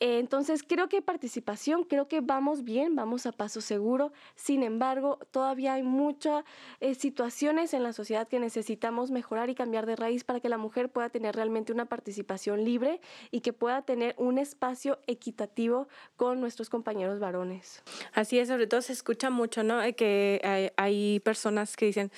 Entonces, 0.00 0.64
creo 0.66 0.88
que 0.88 1.02
participación, 1.02 1.84
creo 1.84 2.08
que 2.08 2.22
vamos 2.22 2.64
bien, 2.64 2.96
vamos 2.96 3.26
a 3.26 3.32
paso 3.32 3.60
seguro. 3.60 4.12
Sin 4.34 4.62
embargo, 4.62 5.18
todavía 5.30 5.74
hay 5.74 5.82
muchas 5.82 6.42
eh, 6.80 6.94
situaciones 6.94 7.74
en 7.74 7.82
la 7.82 7.92
sociedad 7.92 8.26
que 8.26 8.40
necesitamos 8.40 9.10
mejorar 9.10 9.50
y 9.50 9.54
cambiar 9.54 9.84
de 9.84 9.96
raíz 9.96 10.24
para 10.24 10.40
que 10.40 10.48
la 10.48 10.56
mujer 10.56 10.88
pueda 10.88 11.10
tener 11.10 11.36
realmente 11.36 11.70
una 11.70 11.84
participación 11.84 12.64
libre 12.64 13.02
y 13.30 13.40
que 13.40 13.52
pueda 13.52 13.82
tener 13.82 14.14
un 14.16 14.38
espacio 14.38 14.98
equitativo 15.06 15.86
con 16.16 16.40
nuestros 16.40 16.70
compañeros 16.70 17.20
varones. 17.20 17.82
Así 18.14 18.38
es, 18.38 18.48
sobre 18.48 18.66
todo 18.66 18.80
se 18.80 18.94
escucha 18.94 19.28
mucho, 19.28 19.62
¿no? 19.62 19.80
Que 19.94 20.40
hay, 20.42 20.70
hay 20.76 21.20
personas 21.20 21.76
que 21.76 21.84
dicen, 21.84 22.10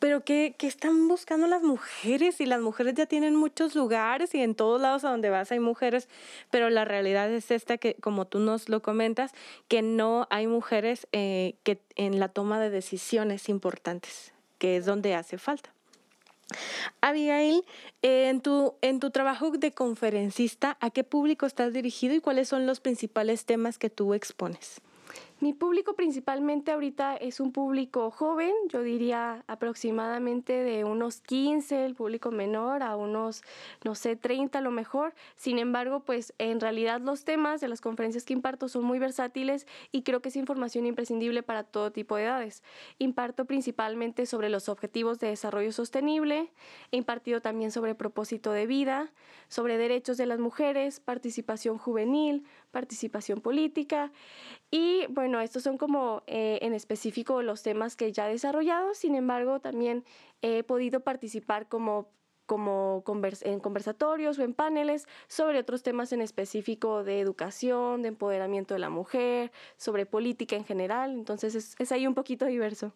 pero 0.00 0.24
¿qué, 0.24 0.56
¿qué, 0.58 0.66
están 0.66 1.06
buscando 1.06 1.46
las 1.46 1.62
mujeres? 1.62 2.40
Y 2.40 2.46
las 2.46 2.60
mujeres 2.60 2.94
ya 2.94 3.06
tienen 3.06 3.36
muchos 3.36 3.74
lugares 3.76 4.34
y 4.34 4.40
en 4.40 4.54
todos 4.54 4.80
lados 4.80 5.04
a 5.04 5.10
donde 5.10 5.30
vas 5.30 5.52
hay 5.52 5.60
mujeres, 5.60 6.08
pero 6.50 6.68
la 6.68 6.84
realidad 6.84 7.30
es 7.30 7.50
esta 7.50 7.78
que, 7.78 7.94
como 7.94 8.26
tú 8.26 8.40
nos 8.40 8.68
lo 8.68 8.82
comentas, 8.82 9.32
que 9.68 9.82
no 9.82 10.26
hay 10.30 10.46
mujeres 10.46 11.06
eh, 11.12 11.54
que 11.62 11.80
en 11.94 12.18
la 12.18 12.28
toma 12.28 12.58
de 12.58 12.70
decisiones 12.70 13.48
importantes, 13.48 14.32
que 14.58 14.76
es 14.76 14.86
donde 14.86 15.14
hace 15.14 15.38
falta. 15.38 15.72
Abigail, 17.00 17.64
en 18.02 18.40
tu, 18.40 18.74
en 18.80 19.00
tu 19.00 19.10
trabajo 19.10 19.50
de 19.50 19.72
conferencista, 19.72 20.76
¿a 20.80 20.90
qué 20.90 21.04
público 21.04 21.46
estás 21.46 21.72
dirigido 21.72 22.14
y 22.14 22.20
cuáles 22.20 22.48
son 22.48 22.66
los 22.66 22.80
principales 22.80 23.44
temas 23.44 23.78
que 23.78 23.90
tú 23.90 24.14
expones? 24.14 24.80
Mi 25.40 25.52
público 25.52 25.94
principalmente 25.94 26.72
ahorita 26.72 27.14
es 27.14 27.38
un 27.38 27.52
público 27.52 28.10
joven, 28.10 28.52
yo 28.70 28.82
diría 28.82 29.44
aproximadamente 29.46 30.64
de 30.64 30.82
unos 30.82 31.20
15, 31.20 31.84
el 31.84 31.94
público 31.94 32.32
menor 32.32 32.82
a 32.82 32.96
unos, 32.96 33.44
no 33.84 33.94
sé, 33.94 34.16
30 34.16 34.58
a 34.58 34.62
lo 34.62 34.72
mejor. 34.72 35.14
Sin 35.36 35.60
embargo, 35.60 36.00
pues 36.00 36.34
en 36.38 36.58
realidad 36.58 37.00
los 37.00 37.24
temas 37.24 37.60
de 37.60 37.68
las 37.68 37.80
conferencias 37.80 38.24
que 38.24 38.32
imparto 38.32 38.68
son 38.68 38.82
muy 38.82 38.98
versátiles 38.98 39.68
y 39.92 40.02
creo 40.02 40.20
que 40.22 40.30
es 40.30 40.34
información 40.34 40.86
imprescindible 40.86 41.44
para 41.44 41.62
todo 41.62 41.92
tipo 41.92 42.16
de 42.16 42.24
edades. 42.24 42.64
Imparto 42.98 43.44
principalmente 43.44 44.26
sobre 44.26 44.48
los 44.48 44.68
objetivos 44.68 45.20
de 45.20 45.28
desarrollo 45.28 45.70
sostenible, 45.70 46.50
he 46.90 46.96
impartido 46.96 47.40
también 47.40 47.70
sobre 47.70 47.94
propósito 47.94 48.50
de 48.50 48.66
vida, 48.66 49.12
sobre 49.46 49.78
derechos 49.78 50.16
de 50.16 50.26
las 50.26 50.40
mujeres, 50.40 50.98
participación 50.98 51.78
juvenil, 51.78 52.44
participación 52.72 53.40
política 53.40 54.10
y 54.70 55.06
bueno, 55.08 55.27
estos 55.40 55.62
son 55.62 55.78
como 55.78 56.22
eh, 56.26 56.58
en 56.62 56.74
específico 56.74 57.42
los 57.42 57.62
temas 57.62 57.96
que 57.96 58.12
ya 58.12 58.28
he 58.28 58.32
desarrollado, 58.32 58.94
sin 58.94 59.14
embargo 59.14 59.60
también 59.60 60.04
he 60.42 60.62
podido 60.62 61.00
participar 61.00 61.68
como 61.68 62.08
como 62.46 63.04
en 63.42 63.60
conversatorios 63.60 64.38
o 64.38 64.42
en 64.42 64.54
paneles 64.54 65.06
sobre 65.26 65.58
otros 65.58 65.82
temas 65.82 66.14
en 66.14 66.22
específico 66.22 67.04
de 67.04 67.20
educación, 67.20 68.00
de 68.00 68.08
empoderamiento 68.08 68.72
de 68.72 68.80
la 68.80 68.88
mujer, 68.88 69.52
sobre 69.76 70.06
política 70.06 70.56
en 70.56 70.64
general. 70.64 71.12
Entonces 71.12 71.54
es, 71.54 71.76
es 71.78 71.92
ahí 71.92 72.06
un 72.06 72.14
poquito 72.14 72.46
diverso. 72.46 72.94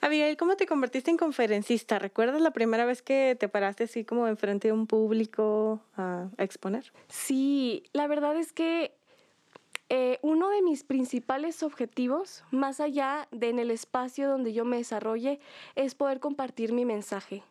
Abigail, 0.00 0.36
¿cómo 0.36 0.56
te 0.56 0.66
convertiste 0.66 1.10
en 1.10 1.16
conferencista? 1.16 1.98
¿Recuerdas 1.98 2.40
la 2.40 2.50
primera 2.50 2.84
vez 2.84 3.02
que 3.02 3.36
te 3.38 3.48
paraste 3.48 3.84
así 3.84 4.04
como 4.04 4.28
enfrente 4.28 4.68
de 4.68 4.72
un 4.72 4.86
público 4.86 5.80
a, 5.96 6.28
exponer? 6.38 6.92
Sí, 7.08 7.84
la 7.92 8.06
verdad 8.06 8.36
es 8.36 8.52
que 8.52 8.95
eh, 9.88 10.18
uno 10.22 10.50
de 10.50 10.62
mis 10.62 10.84
principales 10.84 11.62
objetivos, 11.62 12.44
más 12.50 12.80
allá 12.80 13.28
de 13.30 13.50
en 13.50 13.58
el 13.58 13.70
espacio 13.70 14.28
donde 14.28 14.52
yo 14.52 14.64
me 14.64 14.78
desarrolle, 14.78 15.40
es 15.74 15.94
poder 15.94 16.20
compartir 16.20 16.72
mi 16.72 16.84
mensaje 16.84 17.42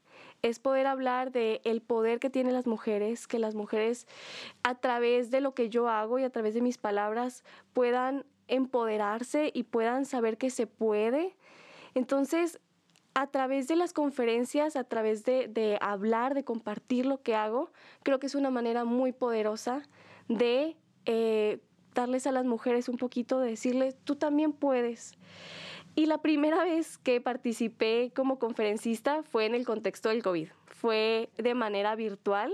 es 0.41 0.59
poder 0.59 0.86
hablar 0.86 1.31
de 1.31 1.61
el 1.63 1.81
poder 1.81 2.19
que 2.19 2.29
tienen 2.29 2.53
las 2.53 2.67
mujeres, 2.67 3.27
que 3.27 3.39
las 3.39 3.55
mujeres 3.55 4.07
a 4.63 4.75
través 4.75 5.31
de 5.31 5.41
lo 5.41 5.55
que 5.55 5.69
yo 5.69 5.89
hago 5.89 6.19
y 6.19 6.23
a 6.23 6.29
través 6.29 6.53
de 6.53 6.61
mis 6.61 6.77
palabras 6.77 7.43
puedan 7.73 8.25
empoderarse 8.47 9.51
y 9.53 9.63
puedan 9.63 10.05
saber 10.05 10.38
que 10.38 10.51
se 10.51 10.67
puede. 10.67 11.36
Entonces, 11.95 12.59
a 13.15 13.27
través 13.27 13.67
de 13.67 13.75
las 13.75 13.93
conferencias, 13.93 14.75
a 14.75 14.83
través 14.83 15.23
de, 15.23 15.77
hablar, 15.81 16.36
de 16.36 16.43
compartir 16.43 17.05
lo 17.05 17.21
que 17.21 17.33
hago, 17.33 17.71
creo 18.03 18.19
que 18.19 18.27
es 18.27 18.36
una 18.36 18.51
manera 18.51 18.83
muy 18.83 19.13
poderosa 19.13 19.81
de 20.27 20.75
eh, 21.05 21.59
darles 21.96 22.28
a 22.28 22.32
las 22.32 22.46
mujeres 22.46 22.88
un 22.89 22.98
poquito, 22.98 23.39
de 23.39 23.50
decirles, 23.50 23.96
tú 24.04 24.16
también 24.16 24.54
puedes. 24.54 25.14
Y 25.96 26.06
la 26.06 26.20
primera 26.20 26.64
vez 26.64 26.98
que 27.00 27.22
participé 27.22 28.12
como 28.16 28.38
conferencista 28.38 29.24
fue 29.24 29.46
en 29.46 29.56
el 29.56 29.66
contexto 29.66 30.10
del 30.10 30.22
COVID. 30.22 30.50
Fue 30.68 31.30
de 31.38 31.56
manera 31.56 31.96
virtual 31.96 32.54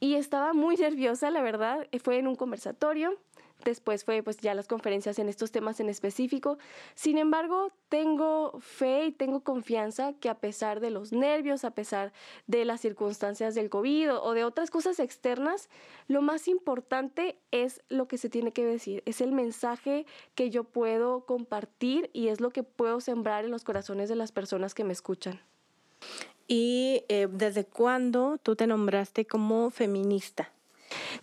y 0.00 0.14
estaba 0.14 0.54
muy 0.54 0.76
nerviosa, 0.76 1.30
la 1.30 1.42
verdad. 1.42 1.86
Fue 2.02 2.18
en 2.18 2.28
un 2.28 2.36
conversatorio 2.36 3.18
Después 3.64 4.04
fue 4.04 4.22
pues 4.22 4.38
ya 4.38 4.54
las 4.54 4.66
conferencias 4.66 5.18
en 5.18 5.28
estos 5.28 5.52
temas 5.52 5.80
en 5.80 5.88
específico. 5.88 6.58
Sin 6.94 7.18
embargo, 7.18 7.72
tengo 7.88 8.58
fe 8.60 9.06
y 9.06 9.12
tengo 9.12 9.40
confianza 9.40 10.14
que 10.14 10.28
a 10.28 10.38
pesar 10.38 10.80
de 10.80 10.90
los 10.90 11.12
nervios, 11.12 11.64
a 11.64 11.72
pesar 11.72 12.12
de 12.46 12.64
las 12.64 12.80
circunstancias 12.80 13.54
del 13.54 13.70
COVID 13.70 14.14
o 14.14 14.34
de 14.34 14.44
otras 14.44 14.70
cosas 14.70 14.98
externas, 14.98 15.68
lo 16.08 16.22
más 16.22 16.48
importante 16.48 17.38
es 17.50 17.82
lo 17.88 18.08
que 18.08 18.18
se 18.18 18.28
tiene 18.28 18.52
que 18.52 18.64
decir, 18.64 19.02
es 19.06 19.20
el 19.20 19.32
mensaje 19.32 20.06
que 20.34 20.50
yo 20.50 20.64
puedo 20.64 21.24
compartir 21.24 22.10
y 22.12 22.28
es 22.28 22.40
lo 22.40 22.50
que 22.50 22.62
puedo 22.62 23.00
sembrar 23.00 23.44
en 23.44 23.50
los 23.50 23.64
corazones 23.64 24.08
de 24.08 24.16
las 24.16 24.32
personas 24.32 24.74
que 24.74 24.84
me 24.84 24.92
escuchan. 24.92 25.40
¿Y 26.48 27.04
eh, 27.08 27.28
desde 27.30 27.64
cuándo 27.64 28.38
tú 28.42 28.56
te 28.56 28.66
nombraste 28.66 29.26
como 29.26 29.70
feminista? 29.70 30.52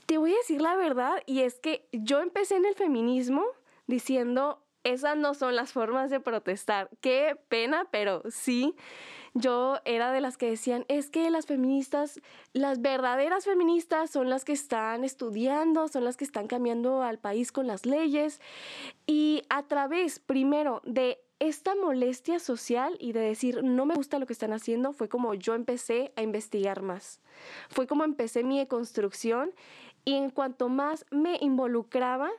Te 0.06 0.18
voy 0.18 0.34
a 0.34 0.38
decir 0.38 0.62
la 0.62 0.76
verdad 0.76 1.22
y 1.26 1.42
es 1.42 1.60
que 1.60 1.88
yo 1.92 2.22
empecé 2.22 2.56
en 2.56 2.66
el 2.66 2.76
feminismo 2.76 3.44
diciendo, 3.88 4.64
esas 4.84 5.18
no 5.18 5.34
son 5.34 5.56
las 5.56 5.72
formas 5.74 6.10
de 6.10 6.20
protestar. 6.20 6.90
Qué 7.02 7.38
pena, 7.50 7.88
pero 7.92 8.24
sí. 8.30 8.76
Yo 9.36 9.78
era 9.86 10.12
de 10.12 10.22
las 10.22 10.38
que 10.38 10.50
decían, 10.50 10.86
es 10.88 11.12
que 11.12 11.30
las 11.30 11.46
feministas, 11.46 12.20
las 12.54 12.82
verdaderas 12.82 13.46
feministas 13.46 14.10
son 14.10 14.30
las 14.30 14.44
que 14.44 14.54
están 14.54 15.04
estudiando, 15.04 15.88
son 15.88 16.04
las 16.04 16.18
que 16.18 16.24
están 16.26 16.48
cambiando 16.48 17.04
al 17.04 17.20
país 17.20 17.52
con 17.52 17.68
las 17.68 17.86
leyes. 17.86 18.42
Y 19.12 19.42
a 19.50 19.64
través, 19.64 20.20
primero, 20.20 20.84
de 20.86 21.20
esta 21.40 21.74
molestia 21.74 22.38
social 22.38 22.96
y 23.00 23.12
de 23.12 23.22
decir 23.22 23.64
no 23.64 23.88
me 23.88 23.96
gusta 23.96 24.20
lo 24.20 24.28
que 24.28 24.34
están 24.34 24.54
haciendo 24.54 24.94
fue 24.94 25.10
como 25.10 25.34
yo 25.34 25.56
empecé 25.56 26.14
a 26.16 26.22
investigar 26.22 26.84
más. 26.84 27.20
Fue 27.70 27.88
como 27.88 28.04
empecé 28.04 28.44
mi 28.44 28.64
construcción 28.68 29.52
y 30.06 30.14
en 30.14 30.30
cuanto 30.30 30.70
más 30.70 31.08
me 31.10 31.40
involucraba, 31.42 32.30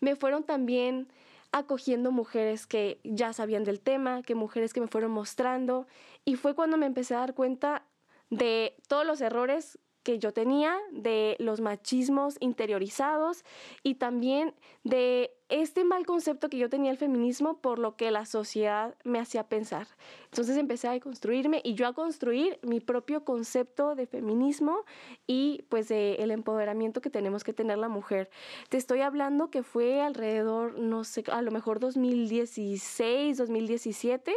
me 0.00 0.16
fueron 0.16 0.44
también 0.44 1.08
acogiendo 1.52 2.10
mujeres 2.10 2.66
que 2.66 3.00
ya 3.04 3.34
sabían 3.34 3.64
del 3.64 3.80
tema, 3.80 4.22
que 4.22 4.34
mujeres 4.34 4.72
que 4.72 4.80
me 4.80 4.88
fueron 4.88 5.10
mostrando 5.10 5.86
y 6.24 6.36
fue 6.36 6.54
cuando 6.54 6.78
me 6.78 6.86
empecé 6.86 7.16
a 7.16 7.18
dar 7.18 7.34
cuenta 7.34 7.84
de 8.30 8.78
todos 8.88 9.04
los 9.04 9.20
errores 9.20 9.78
que 10.04 10.18
yo 10.18 10.32
tenía, 10.32 10.76
de 10.92 11.34
los 11.38 11.60
machismos 11.60 12.36
interiorizados 12.38 13.44
y 13.82 13.96
también 13.96 14.54
de 14.84 15.34
este 15.62 15.84
mal 15.84 16.04
concepto 16.04 16.48
que 16.48 16.58
yo 16.58 16.68
tenía 16.68 16.90
del 16.90 16.98
feminismo 16.98 17.58
por 17.58 17.78
lo 17.78 17.94
que 17.94 18.10
la 18.10 18.26
sociedad 18.26 18.96
me 19.04 19.20
hacía 19.20 19.48
pensar. 19.48 19.86
Entonces 20.24 20.56
empecé 20.56 20.88
a 20.88 20.98
construirme 20.98 21.60
y 21.62 21.74
yo 21.74 21.86
a 21.86 21.92
construir 21.92 22.58
mi 22.62 22.80
propio 22.80 23.24
concepto 23.24 23.94
de 23.94 24.06
feminismo 24.06 24.84
y 25.28 25.64
pues 25.68 25.86
de 25.86 26.16
el 26.16 26.32
empoderamiento 26.32 27.00
que 27.00 27.08
tenemos 27.08 27.44
que 27.44 27.52
tener 27.52 27.78
la 27.78 27.88
mujer. 27.88 28.30
Te 28.68 28.78
estoy 28.78 29.02
hablando 29.02 29.50
que 29.52 29.62
fue 29.62 30.00
alrededor, 30.02 30.76
no 30.76 31.04
sé, 31.04 31.22
a 31.30 31.40
lo 31.40 31.52
mejor 31.52 31.78
2016, 31.78 33.36
2017, 33.36 34.34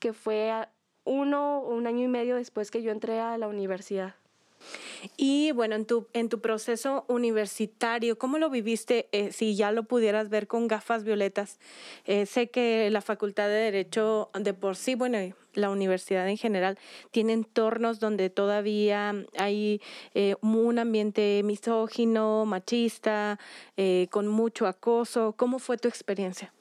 que 0.00 0.12
fue 0.12 0.52
uno 1.04 1.60
un 1.60 1.86
año 1.86 2.04
y 2.04 2.08
medio 2.08 2.34
después 2.34 2.72
que 2.72 2.82
yo 2.82 2.90
entré 2.90 3.20
a 3.20 3.38
la 3.38 3.46
universidad. 3.46 4.16
Y 5.16 5.52
bueno, 5.52 5.74
en 5.74 5.86
tu, 5.86 6.08
en 6.12 6.28
tu 6.28 6.40
proceso 6.40 7.04
universitario, 7.08 8.18
¿cómo 8.18 8.38
lo 8.38 8.50
viviste 8.50 9.08
eh, 9.12 9.32
si 9.32 9.56
ya 9.56 9.72
lo 9.72 9.84
pudieras 9.84 10.28
ver 10.28 10.46
con 10.46 10.68
gafas 10.68 11.04
violetas? 11.04 11.58
Eh, 12.04 12.26
sé 12.26 12.50
que 12.50 12.90
la 12.90 13.00
Facultad 13.00 13.48
de 13.48 13.54
Derecho 13.54 14.30
de 14.34 14.54
por 14.54 14.76
sí, 14.76 14.94
bueno, 14.94 15.18
la 15.54 15.70
universidad 15.70 16.28
en 16.28 16.36
general, 16.36 16.78
tiene 17.10 17.32
entornos 17.32 17.98
donde 17.98 18.30
todavía 18.30 19.14
hay 19.36 19.80
eh, 20.14 20.36
un 20.42 20.78
ambiente 20.78 21.42
misógino, 21.44 22.44
machista, 22.44 23.38
con 24.10 24.28
mucho 24.28 24.66
acoso. 24.66 25.34
¿Cómo 25.36 25.58
fue 25.58 25.78
tu 25.78 25.88
experiencia? 25.88 26.52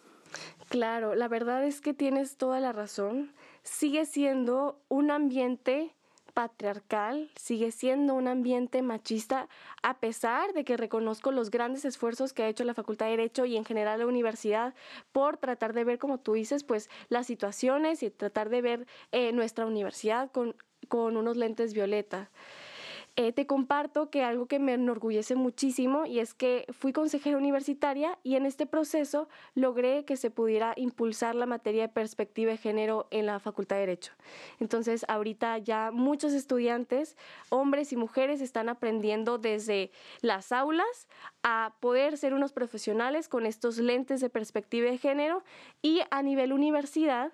Claro, 0.69 1.15
la 1.15 1.27
verdad 1.27 1.65
es 1.65 1.81
que 1.81 1.93
tienes 1.93 2.37
toda 2.37 2.59
la 2.59 2.71
razón. 2.71 3.33
Sigue 3.63 4.05
siendo 4.05 4.79
un 4.87 5.11
ambiente 5.11 5.95
patriarcal, 6.39 7.29
sigue 7.35 7.69
siendo 7.69 8.13
un 8.13 8.29
ambiente 8.29 8.81
machista, 8.81 9.49
a 9.83 9.99
pesar 9.99 10.53
de 10.53 10.63
que 10.63 10.77
reconozco 10.77 11.33
los 11.33 11.51
grandes 11.51 11.83
esfuerzos 11.83 12.31
que 12.31 12.43
ha 12.43 12.47
hecho 12.47 12.63
la 12.63 12.73
Facultad 12.73 13.07
de 13.07 13.17
Derecho 13.17 13.43
y 13.43 13.57
en 13.57 13.65
general 13.65 13.99
la 13.99 14.05
universidad 14.05 14.73
por 15.11 15.35
tratar 15.35 15.73
de 15.73 15.83
ver, 15.83 15.99
como 15.99 16.17
tú 16.17 16.31
dices, 16.31 16.63
pues 16.63 16.89
las 17.09 17.27
situaciones 17.27 18.03
y 18.03 18.09
tratar 18.09 18.47
de 18.47 18.61
ver 18.61 18.87
eh, 19.11 19.33
nuestra 19.33 19.65
universidad 19.65 20.31
con, 20.31 20.55
con 20.87 21.17
unos 21.17 21.35
lentes 21.35 21.73
violeta. 21.73 22.29
Eh, 23.21 23.33
te 23.33 23.45
comparto 23.45 24.09
que 24.09 24.23
algo 24.23 24.45
que 24.45 24.59
me 24.59 24.75
enorgullece 24.75 25.35
muchísimo 25.35 26.05
y 26.05 26.19
es 26.19 26.33
que 26.33 26.65
fui 26.71 26.93
consejera 26.93 27.35
universitaria 27.35 28.17
y 28.23 28.37
en 28.37 28.45
este 28.45 28.65
proceso 28.65 29.27
logré 29.55 30.05
que 30.05 30.15
se 30.15 30.31
pudiera 30.31 30.71
impulsar 30.77 31.35
la 31.35 31.45
materia 31.45 31.81
de 31.81 31.89
perspectiva 31.89 32.51
de 32.51 32.57
género 32.57 33.07
en 33.11 33.25
la 33.25 33.41
Facultad 33.41 33.75
de 33.75 33.81
Derecho. 33.81 34.13
Entonces, 34.61 35.03
ahorita 35.09 35.57
ya 35.57 35.91
muchos 35.91 36.31
estudiantes, 36.31 37.17
hombres 37.49 37.91
y 37.91 37.97
mujeres, 37.97 38.39
están 38.39 38.69
aprendiendo 38.69 39.37
desde 39.37 39.91
las 40.21 40.53
aulas 40.53 41.09
a 41.43 41.73
poder 41.81 42.17
ser 42.17 42.33
unos 42.33 42.53
profesionales 42.53 43.27
con 43.27 43.45
estos 43.45 43.79
lentes 43.79 44.21
de 44.21 44.29
perspectiva 44.29 44.89
de 44.89 44.97
género 44.97 45.43
y 45.81 45.99
a 46.09 46.23
nivel 46.23 46.53
universidad 46.53 47.33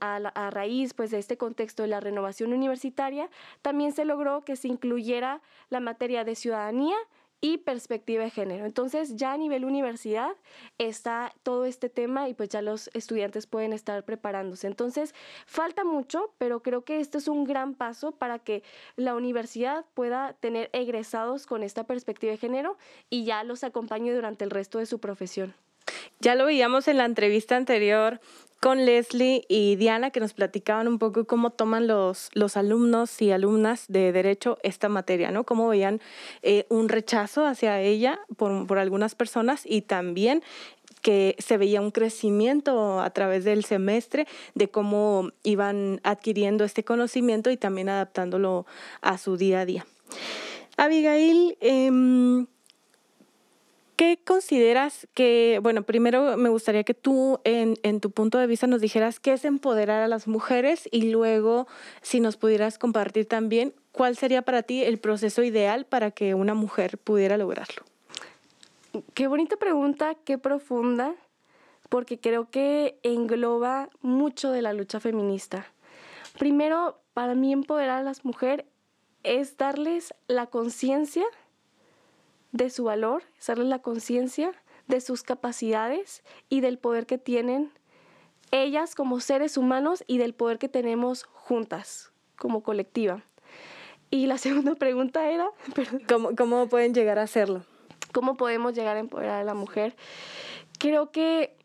a, 0.00 0.50
raíz 0.50 0.94
pues, 0.94 1.10
de 1.10 1.18
este 1.18 1.36
contexto 1.36 1.82
de 1.82 1.88
la 1.88 2.00
renovación 2.00 2.52
universitaria, 2.52 3.28
también 3.62 3.92
se 3.92 4.04
logró 4.04 4.44
que 4.44 4.56
se 4.56 4.68
incluyera 4.68 5.40
la 5.68 5.80
materia 5.80 6.24
de 6.24 6.34
ciudadanía 6.34 6.96
y 7.42 7.58
perspectiva 7.58 8.24
de 8.24 8.30
género. 8.30 8.66
Entonces 8.66 9.16
ya 9.16 9.32
a 9.32 9.38
nivel 9.38 9.64
universidad 9.64 10.32
está 10.78 11.32
todo 11.42 11.64
este 11.64 11.88
tema 11.88 12.28
y 12.28 12.34
pues 12.34 12.50
ya 12.50 12.60
los 12.60 12.90
estudiantes 12.92 13.46
pueden 13.46 13.72
estar 13.72 14.04
preparándose. 14.04 14.66
Entonces 14.66 15.14
falta 15.46 15.84
mucho, 15.84 16.34
pero 16.38 16.62
creo 16.62 16.84
que 16.84 17.00
este 17.00 17.18
es 17.18 17.28
un 17.28 17.44
gran 17.44 17.74
paso 17.74 18.12
para 18.12 18.38
que 18.38 18.62
la 18.96 19.14
universidad 19.14 19.86
pueda 19.94 20.34
tener 20.34 20.68
egresados 20.72 21.46
con 21.46 21.62
esta 21.62 21.84
perspectiva 21.84 22.32
de 22.32 22.38
género 22.38 22.76
y 23.08 23.24
ya 23.24 23.42
los 23.42 23.64
acompañe 23.64 24.12
durante 24.12 24.44
el 24.44 24.50
resto 24.50 24.78
de 24.78 24.86
su 24.86 24.98
profesión. 24.98 25.54
Ya 26.20 26.34
lo 26.34 26.44
veíamos 26.44 26.88
en 26.88 26.98
la 26.98 27.06
entrevista 27.06 27.56
anterior 27.56 28.20
con 28.60 28.84
Leslie 28.84 29.44
y 29.48 29.76
Diana 29.76 30.10
que 30.10 30.20
nos 30.20 30.34
platicaban 30.34 30.86
un 30.86 30.98
poco 30.98 31.24
cómo 31.24 31.50
toman 31.50 31.86
los, 31.86 32.28
los 32.34 32.56
alumnos 32.58 33.20
y 33.22 33.32
alumnas 33.32 33.86
de 33.88 34.12
derecho 34.12 34.58
esta 34.62 34.88
materia, 34.88 35.30
¿no? 35.30 35.44
Cómo 35.44 35.68
veían 35.68 36.00
eh, 36.42 36.66
un 36.68 36.90
rechazo 36.90 37.46
hacia 37.46 37.80
ella 37.80 38.20
por, 38.36 38.66
por 38.66 38.78
algunas 38.78 39.14
personas 39.14 39.62
y 39.64 39.80
también 39.82 40.42
que 41.00 41.34
se 41.38 41.56
veía 41.56 41.80
un 41.80 41.90
crecimiento 41.90 43.00
a 43.00 43.08
través 43.10 43.44
del 43.44 43.64
semestre 43.64 44.26
de 44.54 44.68
cómo 44.68 45.30
iban 45.42 46.00
adquiriendo 46.04 46.64
este 46.64 46.84
conocimiento 46.84 47.50
y 47.50 47.56
también 47.56 47.88
adaptándolo 47.88 48.66
a 49.00 49.16
su 49.16 49.38
día 49.38 49.60
a 49.60 49.64
día. 49.64 49.86
Abigail, 50.76 51.56
eh, 51.60 51.90
¿Qué 54.00 54.18
consideras 54.24 55.06
que, 55.12 55.60
bueno, 55.62 55.82
primero 55.82 56.38
me 56.38 56.48
gustaría 56.48 56.84
que 56.84 56.94
tú 56.94 57.38
en, 57.44 57.74
en, 57.82 58.00
tu 58.00 58.10
punto 58.10 58.38
de 58.38 58.46
vista 58.46 58.66
nos 58.66 58.80
dijeras 58.80 59.20
qué 59.20 59.34
es 59.34 59.44
empoderar 59.44 60.00
a 60.00 60.08
las 60.08 60.26
mujeres 60.26 60.88
y 60.90 61.10
luego 61.10 61.66
si 62.00 62.20
nos 62.20 62.38
pudieras 62.38 62.78
compartir 62.78 63.26
también 63.28 63.74
cuál 63.92 64.16
sería 64.16 64.40
para 64.40 64.62
ti 64.62 64.82
el 64.82 64.98
proceso 64.98 65.42
ideal 65.42 65.84
para 65.84 66.12
que 66.12 66.32
una 66.32 66.54
mujer 66.54 66.96
pudiera 66.96 67.36
lograrlo? 67.36 67.82
Qué 69.12 69.26
bonita 69.26 69.58
pregunta, 69.58 70.14
qué 70.24 70.38
profunda, 70.38 71.14
porque 71.90 72.18
creo 72.18 72.48
que 72.48 72.98
engloba 73.02 73.90
mucho 74.00 74.50
de 74.50 74.62
la 74.62 74.72
lucha 74.72 74.98
feminista. 74.98 75.66
Primero, 76.38 76.98
para 77.12 77.34
mí 77.34 77.52
empoderar 77.52 77.98
a 77.98 78.02
las 78.02 78.24
mujeres 78.24 78.64
es 79.24 79.58
darles 79.58 80.14
la 80.26 80.46
conciencia 80.46 81.26
de 82.52 82.70
su 82.70 82.84
valor, 82.84 83.22
hacerles 83.38 83.68
la 83.68 83.80
conciencia 83.80 84.52
de 84.88 85.00
sus 85.00 85.22
capacidades 85.22 86.22
y 86.48 86.60
del 86.60 86.78
poder 86.78 87.06
que 87.06 87.18
tienen 87.18 87.72
ellas 88.50 88.94
como 88.94 89.20
seres 89.20 89.56
humanos 89.56 90.04
y 90.06 90.18
del 90.18 90.34
poder 90.34 90.58
que 90.58 90.68
tenemos 90.68 91.24
juntas 91.24 92.12
como 92.36 92.62
colectiva. 92.62 93.22
Y 94.10 94.26
la 94.26 94.38
segunda 94.38 94.74
pregunta 94.74 95.30
era, 95.30 95.50
¿Cómo, 96.08 96.34
¿cómo 96.36 96.68
pueden 96.68 96.94
llegar 96.94 97.18
a 97.18 97.22
hacerlo? 97.22 97.64
¿Cómo 98.12 98.36
podemos 98.36 98.74
llegar 98.74 98.96
a 98.96 99.00
empoderar 99.00 99.40
a 99.40 99.44
la 99.44 99.54
mujer? 99.54 99.94
Creo 100.78 101.12
que 101.12 101.56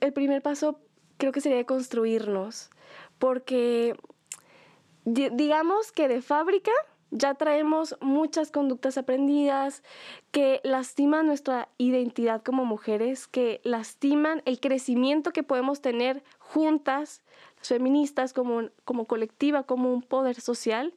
el 0.00 0.12
primer 0.12 0.42
paso 0.42 0.80
creo 1.16 1.32
que 1.32 1.40
sería 1.40 1.64
construirnos, 1.64 2.70
porque 3.18 3.96
digamos 5.04 5.92
que 5.92 6.08
de 6.08 6.22
fábrica 6.22 6.72
ya 7.14 7.34
traemos 7.34 7.96
muchas 8.00 8.50
conductas 8.50 8.98
aprendidas 8.98 9.84
que 10.32 10.60
lastiman 10.64 11.26
nuestra 11.26 11.68
identidad 11.78 12.42
como 12.42 12.64
mujeres, 12.64 13.28
que 13.28 13.60
lastiman 13.62 14.42
el 14.46 14.58
crecimiento 14.58 15.30
que 15.30 15.44
podemos 15.44 15.80
tener 15.80 16.24
juntas, 16.40 17.22
feministas 17.60 18.32
como, 18.32 18.68
como 18.84 19.06
colectiva, 19.06 19.62
como 19.62 19.94
un 19.94 20.02
poder 20.02 20.40
social. 20.40 20.92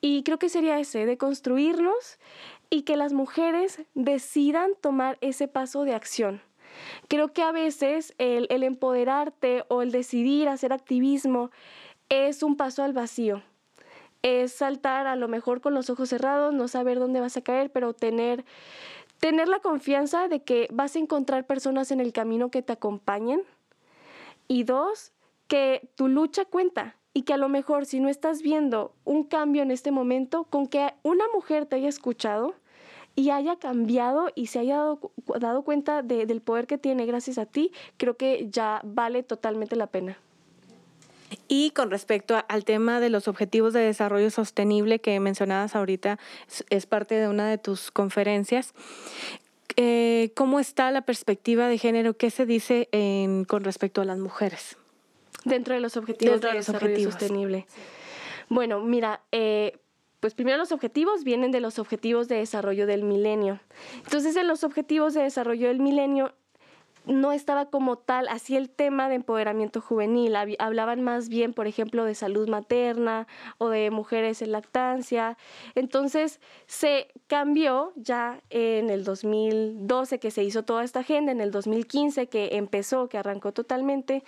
Y 0.00 0.22
creo 0.22 0.38
que 0.38 0.48
sería 0.48 0.78
ese, 0.78 1.04
de 1.04 1.18
construirnos 1.18 2.20
y 2.70 2.82
que 2.82 2.96
las 2.96 3.12
mujeres 3.12 3.82
decidan 3.94 4.70
tomar 4.80 5.18
ese 5.20 5.48
paso 5.48 5.82
de 5.82 5.94
acción. 5.94 6.42
Creo 7.08 7.32
que 7.32 7.42
a 7.42 7.50
veces 7.50 8.14
el, 8.18 8.46
el 8.50 8.62
empoderarte 8.62 9.64
o 9.66 9.82
el 9.82 9.90
decidir 9.90 10.48
hacer 10.48 10.72
activismo 10.72 11.50
es 12.08 12.44
un 12.44 12.56
paso 12.56 12.84
al 12.84 12.92
vacío 12.92 13.42
es 14.26 14.52
saltar 14.52 15.06
a 15.06 15.14
lo 15.14 15.28
mejor 15.28 15.60
con 15.60 15.72
los 15.72 15.88
ojos 15.88 16.08
cerrados, 16.08 16.52
no 16.52 16.66
saber 16.66 16.98
dónde 16.98 17.20
vas 17.20 17.36
a 17.36 17.42
caer, 17.42 17.70
pero 17.70 17.94
tener, 17.94 18.44
tener 19.20 19.46
la 19.46 19.60
confianza 19.60 20.26
de 20.26 20.42
que 20.42 20.66
vas 20.72 20.96
a 20.96 20.98
encontrar 20.98 21.46
personas 21.46 21.92
en 21.92 22.00
el 22.00 22.12
camino 22.12 22.50
que 22.50 22.60
te 22.60 22.72
acompañen. 22.72 23.42
Y 24.48 24.64
dos, 24.64 25.12
que 25.46 25.88
tu 25.94 26.08
lucha 26.08 26.44
cuenta 26.44 26.96
y 27.14 27.22
que 27.22 27.34
a 27.34 27.36
lo 27.36 27.48
mejor 27.48 27.86
si 27.86 28.00
no 28.00 28.08
estás 28.08 28.42
viendo 28.42 28.92
un 29.04 29.22
cambio 29.22 29.62
en 29.62 29.70
este 29.70 29.92
momento, 29.92 30.44
con 30.44 30.66
que 30.66 30.92
una 31.04 31.24
mujer 31.32 31.66
te 31.66 31.76
haya 31.76 31.88
escuchado 31.88 32.54
y 33.14 33.30
haya 33.30 33.56
cambiado 33.56 34.30
y 34.34 34.48
se 34.48 34.58
haya 34.58 34.76
dado, 34.76 35.12
dado 35.38 35.62
cuenta 35.62 36.02
del 36.02 36.40
poder 36.42 36.66
que 36.66 36.78
tiene 36.78 37.06
gracias 37.06 37.38
a 37.38 37.46
ti, 37.46 37.70
creo 37.96 38.16
que 38.16 38.48
ya 38.50 38.80
vale 38.84 39.22
totalmente 39.22 39.76
la 39.76 39.86
pena. 39.86 40.18
Y 41.48 41.70
con 41.70 41.90
respecto 41.90 42.36
al 42.48 42.64
tema 42.64 43.00
de 43.00 43.10
los 43.10 43.28
objetivos 43.28 43.72
de 43.72 43.80
desarrollo 43.80 44.30
sostenible 44.30 45.00
que 45.00 45.18
mencionabas 45.20 45.74
ahorita, 45.74 46.18
es, 46.70 46.86
parte 46.86 47.16
de 47.16 47.28
una 47.28 47.48
de 47.48 47.58
tus 47.58 47.90
conferencias. 47.90 48.74
Eh, 49.76 50.32
¿Cómo 50.34 50.60
está 50.60 50.90
la 50.90 51.02
perspectiva 51.02 51.68
de 51.68 51.78
género? 51.78 52.16
¿Qué 52.16 52.30
se 52.30 52.46
dice 52.46 52.88
con 53.48 53.64
respecto 53.64 54.00
a 54.00 54.04
las 54.04 54.18
mujeres? 54.18 54.76
Dentro 55.44 55.74
de 55.74 55.80
los 55.80 55.96
objetivos 55.96 56.40
de 56.40 56.52
desarrollo 56.52 57.10
sostenible. 57.10 57.66
Bueno, 58.48 58.80
mira, 58.80 59.22
eh, 59.32 59.78
pues 60.20 60.34
primero 60.34 60.58
los 60.58 60.72
objetivos 60.72 61.24
vienen 61.24 61.50
de 61.50 61.60
los 61.60 61.78
objetivos 61.78 62.28
de 62.28 62.36
desarrollo 62.36 62.86
del 62.86 63.02
milenio. 63.02 63.60
Entonces, 64.04 64.36
en 64.36 64.48
los 64.48 64.64
objetivos 64.64 65.14
de 65.14 65.22
desarrollo 65.22 65.68
del 65.68 65.80
milenio 65.80 66.34
no 67.06 67.32
estaba 67.32 67.66
como 67.66 67.96
tal 67.96 68.28
así 68.28 68.56
el 68.56 68.68
tema 68.68 69.08
de 69.08 69.14
empoderamiento 69.14 69.80
juvenil. 69.80 70.34
Hablaban 70.58 71.02
más 71.02 71.28
bien, 71.28 71.52
por 71.54 71.66
ejemplo, 71.66 72.04
de 72.04 72.14
salud 72.14 72.48
materna 72.48 73.26
o 73.58 73.68
de 73.68 73.90
mujeres 73.90 74.42
en 74.42 74.52
lactancia. 74.52 75.36
Entonces 75.74 76.40
se 76.66 77.08
cambió 77.26 77.92
ya 77.96 78.42
en 78.50 78.90
el 78.90 79.04
2012 79.04 80.18
que 80.18 80.30
se 80.30 80.44
hizo 80.44 80.64
toda 80.64 80.84
esta 80.84 81.00
agenda, 81.00 81.32
en 81.32 81.40
el 81.40 81.50
2015 81.50 82.28
que 82.28 82.56
empezó, 82.56 83.08
que 83.08 83.18
arrancó 83.18 83.52
totalmente. 83.52 84.24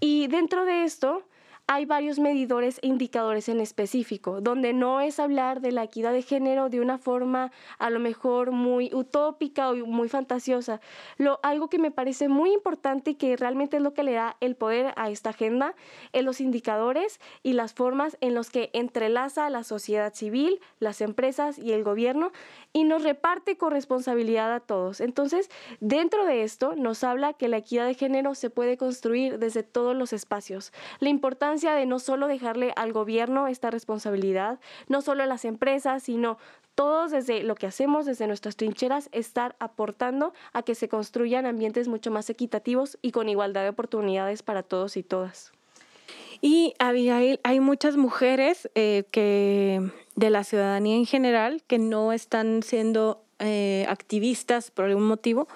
Y 0.00 0.26
dentro 0.28 0.64
de 0.64 0.84
esto 0.84 1.22
hay 1.70 1.84
varios 1.84 2.18
medidores 2.18 2.80
e 2.82 2.86
indicadores 2.86 3.50
en 3.50 3.60
específico, 3.60 4.40
donde 4.40 4.72
no 4.72 5.02
es 5.02 5.20
hablar 5.20 5.60
de 5.60 5.70
la 5.70 5.84
equidad 5.84 6.14
de 6.14 6.22
género 6.22 6.70
de 6.70 6.80
una 6.80 6.96
forma 6.96 7.52
a 7.78 7.90
lo 7.90 8.00
mejor 8.00 8.52
muy 8.52 8.88
utópica 8.94 9.68
o 9.68 9.76
muy 9.76 10.08
fantasiosa. 10.08 10.80
Lo, 11.18 11.38
algo 11.42 11.68
que 11.68 11.78
me 11.78 11.90
parece 11.90 12.28
muy 12.28 12.54
importante 12.54 13.10
y 13.10 13.14
que 13.16 13.36
realmente 13.36 13.76
es 13.76 13.82
lo 13.82 13.92
que 13.92 14.02
le 14.02 14.14
da 14.14 14.38
el 14.40 14.56
poder 14.56 14.94
a 14.96 15.10
esta 15.10 15.30
agenda 15.30 15.74
es 16.14 16.24
los 16.24 16.40
indicadores 16.40 17.20
y 17.42 17.52
las 17.52 17.74
formas 17.74 18.16
en 18.22 18.34
los 18.34 18.48
que 18.48 18.70
entrelaza 18.72 19.50
la 19.50 19.62
sociedad 19.62 20.14
civil, 20.14 20.60
las 20.80 21.02
empresas 21.02 21.58
y 21.58 21.72
el 21.72 21.84
gobierno 21.84 22.32
y 22.72 22.84
nos 22.84 23.02
reparte 23.02 23.58
corresponsabilidad 23.58 24.54
a 24.54 24.60
todos. 24.60 25.02
Entonces, 25.02 25.50
dentro 25.80 26.24
de 26.24 26.44
esto 26.44 26.76
nos 26.76 27.04
habla 27.04 27.34
que 27.34 27.48
la 27.48 27.58
equidad 27.58 27.86
de 27.86 27.92
género 27.92 28.34
se 28.34 28.48
puede 28.48 28.78
construir 28.78 29.38
desde 29.38 29.62
todos 29.62 29.94
los 29.94 30.14
espacios. 30.14 30.72
La 31.00 31.10
importancia 31.10 31.57
de 31.60 31.86
no 31.86 31.98
solo 31.98 32.28
dejarle 32.28 32.72
al 32.76 32.92
gobierno 32.92 33.48
esta 33.48 33.70
responsabilidad, 33.70 34.60
no 34.88 35.02
solo 35.02 35.22
a 35.22 35.26
las 35.26 35.44
empresas, 35.44 36.04
sino 36.04 36.38
todos 36.74 37.10
desde 37.10 37.42
lo 37.42 37.56
que 37.56 37.66
hacemos, 37.66 38.06
desde 38.06 38.26
nuestras 38.28 38.56
trincheras, 38.56 39.08
estar 39.12 39.56
aportando 39.58 40.32
a 40.52 40.62
que 40.62 40.74
se 40.74 40.88
construyan 40.88 41.44
ambientes 41.44 41.88
mucho 41.88 42.10
más 42.10 42.30
equitativos 42.30 42.98
y 43.02 43.10
con 43.10 43.28
igualdad 43.28 43.62
de 43.62 43.70
oportunidades 43.70 44.42
para 44.42 44.62
todos 44.62 44.96
y 44.96 45.02
todas. 45.02 45.52
Y 46.40 46.74
Abigail, 46.78 47.40
hay 47.42 47.58
muchas 47.58 47.96
mujeres 47.96 48.70
eh, 48.76 49.04
que 49.10 49.90
de 50.14 50.30
la 50.30 50.44
ciudadanía 50.44 50.96
en 50.96 51.06
general 51.06 51.62
que 51.66 51.78
no 51.78 52.12
están 52.12 52.62
siendo 52.62 53.22
eh, 53.40 53.86
activistas 53.88 54.70
por 54.70 54.84
algún 54.84 55.06
motivo 55.06 55.48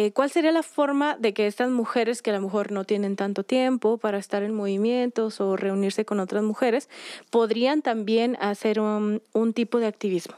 eh, 0.00 0.12
¿Cuál 0.12 0.30
sería 0.30 0.52
la 0.52 0.62
forma 0.62 1.16
de 1.16 1.34
que 1.34 1.48
estas 1.48 1.70
mujeres 1.70 2.22
que 2.22 2.30
a 2.30 2.34
lo 2.34 2.40
mejor 2.40 2.70
no 2.70 2.84
tienen 2.84 3.16
tanto 3.16 3.42
tiempo 3.42 3.98
para 3.98 4.18
estar 4.18 4.44
en 4.44 4.54
movimientos 4.54 5.40
o 5.40 5.56
reunirse 5.56 6.04
con 6.04 6.20
otras 6.20 6.44
mujeres, 6.44 6.88
podrían 7.30 7.82
también 7.82 8.36
hacer 8.40 8.78
un, 8.78 9.22
un 9.32 9.52
tipo 9.52 9.80
de 9.80 9.88
activismo? 9.88 10.36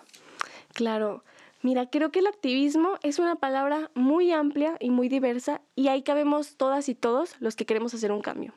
Claro, 0.72 1.22
Mira, 1.62 1.90
creo 1.90 2.10
que 2.10 2.20
el 2.20 2.26
activismo 2.26 2.94
es 3.02 3.18
una 3.18 3.36
palabra 3.36 3.90
muy 3.94 4.32
amplia 4.32 4.78
y 4.80 4.88
muy 4.88 5.10
diversa 5.10 5.60
y 5.76 5.88
ahí 5.88 6.02
cabemos 6.02 6.56
todas 6.56 6.88
y 6.88 6.94
todos 6.94 7.36
los 7.38 7.54
que 7.54 7.66
queremos 7.66 7.92
hacer 7.92 8.12
un 8.12 8.22
cambio. 8.22 8.54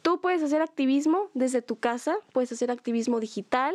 Tú 0.00 0.22
puedes 0.22 0.42
hacer 0.42 0.62
activismo 0.62 1.28
desde 1.34 1.60
tu 1.60 1.76
casa, 1.76 2.16
puedes 2.32 2.50
hacer 2.50 2.70
activismo 2.70 3.20
digital, 3.20 3.74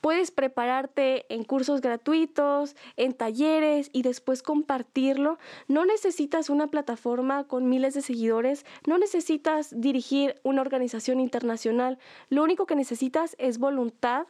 puedes 0.00 0.30
prepararte 0.30 1.26
en 1.28 1.42
cursos 1.42 1.80
gratuitos, 1.80 2.76
en 2.96 3.14
talleres 3.14 3.90
y 3.92 4.02
después 4.02 4.44
compartirlo. 4.44 5.38
No 5.66 5.84
necesitas 5.84 6.50
una 6.50 6.68
plataforma 6.68 7.48
con 7.48 7.68
miles 7.68 7.94
de 7.94 8.02
seguidores, 8.02 8.64
no 8.86 8.96
necesitas 8.96 9.80
dirigir 9.80 10.36
una 10.44 10.60
organización 10.60 11.18
internacional, 11.18 11.98
lo 12.28 12.44
único 12.44 12.66
que 12.66 12.76
necesitas 12.76 13.34
es 13.40 13.58
voluntad 13.58 14.28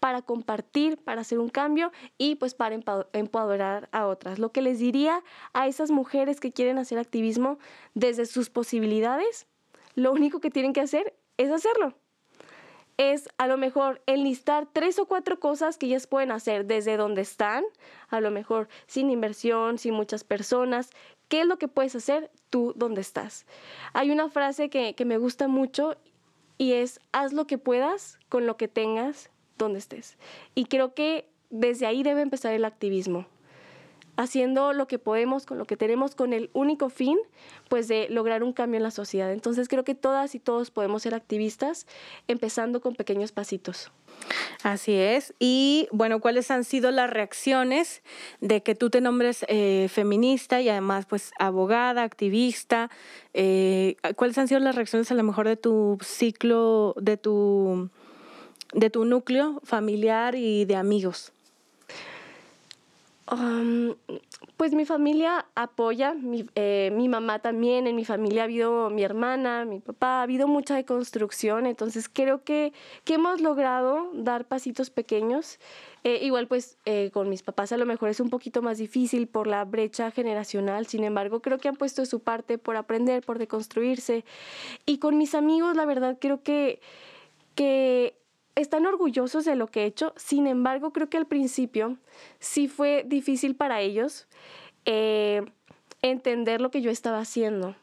para 0.00 0.22
compartir, 0.22 0.98
para 0.98 1.20
hacer 1.20 1.38
un 1.38 1.48
cambio 1.48 1.92
y 2.18 2.36
pues 2.36 2.54
para 2.54 2.78
empoderar 3.12 3.88
a 3.92 4.06
otras. 4.06 4.38
Lo 4.38 4.52
que 4.52 4.62
les 4.62 4.78
diría 4.78 5.22
a 5.52 5.66
esas 5.66 5.90
mujeres 5.90 6.40
que 6.40 6.52
quieren 6.52 6.78
hacer 6.78 6.98
activismo 6.98 7.58
desde 7.94 8.26
sus 8.26 8.50
posibilidades, 8.50 9.46
lo 9.94 10.12
único 10.12 10.40
que 10.40 10.50
tienen 10.50 10.72
que 10.72 10.80
hacer 10.80 11.14
es 11.36 11.50
hacerlo. 11.50 11.94
Es 12.98 13.28
a 13.36 13.46
lo 13.46 13.58
mejor 13.58 14.02
enlistar 14.06 14.68
tres 14.72 14.98
o 14.98 15.06
cuatro 15.06 15.38
cosas 15.38 15.76
que 15.76 15.86
ellas 15.86 16.06
pueden 16.06 16.32
hacer 16.32 16.64
desde 16.64 16.96
donde 16.96 17.20
están, 17.20 17.64
a 18.08 18.20
lo 18.20 18.30
mejor 18.30 18.68
sin 18.86 19.10
inversión, 19.10 19.78
sin 19.78 19.92
muchas 19.92 20.24
personas. 20.24 20.90
¿Qué 21.28 21.42
es 21.42 21.46
lo 21.46 21.58
que 21.58 21.68
puedes 21.68 21.94
hacer 21.94 22.30
tú 22.48 22.72
donde 22.76 23.02
estás? 23.02 23.44
Hay 23.92 24.10
una 24.10 24.30
frase 24.30 24.70
que, 24.70 24.94
que 24.94 25.04
me 25.04 25.18
gusta 25.18 25.46
mucho 25.46 25.96
y 26.56 26.72
es 26.72 27.00
haz 27.12 27.32
lo 27.32 27.46
que 27.46 27.58
puedas 27.58 28.18
con 28.28 28.46
lo 28.46 28.56
que 28.56 28.68
tengas 28.68 29.30
donde 29.58 29.78
estés. 29.78 30.16
Y 30.54 30.66
creo 30.66 30.94
que 30.94 31.28
desde 31.50 31.86
ahí 31.86 32.02
debe 32.02 32.22
empezar 32.22 32.52
el 32.52 32.64
activismo, 32.64 33.26
haciendo 34.16 34.72
lo 34.72 34.86
que 34.86 34.98
podemos 34.98 35.46
con 35.46 35.58
lo 35.58 35.66
que 35.66 35.76
tenemos 35.76 36.14
con 36.14 36.32
el 36.32 36.50
único 36.52 36.88
fin, 36.88 37.18
pues 37.68 37.86
de 37.88 38.08
lograr 38.08 38.42
un 38.42 38.52
cambio 38.52 38.78
en 38.78 38.82
la 38.82 38.90
sociedad. 38.90 39.32
Entonces 39.32 39.68
creo 39.68 39.84
que 39.84 39.94
todas 39.94 40.34
y 40.34 40.38
todos 40.38 40.70
podemos 40.70 41.02
ser 41.02 41.14
activistas, 41.14 41.86
empezando 42.26 42.80
con 42.80 42.94
pequeños 42.94 43.32
pasitos. 43.32 43.90
Así 44.62 44.94
es. 44.94 45.34
Y 45.38 45.88
bueno, 45.92 46.20
¿cuáles 46.20 46.50
han 46.50 46.64
sido 46.64 46.90
las 46.90 47.10
reacciones 47.10 48.02
de 48.40 48.62
que 48.62 48.74
tú 48.74 48.88
te 48.88 49.00
nombres 49.00 49.44
eh, 49.48 49.88
feminista 49.90 50.60
y 50.60 50.68
además 50.70 51.06
pues 51.06 51.30
abogada, 51.38 52.02
activista? 52.02 52.90
Eh, 53.34 53.96
¿Cuáles 54.16 54.38
han 54.38 54.48
sido 54.48 54.60
las 54.60 54.74
reacciones 54.74 55.10
a 55.10 55.14
lo 55.14 55.22
mejor 55.22 55.46
de 55.46 55.56
tu 55.56 55.98
ciclo, 56.00 56.94
de 56.98 57.18
tu 57.18 57.90
de 58.74 58.90
tu 58.90 59.04
núcleo 59.04 59.60
familiar 59.64 60.34
y 60.34 60.64
de 60.64 60.76
amigos? 60.76 61.32
pues 64.56 64.72
mi 64.72 64.84
familia 64.84 65.46
apoya, 65.56 66.14
eh, 66.54 66.92
mi, 66.94 67.08
mamá 67.08 67.40
también, 67.40 67.86
en 67.86 67.96
mi 67.96 68.04
familia 68.04 68.42
ha 68.42 68.44
habido 68.44 68.88
mi 68.88 69.02
hermana, 69.02 69.64
mi 69.64 69.80
papá, 69.80 70.20
ha 70.20 70.22
habido 70.22 70.46
mucha 70.46 70.76
deconstrucción, 70.76 71.66
entonces 71.66 72.08
creo 72.08 72.44
que, 72.44 72.72
que 73.04 73.14
hemos 73.14 73.40
logrado 73.40 74.10
dar 74.14 74.46
pasitos 74.46 74.90
pequeños. 74.90 75.58
Eh, 76.04 76.20
igual 76.22 76.46
pues 76.46 76.78
eh, 76.84 77.10
con 77.12 77.28
mis 77.28 77.42
papás 77.42 77.72
a 77.72 77.76
lo 77.76 77.84
mejor 77.84 78.10
es 78.10 78.20
un 78.20 78.30
poquito 78.30 78.62
más 78.62 78.78
difícil 78.78 79.26
por 79.26 79.48
la 79.48 79.64
brecha 79.64 80.12
generacional, 80.12 80.86
sin 80.86 81.02
embargo 81.02 81.40
creo 81.40 81.58
que 81.58 81.66
han 81.66 81.76
puesto 81.76 82.06
su 82.06 82.20
parte 82.20 82.58
por 82.58 82.76
aprender, 82.76 83.24
por 83.24 83.40
deconstruirse. 83.40 84.24
Y 84.86 84.98
con 84.98 85.18
mis 85.18 85.34
amigos 85.34 85.74
la 85.74 85.84
verdad 85.84 86.16
creo 86.20 86.42
que, 86.44 86.80
que 87.56 88.14
están 88.56 88.86
orgullosos 88.86 89.44
de 89.44 89.54
lo 89.54 89.68
que 89.68 89.82
he 89.82 89.86
hecho, 89.86 90.12
sin 90.16 90.46
embargo 90.46 90.92
creo 90.92 91.08
que 91.08 91.18
al 91.18 91.26
principio 91.26 91.96
sí 92.40 92.66
fue 92.68 93.04
difícil 93.06 93.54
para 93.54 93.80
ellos 93.80 94.26
eh, 94.86 95.44
entender 96.02 96.60
lo 96.60 96.70
que 96.70 96.80
yo 96.80 96.90
estaba 96.90 97.18
haciendo, 97.18 97.76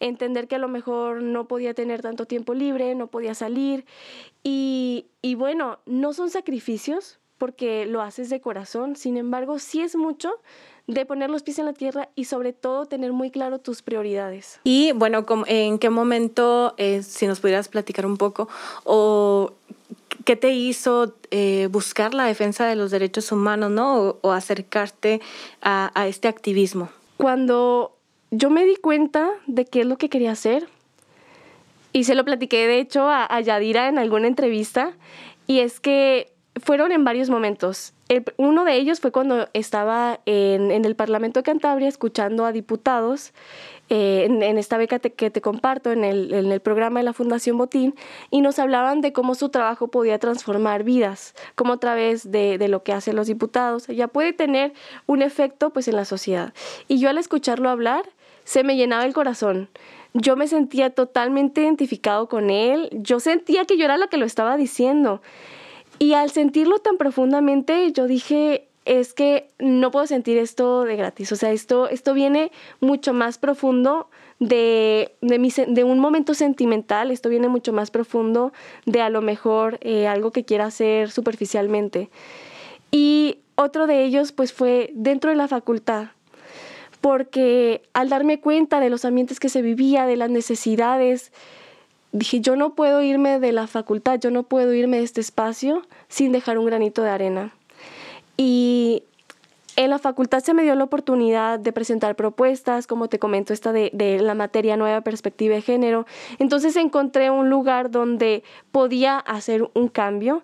entender 0.00 0.46
que 0.46 0.56
a 0.56 0.58
lo 0.58 0.68
mejor 0.68 1.22
no 1.22 1.48
podía 1.48 1.74
tener 1.74 2.02
tanto 2.02 2.26
tiempo 2.26 2.54
libre, 2.54 2.94
no 2.94 3.08
podía 3.08 3.34
salir 3.34 3.86
y, 4.44 5.06
y 5.22 5.34
bueno, 5.34 5.78
no 5.86 6.12
son 6.12 6.30
sacrificios 6.30 7.18
porque 7.38 7.86
lo 7.86 8.02
haces 8.02 8.28
de 8.30 8.40
corazón, 8.40 8.96
sin 8.96 9.16
embargo 9.16 9.58
sí 9.58 9.80
es 9.80 9.96
mucho 9.96 10.32
de 10.88 11.04
poner 11.06 11.30
los 11.30 11.42
pies 11.42 11.58
en 11.58 11.66
la 11.66 11.74
tierra 11.74 12.08
y 12.14 12.24
sobre 12.24 12.52
todo 12.52 12.86
tener 12.86 13.12
muy 13.12 13.30
claro 13.30 13.60
tus 13.60 13.82
prioridades. 13.82 14.58
Y 14.64 14.92
bueno, 14.92 15.24
¿en 15.46 15.78
qué 15.78 15.90
momento, 15.90 16.74
eh, 16.78 17.02
si 17.02 17.26
nos 17.26 17.40
pudieras 17.40 17.68
platicar 17.68 18.06
un 18.06 18.16
poco, 18.16 18.48
o 18.84 19.52
¿Qué 20.28 20.36
te 20.36 20.50
hizo 20.50 21.14
eh, 21.30 21.68
buscar 21.70 22.12
la 22.12 22.26
defensa 22.26 22.66
de 22.66 22.76
los 22.76 22.90
derechos 22.90 23.32
humanos, 23.32 23.70
¿no? 23.70 24.18
O, 24.20 24.32
acercarte 24.32 25.22
a, 25.62 25.90
este 26.06 26.28
activismo. 26.28 26.90
Cuando 27.16 27.96
yo 28.30 28.50
me 28.50 28.66
di 28.66 28.76
cuenta 28.76 29.30
de 29.46 29.64
qué 29.64 29.80
es 29.80 29.86
lo 29.86 29.96
que 29.96 30.10
quería 30.10 30.32
hacer, 30.32 30.68
y 31.94 32.04
se 32.04 32.14
lo 32.14 32.26
platiqué 32.26 32.66
de 32.66 32.78
hecho 32.78 33.08
a, 33.08 33.40
Yadira 33.40 33.88
en 33.88 33.96
alguna 33.96 34.26
entrevista, 34.26 34.92
y 35.46 35.60
es 35.60 35.80
que 35.80 36.30
fueron 36.60 36.92
en 36.92 37.04
varios 37.04 37.30
momentos. 37.30 37.94
uno 38.36 38.64
de 38.64 38.74
ellos 38.74 39.00
fue 39.00 39.12
cuando 39.12 39.48
estaba 39.52 40.20
en, 40.26 40.70
en 40.70 40.84
el 40.84 40.96
Parlamento 40.96 41.40
de 41.40 41.44
Cantabria 41.44 41.88
escuchando 41.88 42.44
a 42.44 42.52
diputados 42.52 43.32
eh, 43.90 44.26
en, 44.28 44.58
esta 44.58 44.76
beca 44.76 44.98
que 44.98 45.30
te 45.30 45.40
comparto 45.40 45.92
en 45.92 46.04
el, 46.04 46.34
en 46.34 46.52
el, 46.52 46.60
programa 46.60 47.00
de 47.00 47.04
la 47.04 47.14
Fundación 47.14 47.56
Botín 47.56 47.94
y 48.30 48.42
nos 48.42 48.58
hablaban 48.58 49.00
de 49.00 49.14
cómo 49.14 49.34
su 49.34 49.48
trabajo 49.48 49.88
podía 49.88 50.18
transformar 50.18 50.84
vidas, 50.84 51.34
como 51.54 51.74
a 51.74 51.76
través 51.78 52.30
de, 52.30 52.58
de, 52.58 52.68
lo 52.68 52.82
que 52.82 52.92
hacen 52.92 53.16
los 53.16 53.28
diputados, 53.28 53.86
ya 53.86 54.06
puede 54.06 54.34
tener 54.34 54.74
un 55.06 55.22
efecto 55.22 55.70
pues 55.70 55.88
en 55.88 55.96
la 55.96 56.04
sociedad. 56.04 56.52
Y 56.86 56.98
yo 56.98 57.08
al 57.08 57.16
escucharlo 57.16 57.70
hablar, 57.70 58.04
se 58.44 58.62
me 58.62 58.76
llenaba 58.76 59.06
el 59.06 59.14
corazón. 59.14 59.70
Yo 60.12 60.36
me 60.36 60.48
sentía 60.48 60.90
totalmente 60.90 61.62
identificado 61.62 62.28
con 62.28 62.50
él, 62.50 62.90
yo 62.92 63.20
sentía 63.20 63.64
que 63.64 63.78
yo 63.78 63.86
era 63.86 63.96
la 63.96 64.08
que 64.08 64.18
lo 64.18 64.26
estaba 64.26 64.58
diciendo. 64.58 65.22
Y 65.98 66.14
al 66.14 66.30
sentirlo 66.30 66.78
tan 66.78 66.96
profundamente, 66.96 67.90
yo 67.92 68.06
dije, 68.06 68.68
es 68.88 69.12
que 69.12 69.48
no 69.58 69.90
puedo 69.90 70.06
sentir 70.06 70.38
esto 70.38 70.84
de 70.84 70.96
gratis. 70.96 71.30
O 71.32 71.36
sea, 71.36 71.52
esto, 71.52 71.88
esto 71.88 72.14
viene 72.14 72.50
mucho 72.80 73.12
más 73.12 73.36
profundo 73.36 74.08
de, 74.38 75.12
de, 75.20 75.84
un 75.84 75.98
momento 75.98 76.32
sentimental, 76.32 77.10
esto 77.10 77.28
viene 77.28 77.48
mucho 77.48 77.72
más 77.72 77.90
profundo 77.90 78.52
de 78.86 79.02
a 79.02 79.10
lo 79.10 79.20
mejor 79.20 79.78
eh, 79.82 80.06
algo 80.06 80.30
que 80.30 80.44
quiera 80.44 80.66
hacer 80.66 81.10
superficialmente. 81.10 82.08
Y 82.90 83.40
otro 83.56 83.86
de 83.86 84.04
ellos, 84.04 84.32
pues 84.32 84.52
fue 84.52 84.90
dentro 84.94 85.30
de 85.30 85.36
la 85.36 85.48
facultad, 85.48 86.08
porque 87.00 87.82
al 87.92 88.08
darme 88.08 88.40
cuenta 88.40 88.80
de 88.80 88.88
los 88.88 89.04
ambientes 89.04 89.38
que 89.40 89.48
se 89.48 89.60
vivía, 89.60 90.06
de 90.06 90.16
las 90.16 90.30
necesidades, 90.30 91.32
dije, 92.12 92.40
yo 92.40 92.56
no 92.56 92.74
puedo 92.74 93.02
irme 93.02 93.38
de 93.38 93.52
la 93.52 93.66
facultad, 93.66 94.18
yo 94.18 94.30
no 94.30 94.42
puedo 94.42 94.72
irme 94.74 94.98
de 94.98 95.04
este 95.04 95.20
espacio 95.20 95.82
sin 96.08 96.32
dejar 96.32 96.58
un 96.58 96.66
granito 96.66 97.02
de 97.02 97.10
arena. 97.10 97.54
Y 98.36 99.02
en 99.76 99.90
la 99.90 99.98
facultad 99.98 100.40
se 100.40 100.54
me 100.54 100.62
dio 100.62 100.74
la 100.74 100.84
oportunidad 100.84 101.58
de 101.58 101.72
presentar 101.72 102.16
propuestas, 102.16 102.86
como 102.86 103.08
te 103.08 103.18
comento, 103.18 103.52
esta 103.52 103.72
de, 103.72 103.90
de, 103.92 104.18
la 104.20 104.34
materia 104.34 104.76
nueva 104.76 105.02
perspectiva 105.02 105.54
de 105.54 105.62
género. 105.62 106.06
Entonces 106.38 106.74
encontré 106.76 107.30
un 107.30 107.48
lugar 107.48 107.90
donde 107.90 108.42
podía 108.72 109.18
hacer 109.18 109.68
un 109.74 109.88
cambio 109.88 110.42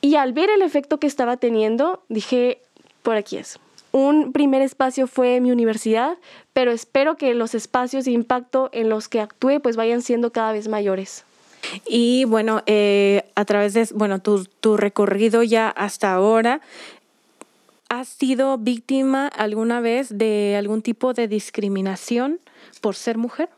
y 0.00 0.16
al 0.16 0.34
ver 0.34 0.50
el 0.50 0.60
efecto 0.60 0.98
que 0.98 1.06
estaba 1.06 1.38
teniendo, 1.38 2.02
dije, 2.10 2.60
por 3.02 3.16
aquí 3.16 3.38
es. 3.38 3.58
Un 3.94 4.32
primer 4.32 4.60
espacio 4.60 5.06
fue 5.06 5.38
mi 5.38 5.52
universidad, 5.52 6.18
pero 6.52 6.72
espero 6.72 7.16
que 7.16 7.32
los 7.32 7.54
espacios 7.54 8.04
de 8.04 8.10
impacto 8.10 8.68
en 8.72 8.88
los 8.88 9.06
que 9.08 9.20
actúe 9.20 9.60
pues 9.62 9.76
vayan 9.76 10.02
siendo 10.02 10.32
cada 10.32 10.50
vez 10.50 10.66
mayores. 10.66 11.24
Y 11.86 12.24
bueno, 12.24 12.64
eh, 12.66 13.22
a 13.36 13.44
través 13.44 13.72
de 13.72 13.86
bueno, 13.94 14.18
tu, 14.18 14.46
tu 14.58 14.76
recorrido 14.76 15.44
ya 15.44 15.68
hasta 15.68 16.12
ahora, 16.12 16.60
¿has 17.88 18.08
sido 18.08 18.58
víctima 18.58 19.28
alguna 19.28 19.78
vez 19.78 20.08
de 20.18 20.56
algún 20.58 20.82
tipo 20.82 21.14
de 21.14 21.28
discriminación 21.28 22.40
por 22.80 22.96
ser 22.96 23.16
mujer? 23.16 23.48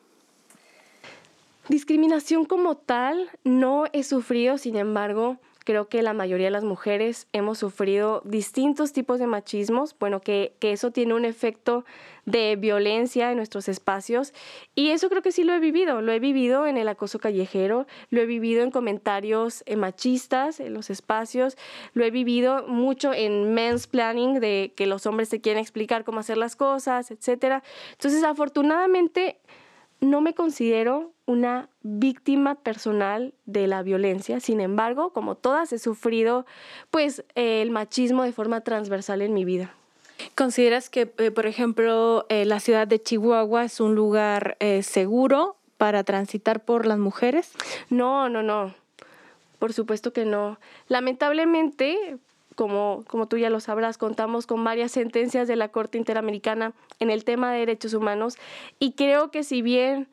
Discriminación 1.71 2.45
como 2.45 2.77
tal 2.77 3.31
no 3.43 3.87
he 3.95 4.03
sufrido, 4.03 4.59
sin 4.59 4.77
embargo, 4.77 5.39
creo 5.67 5.89
que 5.89 6.03
la 6.03 6.15
mayoría 6.15 6.47
de 6.47 6.53
las 6.53 6.65
mujeres 6.65 7.27
hemos 7.33 7.59
sufrido 7.59 8.23
distintos 8.25 8.93
tipos 8.93 9.19
de 9.19 9.27
machismos, 9.27 9.97
bueno, 9.99 10.21
que, 10.21 10.55
que, 10.61 10.71
eso 10.71 10.93
tiene 10.93 11.13
un 11.13 11.25
efecto 11.25 11.85
de 12.25 12.55
violencia 12.55 13.33
en 13.33 13.37
nuestros 13.37 13.69
espacios 13.69 14.33
y 14.77 14.91
eso 14.91 15.09
creo 15.09 15.23
que 15.23 15.33
sí 15.33 15.43
lo 15.43 15.53
he 15.53 15.59
vivido, 15.59 16.01
lo 16.03 16.13
he 16.13 16.21
vivido 16.21 16.69
en 16.69 16.77
el 16.77 16.87
acoso 16.87 17.19
callejero, 17.19 17.87
lo 18.11 18.21
he 18.21 18.27
vivido 18.27 18.63
en 18.63 18.71
comentarios 18.71 19.65
eh, 19.67 19.75
machistas 19.77 20.61
en 20.61 20.73
los 20.73 20.89
espacios, 20.89 21.59
lo 21.95 22.05
he 22.05 22.13
vivido 22.13 22.67
mucho 22.69 23.13
en 23.13 23.53
men's 23.53 23.89
planning 23.89 24.39
de 24.39 24.73
que 24.77 24.87
los 24.87 25.05
hombres 25.05 25.29
se 25.29 25.41
quieren 25.41 25.61
explicar 25.61 26.05
cómo 26.05 26.21
hacer 26.21 26.39
las 26.39 26.55
cosas, 26.55 27.11
etcétera. 27.11 27.65
Entonces, 27.93 28.23
afortunadamente 28.23 29.41
no 30.01 30.21
me 30.21 30.35
considero 30.35 31.13
una 31.27 31.69
víctima 31.83 32.55
personal 32.55 33.35
de 33.47 33.67
la 33.67 33.83
violencia. 33.83 34.41
Sin 34.41 34.61
embargo, 34.61 35.13
como 35.13 35.35
todas, 35.35 35.73
he 35.73 35.79
sufrido 35.79 36.47
pues 36.91 37.25
el 37.35 37.71
machismo 37.71 38.23
de 38.23 38.33
forma 38.33 38.61
transversal 38.61 39.23
en 39.23 39.35
mi 39.35 39.45
vida. 39.45 39.75
¿Consideras 40.35 40.89
que, 40.89 41.13
eh, 41.19 41.31
por 41.31 41.47
ejemplo, 41.47 42.27
eh, 42.29 42.45
la 42.45 42.61
ciudad 42.61 42.87
de 42.87 43.03
Chihuahua 43.03 43.65
es 43.65 43.81
un 43.81 43.95
lugar 43.95 44.57
eh, 44.61 44.83
seguro 44.83 45.57
para 45.77 46.05
transitar 46.05 46.65
por 46.65 46.87
las 46.87 46.99
mujeres? 46.99 47.53
No, 47.91 48.29
no, 48.29 48.43
no. 48.43 48.75
Por 49.59 49.73
supuesto 49.73 50.13
que 50.13 50.25
no. 50.25 50.59
Lamentablemente, 50.89 52.19
como, 52.57 53.05
como 53.07 53.29
tú 53.29 53.39
ya 53.39 53.51
lo 53.51 53.61
sabrás, 53.61 53.99
contamos 53.99 54.47
con 54.47 54.65
varias 54.65 54.91
sentencias 54.91 55.47
de 55.47 55.55
la 55.55 55.69
Corte 55.69 55.99
Interamericana 55.99 56.73
en 56.99 57.11
el 57.11 57.25
tema 57.25 57.53
de 57.53 57.61
derechos 57.61 57.95
humanos 57.95 58.37
y 58.81 58.93
creo 58.93 59.31
que 59.31 59.45
si 59.45 59.63
bien 59.63 60.09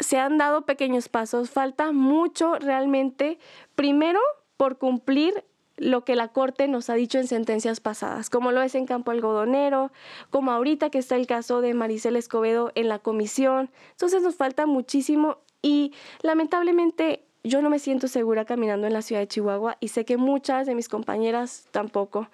se 0.00 0.18
han 0.18 0.38
dado 0.38 0.62
pequeños 0.62 1.08
pasos, 1.08 1.50
falta 1.50 1.92
mucho 1.92 2.56
realmente, 2.56 3.38
primero 3.74 4.20
por 4.56 4.78
cumplir 4.78 5.44
lo 5.76 6.04
que 6.04 6.16
la 6.16 6.28
Corte 6.28 6.66
nos 6.66 6.90
ha 6.90 6.94
dicho 6.94 7.18
en 7.18 7.28
sentencias 7.28 7.80
pasadas, 7.80 8.30
como 8.30 8.50
lo 8.50 8.62
es 8.62 8.74
en 8.74 8.86
Campo 8.86 9.12
Algodonero, 9.12 9.92
como 10.30 10.50
ahorita 10.50 10.90
que 10.90 10.98
está 10.98 11.14
el 11.16 11.26
caso 11.26 11.60
de 11.60 11.74
Maricel 11.74 12.16
Escobedo 12.16 12.72
en 12.74 12.88
la 12.88 12.98
comisión. 12.98 13.70
Entonces 13.92 14.22
nos 14.22 14.34
falta 14.34 14.66
muchísimo 14.66 15.38
y 15.62 15.92
lamentablemente 16.22 17.27
yo 17.48 17.62
no 17.62 17.70
me 17.70 17.78
siento 17.78 18.08
segura 18.08 18.44
caminando 18.44 18.86
en 18.86 18.92
la 18.92 19.02
ciudad 19.02 19.20
de 19.20 19.28
Chihuahua 19.28 19.76
y 19.80 19.88
sé 19.88 20.04
que 20.04 20.16
muchas 20.16 20.66
de 20.66 20.74
mis 20.74 20.88
compañeras 20.88 21.66
tampoco. 21.70 22.28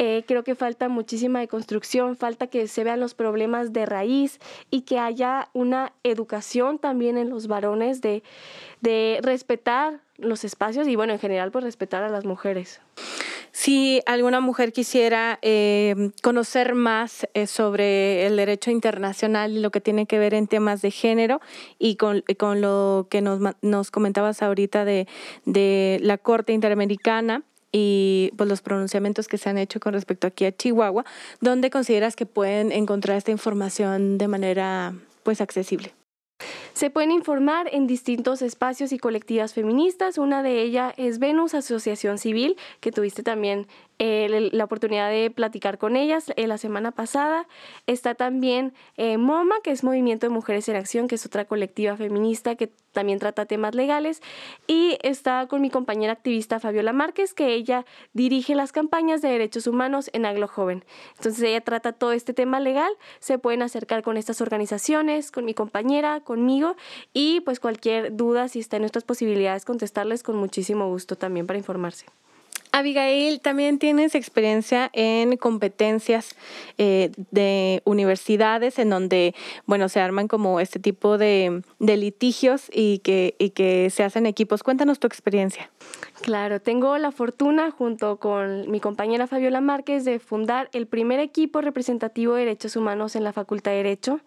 Eh, 0.00 0.22
creo 0.28 0.44
que 0.44 0.54
falta 0.54 0.88
muchísima 0.88 1.40
deconstrucción, 1.40 2.16
falta 2.16 2.46
que 2.46 2.68
se 2.68 2.84
vean 2.84 3.00
los 3.00 3.14
problemas 3.14 3.72
de 3.72 3.84
raíz 3.84 4.38
y 4.70 4.82
que 4.82 5.00
haya 5.00 5.48
una 5.54 5.92
educación 6.04 6.78
también 6.78 7.18
en 7.18 7.30
los 7.30 7.48
varones 7.48 8.00
de, 8.00 8.22
de 8.80 9.18
respetar 9.22 10.00
los 10.16 10.44
espacios 10.44 10.86
y 10.86 10.94
bueno, 10.94 11.14
en 11.14 11.18
general 11.18 11.50
pues, 11.50 11.64
respetar 11.64 12.04
a 12.04 12.08
las 12.08 12.24
mujeres. 12.24 12.80
Si 13.60 14.02
alguna 14.06 14.38
mujer 14.38 14.72
quisiera 14.72 15.40
eh, 15.42 16.12
conocer 16.22 16.76
más 16.76 17.26
eh, 17.34 17.48
sobre 17.48 18.24
el 18.24 18.36
derecho 18.36 18.70
internacional 18.70 19.50
y 19.50 19.58
lo 19.58 19.72
que 19.72 19.80
tiene 19.80 20.06
que 20.06 20.20
ver 20.20 20.32
en 20.32 20.46
temas 20.46 20.80
de 20.80 20.92
género 20.92 21.40
y 21.76 21.96
con, 21.96 22.22
con 22.38 22.60
lo 22.60 23.08
que 23.10 23.20
nos, 23.20 23.40
nos 23.60 23.90
comentabas 23.90 24.42
ahorita 24.42 24.84
de, 24.84 25.08
de 25.44 25.98
la 26.02 26.18
Corte 26.18 26.52
Interamericana, 26.52 27.42
y 27.72 28.30
pues, 28.36 28.48
los 28.48 28.62
pronunciamientos 28.62 29.26
que 29.26 29.38
se 29.38 29.50
han 29.50 29.58
hecho 29.58 29.80
con 29.80 29.92
respecto 29.92 30.28
aquí 30.28 30.44
a 30.44 30.56
Chihuahua, 30.56 31.04
¿dónde 31.40 31.68
consideras 31.68 32.14
que 32.14 32.26
pueden 32.26 32.70
encontrar 32.70 33.16
esta 33.16 33.32
información 33.32 34.18
de 34.18 34.28
manera 34.28 34.94
pues 35.24 35.40
accesible? 35.40 35.94
Se 36.78 36.90
pueden 36.90 37.10
informar 37.10 37.68
en 37.72 37.88
distintos 37.88 38.40
espacios 38.40 38.92
y 38.92 39.00
colectivas 39.00 39.52
feministas. 39.52 40.16
Una 40.16 40.44
de 40.44 40.62
ellas 40.62 40.94
es 40.96 41.18
Venus 41.18 41.54
Asociación 41.54 42.18
Civil, 42.18 42.56
que 42.78 42.92
tuviste 42.92 43.24
también 43.24 43.66
eh, 43.98 44.50
la 44.52 44.64
oportunidad 44.64 45.10
de 45.10 45.28
platicar 45.28 45.78
con 45.78 45.96
ellas 45.96 46.32
eh, 46.36 46.46
la 46.46 46.56
semana 46.56 46.92
pasada. 46.92 47.48
Está 47.88 48.14
también 48.14 48.72
eh, 48.96 49.18
MoMA, 49.18 49.56
que 49.64 49.72
es 49.72 49.82
Movimiento 49.82 50.26
de 50.26 50.30
Mujeres 50.30 50.68
en 50.68 50.76
Acción, 50.76 51.08
que 51.08 51.16
es 51.16 51.26
otra 51.26 51.46
colectiva 51.46 51.96
feminista 51.96 52.54
que 52.54 52.70
también 52.92 53.18
trata 53.18 53.46
temas 53.46 53.74
legales. 53.74 54.22
Y 54.68 54.98
está 55.02 55.48
con 55.48 55.60
mi 55.60 55.70
compañera 55.70 56.12
activista 56.12 56.60
Fabiola 56.60 56.92
Márquez, 56.92 57.34
que 57.34 57.54
ella 57.54 57.84
dirige 58.12 58.54
las 58.54 58.70
campañas 58.70 59.20
de 59.20 59.30
derechos 59.30 59.66
humanos 59.66 60.10
en 60.12 60.26
Aglo 60.26 60.46
Joven. 60.46 60.84
Entonces 61.16 61.42
ella 61.42 61.60
trata 61.60 61.92
todo 61.92 62.12
este 62.12 62.34
tema 62.34 62.60
legal. 62.60 62.92
Se 63.18 63.38
pueden 63.38 63.62
acercar 63.62 64.04
con 64.04 64.16
estas 64.16 64.40
organizaciones, 64.40 65.32
con 65.32 65.44
mi 65.44 65.54
compañera, 65.54 66.20
conmigo. 66.20 66.67
Y 67.12 67.40
pues 67.40 67.60
cualquier 67.60 68.16
duda, 68.16 68.48
si 68.48 68.60
está 68.60 68.76
en 68.76 68.82
nuestras 68.82 69.04
posibilidades, 69.04 69.64
contestarles 69.64 70.22
con 70.22 70.36
muchísimo 70.36 70.88
gusto 70.88 71.16
también 71.16 71.46
para 71.46 71.58
informarse. 71.58 72.06
Abigail, 72.72 73.40
también 73.40 73.78
tienes 73.78 74.14
experiencia 74.14 74.90
en 74.92 75.36
competencias 75.36 76.36
eh, 76.76 77.10
de 77.30 77.82
universidades 77.84 78.78
en 78.78 78.90
donde, 78.90 79.34
bueno, 79.66 79.88
se 79.88 80.00
arman 80.00 80.28
como 80.28 80.60
este 80.60 80.78
tipo 80.78 81.18
de, 81.18 81.62
de 81.78 81.96
litigios 81.96 82.70
y 82.72 82.98
que, 82.98 83.34
y 83.38 83.50
que 83.50 83.90
se 83.90 84.04
hacen 84.04 84.26
equipos. 84.26 84.62
Cuéntanos 84.62 84.98
tu 84.98 85.06
experiencia. 85.06 85.70
Claro, 86.20 86.60
tengo 86.60 86.98
la 86.98 87.10
fortuna 87.10 87.70
junto 87.70 88.18
con 88.18 88.70
mi 88.70 88.80
compañera 88.80 89.26
Fabiola 89.26 89.60
Márquez 89.60 90.04
de 90.04 90.18
fundar 90.18 90.68
el 90.72 90.86
primer 90.86 91.20
equipo 91.20 91.60
representativo 91.60 92.34
de 92.34 92.40
derechos 92.40 92.76
humanos 92.76 93.16
en 93.16 93.24
la 93.24 93.32
Facultad 93.32 93.70
de 93.70 93.78
Derecho. 93.78 94.20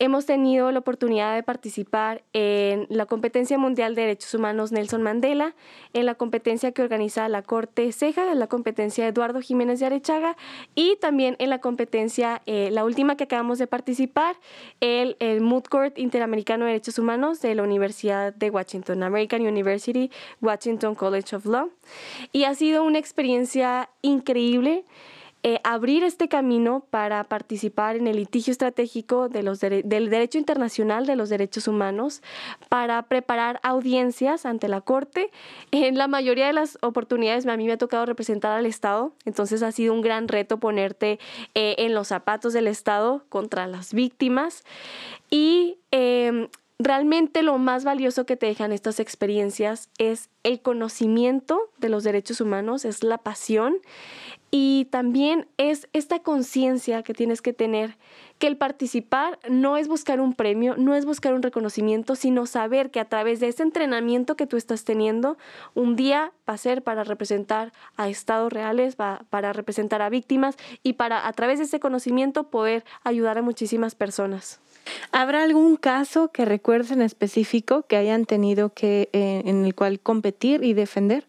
Hemos 0.00 0.26
tenido 0.26 0.70
la 0.70 0.78
oportunidad 0.78 1.34
de 1.34 1.42
participar 1.42 2.22
en 2.32 2.86
la 2.88 3.06
competencia 3.06 3.58
mundial 3.58 3.96
de 3.96 4.02
derechos 4.02 4.32
humanos 4.32 4.70
Nelson 4.70 5.02
Mandela, 5.02 5.56
en 5.92 6.06
la 6.06 6.14
competencia 6.14 6.70
que 6.70 6.82
organiza 6.82 7.28
la 7.28 7.42
Corte 7.42 7.90
Ceja, 7.90 8.30
en 8.30 8.38
la 8.38 8.46
competencia 8.46 9.08
Eduardo 9.08 9.40
Jiménez 9.40 9.80
de 9.80 9.86
Arechaga 9.86 10.36
y 10.76 10.96
también 11.00 11.34
en 11.40 11.50
la 11.50 11.60
competencia, 11.60 12.42
eh, 12.46 12.70
la 12.70 12.84
última 12.84 13.16
que 13.16 13.24
acabamos 13.24 13.58
de 13.58 13.66
participar, 13.66 14.36
el, 14.80 15.16
el 15.18 15.40
Mood 15.40 15.64
Court 15.64 15.98
Interamericano 15.98 16.64
de 16.64 16.72
Derechos 16.72 17.00
Humanos 17.00 17.40
de 17.40 17.56
la 17.56 17.64
Universidad 17.64 18.32
de 18.32 18.50
Washington, 18.50 19.02
American 19.02 19.42
University, 19.42 20.12
Washington 20.40 20.94
College 20.94 21.34
of 21.34 21.44
Law. 21.44 21.70
Y 22.30 22.44
ha 22.44 22.54
sido 22.54 22.84
una 22.84 22.98
experiencia 22.98 23.90
increíble. 24.02 24.84
Eh, 25.44 25.60
abrir 25.62 26.02
este 26.02 26.28
camino 26.28 26.84
para 26.90 27.22
participar 27.22 27.94
en 27.94 28.08
el 28.08 28.16
litigio 28.16 28.50
estratégico 28.50 29.28
de 29.28 29.44
los 29.44 29.60
del 29.60 30.10
derecho 30.10 30.36
internacional 30.36 31.06
de 31.06 31.14
los 31.14 31.28
derechos 31.28 31.68
humanos, 31.68 32.22
para 32.68 33.02
preparar 33.04 33.60
audiencias 33.62 34.44
ante 34.46 34.66
la 34.66 34.80
Corte. 34.80 35.30
En 35.70 35.96
la 35.96 36.08
mayoría 36.08 36.48
de 36.48 36.52
las 36.54 36.76
oportunidades 36.82 37.46
a 37.46 37.56
mí 37.56 37.66
me 37.66 37.72
ha 37.72 37.78
tocado 37.78 38.04
representar 38.04 38.50
al 38.50 38.66
Estado, 38.66 39.12
entonces 39.24 39.62
ha 39.62 39.70
sido 39.70 39.94
un 39.94 40.00
gran 40.00 40.26
reto 40.26 40.58
ponerte 40.58 41.20
eh, 41.54 41.76
en 41.78 41.94
los 41.94 42.08
zapatos 42.08 42.52
del 42.52 42.66
Estado 42.66 43.22
contra 43.28 43.68
las 43.68 43.94
víctimas. 43.94 44.64
Y 45.30 45.76
em, 45.92 46.48
realmente 46.78 47.42
lo 47.42 47.58
más 47.58 47.84
valioso 47.84 48.26
que 48.26 48.36
te 48.36 48.46
dejan 48.46 48.72
estas 48.72 49.00
experiencias 49.00 49.88
es 49.98 50.30
el 50.42 50.60
conocimiento 50.60 51.70
de 51.78 51.88
los 51.88 52.04
derechos 52.04 52.40
humanos, 52.40 52.84
es 52.84 53.02
la 53.02 53.18
pasión 53.18 53.76
Y 54.50 54.86
también 54.86 55.46
es 55.58 55.88
esta 55.92 56.20
conciencia 56.20 57.02
que 57.02 57.12
tienes 57.12 57.42
que 57.42 57.52
tener, 57.52 57.98
que 58.38 58.46
el 58.46 58.56
participar 58.56 59.38
no 59.48 59.76
es 59.76 59.88
buscar 59.88 60.20
un 60.20 60.32
premio, 60.32 60.74
no 60.78 60.94
es 60.94 61.04
buscar 61.04 61.34
un 61.34 61.42
reconocimiento, 61.42 62.14
sino 62.14 62.46
saber 62.46 62.90
que 62.90 63.00
a 63.00 63.04
través 63.04 63.40
de 63.40 63.48
ese 63.48 63.62
entrenamiento 63.62 64.36
que 64.36 64.46
tú 64.46 64.56
estás 64.56 64.84
teniendo, 64.84 65.36
un 65.74 65.96
día 65.96 66.32
va 66.48 66.54
a 66.54 66.58
ser 66.58 66.82
para 66.82 67.04
representar 67.04 67.72
a 67.96 68.08
estados 68.08 68.50
reales, 68.50 68.96
va, 68.98 69.26
para 69.28 69.52
representar 69.52 70.00
a 70.00 70.08
víctimas 70.08 70.56
y 70.82 70.94
para 70.94 71.26
a 71.26 71.32
través 71.34 71.58
de 71.58 71.66
ese 71.66 71.78
conocimiento 71.78 72.44
poder 72.44 72.84
ayudar 73.04 73.36
a 73.36 73.42
muchísimas 73.42 73.94
personas. 73.94 74.60
¿Habrá 75.12 75.42
algún 75.42 75.76
caso 75.76 76.28
que 76.28 76.46
recuerdes 76.46 76.90
en 76.90 77.02
específico 77.02 77.82
que 77.82 77.96
hayan 77.96 78.24
tenido 78.24 78.72
que, 78.72 79.10
eh, 79.12 79.42
en 79.44 79.66
el 79.66 79.74
cual 79.74 80.00
competir 80.00 80.64
y 80.64 80.72
defender? 80.72 81.27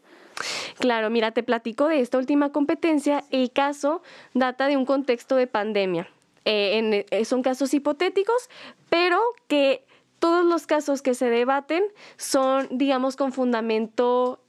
Claro, 0.80 1.10
mira, 1.10 1.32
te 1.32 1.44
platico 1.44 1.88
de 1.88 2.00
esta 2.00 2.18
última 2.18 2.52
competencia. 2.52 3.24
El 3.32 3.52
caso 3.52 4.02
data 4.34 4.68
de 4.68 4.78
un 4.78 4.86
contexto 4.86 5.36
de 5.36 5.48
pandemia. 5.48 6.10
Eh, 6.46 7.06
eh, 7.12 7.26
son 7.26 7.44
casos 7.44 7.74
hipotéticos, 7.74 8.50
pero 8.90 9.20
que 9.48 9.84
todos 10.20 10.46
los 10.46 10.68
casos 10.68 11.02
que 11.02 11.14
se 11.14 11.30
debaten 11.30 11.84
son, 12.18 12.68
digamos, 12.72 13.16
con 13.16 13.32
fundamento 13.32 14.40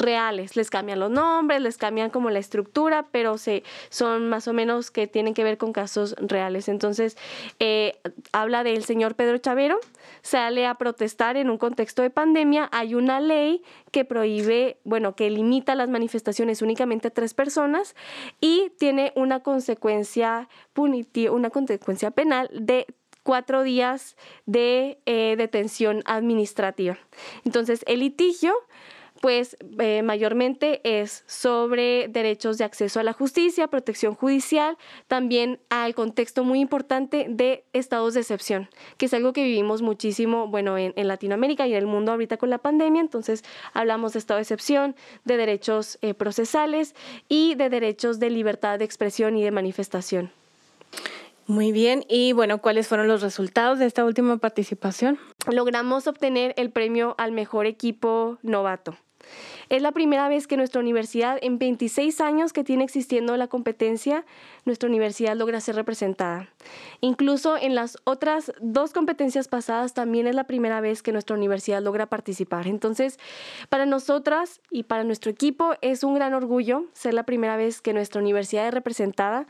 reales. 0.00 0.56
Les 0.56 0.70
cambian 0.70 0.98
los 0.98 1.10
nombres, 1.10 1.60
les 1.60 1.76
cambian 1.76 2.10
como 2.10 2.30
la 2.30 2.38
estructura, 2.38 3.06
pero 3.10 3.38
se, 3.38 3.62
son 3.88 4.28
más 4.28 4.48
o 4.48 4.52
menos 4.52 4.90
que 4.90 5.06
tienen 5.06 5.34
que 5.34 5.44
ver 5.44 5.58
con 5.58 5.72
casos 5.72 6.16
reales. 6.18 6.68
Entonces, 6.68 7.16
eh, 7.58 8.00
habla 8.32 8.64
del 8.64 8.84
señor 8.84 9.14
Pedro 9.14 9.38
Chavero, 9.38 9.78
sale 10.22 10.66
a 10.66 10.74
protestar 10.74 11.36
en 11.36 11.50
un 11.50 11.58
contexto 11.58 12.02
de 12.02 12.10
pandemia. 12.10 12.68
Hay 12.72 12.94
una 12.94 13.20
ley 13.20 13.62
que 13.92 14.04
prohíbe, 14.04 14.78
bueno, 14.84 15.14
que 15.14 15.30
limita 15.30 15.74
las 15.74 15.88
manifestaciones 15.88 16.62
únicamente 16.62 17.08
a 17.08 17.10
tres 17.10 17.34
personas 17.34 17.94
y 18.40 18.72
tiene 18.78 19.12
una 19.14 19.40
consecuencia 19.40 20.48
una 21.30 21.50
consecuencia 21.50 22.10
penal 22.10 22.48
de 22.52 22.86
cuatro 23.22 23.62
días 23.62 24.16
de 24.46 24.98
eh, 25.06 25.34
detención 25.36 26.02
administrativa. 26.06 26.98
Entonces, 27.44 27.84
el 27.86 28.00
litigio 28.00 28.54
pues 29.20 29.56
eh, 29.78 30.02
mayormente 30.02 30.80
es 30.82 31.24
sobre 31.26 32.08
derechos 32.08 32.58
de 32.58 32.64
acceso 32.64 33.00
a 33.00 33.02
la 33.02 33.12
justicia, 33.12 33.68
protección 33.68 34.14
judicial, 34.14 34.78
también 35.08 35.60
al 35.68 35.94
contexto 35.94 36.42
muy 36.42 36.60
importante 36.60 37.26
de 37.28 37.64
estados 37.72 38.14
de 38.14 38.20
excepción, 38.20 38.68
que 38.96 39.06
es 39.06 39.14
algo 39.14 39.32
que 39.32 39.44
vivimos 39.44 39.82
muchísimo, 39.82 40.48
bueno, 40.48 40.78
en, 40.78 40.94
Latinoamérica 41.10 41.66
y 41.66 41.72
en 41.72 41.78
el 41.78 41.86
mundo 41.86 42.12
ahorita 42.12 42.36
con 42.36 42.50
la 42.50 42.58
pandemia, 42.58 43.00
entonces 43.00 43.44
hablamos 43.74 44.12
de 44.12 44.20
estado 44.20 44.38
de 44.38 44.42
excepción, 44.42 44.96
de 45.24 45.36
derechos 45.36 45.98
eh, 46.02 46.14
procesales 46.14 46.94
y 47.28 47.54
de 47.56 47.68
derechos 47.68 48.20
de 48.20 48.30
libertad 48.30 48.78
de 48.78 48.84
expresión 48.84 49.36
y 49.36 49.42
de 49.42 49.50
manifestación. 49.50 50.30
Muy 51.46 51.72
bien, 51.72 52.04
y 52.08 52.32
bueno, 52.32 52.58
¿cuáles 52.62 52.86
fueron 52.86 53.08
los 53.08 53.22
resultados 53.22 53.80
de 53.80 53.86
esta 53.86 54.04
última 54.04 54.36
participación? 54.36 55.18
Logramos 55.50 56.06
obtener 56.06 56.54
el 56.56 56.70
premio 56.70 57.16
al 57.18 57.32
mejor 57.32 57.66
equipo 57.66 58.38
novato. 58.42 58.96
Es 59.68 59.82
la 59.82 59.92
primera 59.92 60.28
vez 60.28 60.46
que 60.46 60.56
nuestra 60.56 60.80
universidad, 60.80 61.38
en 61.42 61.58
26 61.58 62.20
años 62.20 62.52
que 62.52 62.64
tiene 62.64 62.84
existiendo 62.84 63.36
la 63.36 63.46
competencia, 63.46 64.24
nuestra 64.64 64.88
universidad 64.88 65.36
logra 65.36 65.60
ser 65.60 65.76
representada. 65.76 66.48
Incluso 67.00 67.56
en 67.56 67.74
las 67.74 67.98
otras 68.04 68.52
dos 68.60 68.92
competencias 68.92 69.48
pasadas 69.48 69.94
también 69.94 70.26
es 70.26 70.34
la 70.34 70.44
primera 70.44 70.80
vez 70.80 71.02
que 71.02 71.12
nuestra 71.12 71.36
universidad 71.36 71.82
logra 71.82 72.06
participar. 72.06 72.66
Entonces, 72.66 73.18
para 73.68 73.86
nosotras 73.86 74.60
y 74.70 74.84
para 74.84 75.04
nuestro 75.04 75.30
equipo 75.30 75.74
es 75.80 76.04
un 76.04 76.14
gran 76.14 76.34
orgullo 76.34 76.84
ser 76.92 77.14
la 77.14 77.24
primera 77.24 77.56
vez 77.56 77.80
que 77.80 77.92
nuestra 77.92 78.20
universidad 78.20 78.66
es 78.66 78.74
representada 78.74 79.46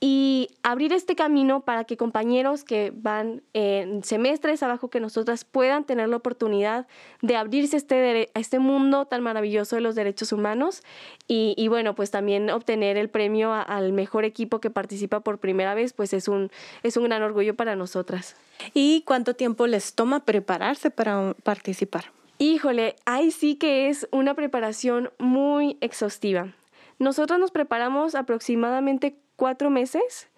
y 0.00 0.50
abrir 0.62 0.92
este 0.92 1.16
camino 1.16 1.62
para 1.62 1.84
que 1.84 1.96
compañeros 1.96 2.62
que 2.62 2.92
van 2.94 3.42
en 3.52 4.04
semestres 4.04 4.62
abajo 4.62 4.90
que 4.90 5.00
nosotras 5.00 5.44
puedan 5.44 5.84
tener 5.84 6.08
la 6.08 6.16
oportunidad 6.16 6.86
de 7.20 7.34
abrirse 7.34 7.76
a 7.76 7.78
este, 7.78 8.30
a 8.32 8.38
este 8.38 8.60
mundo 8.60 9.06
tan 9.06 9.22
maravilloso 9.22 9.74
de 9.74 9.82
los 9.82 9.96
derechos 9.96 10.32
humanos 10.32 10.82
y, 11.26 11.66
bueno, 11.68 11.94
pues 11.94 12.10
también 12.10 12.48
obtener 12.48 12.96
el 12.96 13.10
premio 13.10 13.52
al 13.52 13.92
mejor 13.92 14.24
equipo 14.24 14.60
que 14.60 14.70
participa 14.70 15.20
por 15.20 15.38
primera 15.38 15.74
vez, 15.74 15.92
pues 15.92 16.12
es 16.12 16.28
un, 16.28 16.50
es 16.82 16.96
un 16.96 17.04
gran 17.04 17.22
orgullo 17.22 17.54
para 17.54 17.74
nosotras. 17.74 18.36
¿Y 18.74 19.02
cuánto 19.02 19.34
tiempo 19.34 19.66
les 19.66 19.94
toma 19.94 20.24
prepararse 20.24 20.90
para 20.90 21.34
participar? 21.42 22.04
Híjole, 22.38 22.94
ahí 23.04 23.32
sí 23.32 23.56
que 23.56 23.88
es 23.88 24.08
una 24.12 24.34
preparación 24.34 25.10
muy 25.18 25.76
exhaustiva. 25.80 26.54
Nosotros 27.00 27.38
nos 27.38 27.50
preparamos 27.50 28.14
aproximadamente 28.14 29.16
cuatro 29.38 29.70
meses. 29.70 30.28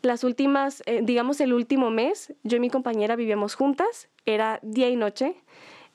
Las 0.00 0.22
últimas, 0.22 0.82
eh, 0.86 1.00
digamos 1.02 1.40
el 1.40 1.52
último 1.52 1.90
mes, 1.90 2.32
yo 2.44 2.56
y 2.56 2.60
mi 2.60 2.70
compañera 2.70 3.16
vivíamos 3.16 3.56
juntas, 3.56 4.08
era 4.24 4.60
día 4.62 4.88
y 4.88 4.96
noche. 4.96 5.34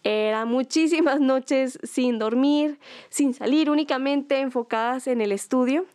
Era 0.04 0.46
muchísimas 0.46 1.20
noches 1.34 1.80
sin 1.84 2.20
dormir, 2.20 2.78
sin 3.10 3.34
salir, 3.34 3.70
únicamente 3.70 4.40
enfocadas 4.40 5.08
en 5.08 5.22
el 5.22 5.32
estudio. 5.32 5.86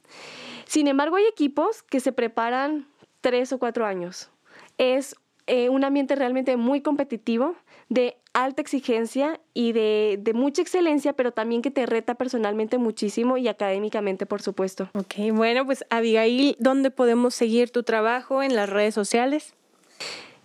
Sin 0.65 0.89
embargo, 0.89 1.17
hay 1.17 1.27
equipos 1.27 1.83
que 1.83 2.01
se 2.01 2.12
preparan 2.12 2.87
tres 3.21 3.53
o 3.53 3.59
cuatro 3.59 3.85
años. 3.85 4.31
Es 4.79 5.17
eh, 5.47 5.69
un 5.69 5.85
ambiente 5.85 6.17
realmente 6.17 6.57
muy 6.57 6.81
competitivo, 6.81 7.57
de 7.89 8.16
alta 8.32 8.62
exigencia 8.62 9.41
y 9.53 9.72
de, 9.72 10.18
de, 10.20 10.35
mucha 10.35 10.62
excelencia, 10.62 11.12
pero 11.12 11.32
también 11.32 11.62
que 11.62 11.70
te 11.70 11.87
reta 11.87 12.14
personalmente 12.16 12.78
muchísimo 12.78 13.37
y 13.37 13.49
académicamente, 13.49 14.26
por 14.26 14.43
supuesto. 14.43 14.91
Ok, 14.95 15.32
bueno, 15.32 15.64
pues 15.64 15.85
Abigail, 15.91 16.57
¿dónde 16.59 16.91
podemos 16.91 17.35
seguir 17.35 17.70
tu 17.70 17.82
trabajo 17.82 18.43
en 18.43 18.57
las 18.57 18.68
redes 18.68 18.95
sociales? 18.95 19.55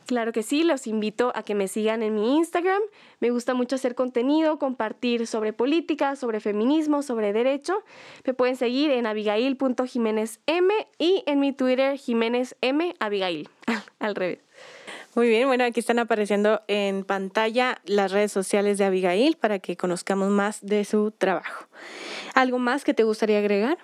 Claro 0.10 0.32
que 0.32 0.42
sí, 0.42 0.64
los 0.64 0.88
invito 0.88 1.32
a 1.36 1.44
que 1.44 1.54
me 1.54 1.68
sigan 1.68 2.02
en 2.02 2.16
mi 2.16 2.36
Instagram. 2.36 2.82
Me 3.20 3.30
gusta 3.30 3.54
mucho 3.54 3.76
hacer 3.76 3.94
contenido, 3.94 4.58
compartir 4.58 5.28
sobre 5.28 5.54
política, 5.54 6.16
sobre 6.16 6.40
feminismo, 6.40 7.04
sobre 7.04 7.32
derecho. 7.32 7.84
Me 8.26 8.34
pueden 8.34 8.56
seguir 8.56 8.90
en 8.90 9.06
abigail.jiménezm 9.06 10.70
y 10.98 11.22
en 11.28 11.40
mi 11.40 11.54
Twitter 11.54 11.96
Jiménez 11.96 12.56
M 12.62 12.96
Abigail, 13.00 13.50
al 14.00 14.16
revés. 14.16 14.49
Muy 15.16 15.28
bien, 15.28 15.48
bueno, 15.48 15.64
aquí 15.64 15.80
están 15.80 15.98
apareciendo 15.98 16.62
en 16.68 17.04
pantalla 17.04 17.82
las 17.86 18.12
redes 18.12 18.32
sociales 18.32 18.78
de 18.78 18.86
Abigail 18.86 19.38
para 19.38 19.58
que 19.58 19.76
conozcamos 19.76 20.30
más 20.30 20.62
de 20.62 20.86
su 20.86 21.10
trabajo. 21.12 21.66
¿Algo 22.36 22.60
más 22.60 22.84
que 22.84 22.94
te 22.94 23.04
gustaría 23.04 23.40
agregar? 23.40 23.80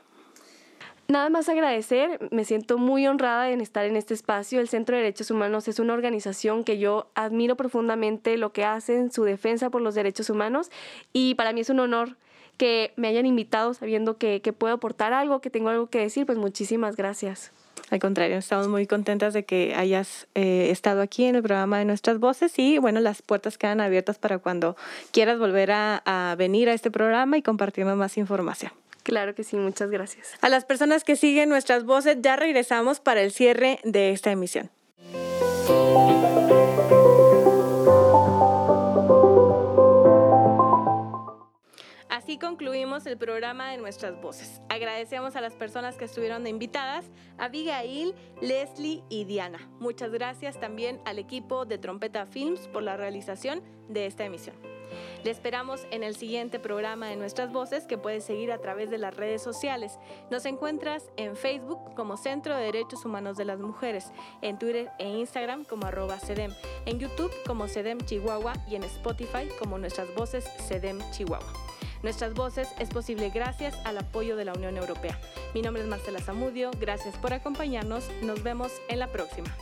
Nada 1.07 1.29
más 1.29 1.49
agradecer, 1.49 2.19
me 2.31 2.45
siento 2.45 2.77
muy 2.77 3.07
honrada 3.07 3.49
en 3.49 3.61
estar 3.61 3.85
en 3.85 3.95
este 3.95 4.13
espacio. 4.13 4.59
El 4.59 4.69
Centro 4.69 4.95
de 4.95 5.01
Derechos 5.01 5.31
Humanos 5.31 5.67
es 5.67 5.79
una 5.79 5.93
organización 5.93 6.63
que 6.63 6.77
yo 6.77 7.09
admiro 7.15 7.55
profundamente 7.55 8.37
lo 8.37 8.53
que 8.53 8.63
hacen, 8.63 9.11
su 9.11 9.23
defensa 9.23 9.71
por 9.71 9.81
los 9.81 9.95
derechos 9.95 10.29
humanos 10.29 10.69
y 11.11 11.33
para 11.35 11.53
mí 11.53 11.61
es 11.61 11.69
un 11.69 11.79
honor 11.79 12.17
que 12.57 12.93
me 12.97 13.07
hayan 13.07 13.25
invitado 13.25 13.73
sabiendo 13.73 14.17
que, 14.17 14.41
que 14.41 14.53
puedo 14.53 14.75
aportar 14.75 15.11
algo, 15.11 15.41
que 15.41 15.49
tengo 15.49 15.69
algo 15.69 15.87
que 15.87 15.99
decir, 15.99 16.25
pues 16.25 16.37
muchísimas 16.37 16.95
gracias. 16.95 17.51
Al 17.89 17.99
contrario, 17.99 18.37
estamos 18.37 18.67
muy 18.67 18.87
contentas 18.87 19.33
de 19.33 19.45
que 19.45 19.73
hayas 19.75 20.27
eh, 20.35 20.69
estado 20.71 21.01
aquí 21.01 21.25
en 21.25 21.35
el 21.35 21.43
programa 21.43 21.79
de 21.79 21.85
Nuestras 21.85 22.19
Voces 22.19 22.57
y 22.57 22.77
bueno, 22.77 22.99
las 22.99 23.21
puertas 23.21 23.57
quedan 23.57 23.81
abiertas 23.81 24.17
para 24.17 24.39
cuando 24.39 24.75
quieras 25.11 25.37
volver 25.39 25.71
a, 25.71 26.01
a 26.05 26.35
venir 26.35 26.69
a 26.69 26.73
este 26.73 26.91
programa 26.91 27.37
y 27.37 27.41
compartirnos 27.41 27.95
más 27.95 28.17
información. 28.17 28.71
Claro 29.03 29.35
que 29.35 29.43
sí, 29.43 29.55
muchas 29.55 29.91
gracias. 29.91 30.33
A 30.41 30.49
las 30.49 30.65
personas 30.65 31.03
que 31.03 31.15
siguen 31.15 31.47
nuestras 31.47 31.83
voces, 31.83 32.17
ya 32.21 32.35
regresamos 32.35 32.99
para 32.99 33.21
el 33.21 33.31
cierre 33.31 33.79
de 33.83 34.11
esta 34.11 34.31
emisión. 34.31 34.71
Concluimos 42.39 43.05
el 43.05 43.17
programa 43.17 43.71
de 43.71 43.77
Nuestras 43.77 44.21
Voces. 44.21 44.61
Agradecemos 44.69 45.35
a 45.35 45.41
las 45.41 45.53
personas 45.53 45.95
que 45.95 46.05
estuvieron 46.05 46.43
de 46.43 46.49
invitadas, 46.49 47.05
Abigail, 47.37 48.13
Leslie 48.41 49.03
y 49.09 49.25
Diana. 49.25 49.59
Muchas 49.79 50.11
gracias 50.11 50.59
también 50.59 50.99
al 51.05 51.19
equipo 51.19 51.65
de 51.65 51.77
Trompeta 51.77 52.25
Films 52.25 52.67
por 52.67 52.83
la 52.83 52.97
realización 52.97 53.61
de 53.89 54.05
esta 54.05 54.25
emisión. 54.25 54.55
Le 55.23 55.31
esperamos 55.31 55.85
en 55.91 56.03
el 56.03 56.15
siguiente 56.15 56.59
programa 56.59 57.07
de 57.07 57.15
Nuestras 57.15 57.51
Voces 57.51 57.85
que 57.85 57.97
puedes 57.97 58.23
seguir 58.23 58.51
a 58.51 58.59
través 58.59 58.89
de 58.89 58.97
las 58.97 59.15
redes 59.15 59.41
sociales. 59.41 59.99
Nos 60.29 60.45
encuentras 60.45 61.11
en 61.17 61.35
Facebook 61.35 61.95
como 61.95 62.17
Centro 62.17 62.55
de 62.55 62.63
Derechos 62.63 63.05
Humanos 63.05 63.35
de 63.37 63.45
las 63.45 63.59
Mujeres, 63.59 64.11
en 64.41 64.59
Twitter 64.59 64.91
e 64.99 65.09
Instagram 65.09 65.65
como 65.65 65.87
arroba 65.87 66.19
CEDEM, 66.19 66.53
en 66.85 66.99
YouTube 66.99 67.31
como 67.45 67.67
CEDEM 67.67 67.99
Chihuahua 67.99 68.53
y 68.67 68.75
en 68.75 68.83
Spotify 68.83 69.49
como 69.59 69.77
Nuestras 69.77 70.13
Voces 70.15 70.45
CEDEM 70.67 70.99
Chihuahua. 71.11 71.74
Nuestras 72.03 72.33
voces 72.33 72.67
es 72.79 72.89
posible 72.89 73.29
gracias 73.29 73.75
al 73.85 73.97
apoyo 73.97 74.35
de 74.35 74.45
la 74.45 74.53
Unión 74.53 74.77
Europea. 74.77 75.19
Mi 75.53 75.61
nombre 75.61 75.83
es 75.83 75.89
Marcela 75.89 76.21
Zamudio, 76.21 76.71
gracias 76.79 77.17
por 77.17 77.33
acompañarnos, 77.33 78.09
nos 78.21 78.43
vemos 78.43 78.71
en 78.89 78.99
la 78.99 79.07
próxima. 79.07 79.55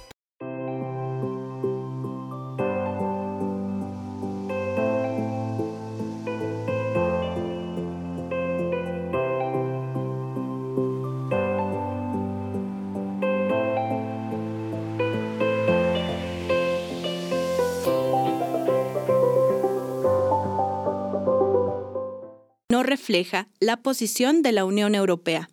No 22.74 22.82
refleja 22.82 23.48
la 23.60 23.78
posición 23.78 24.42
de 24.42 24.52
la 24.52 24.66
Unión 24.66 24.96
Europea. 24.96 25.52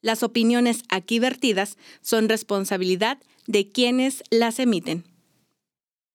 Las 0.00 0.22
opiniones 0.22 0.84
aquí 0.90 1.18
vertidas 1.18 1.76
son 2.02 2.28
responsabilidad 2.28 3.18
de 3.48 3.68
quienes 3.68 4.22
las 4.30 4.60
emiten. 4.60 5.02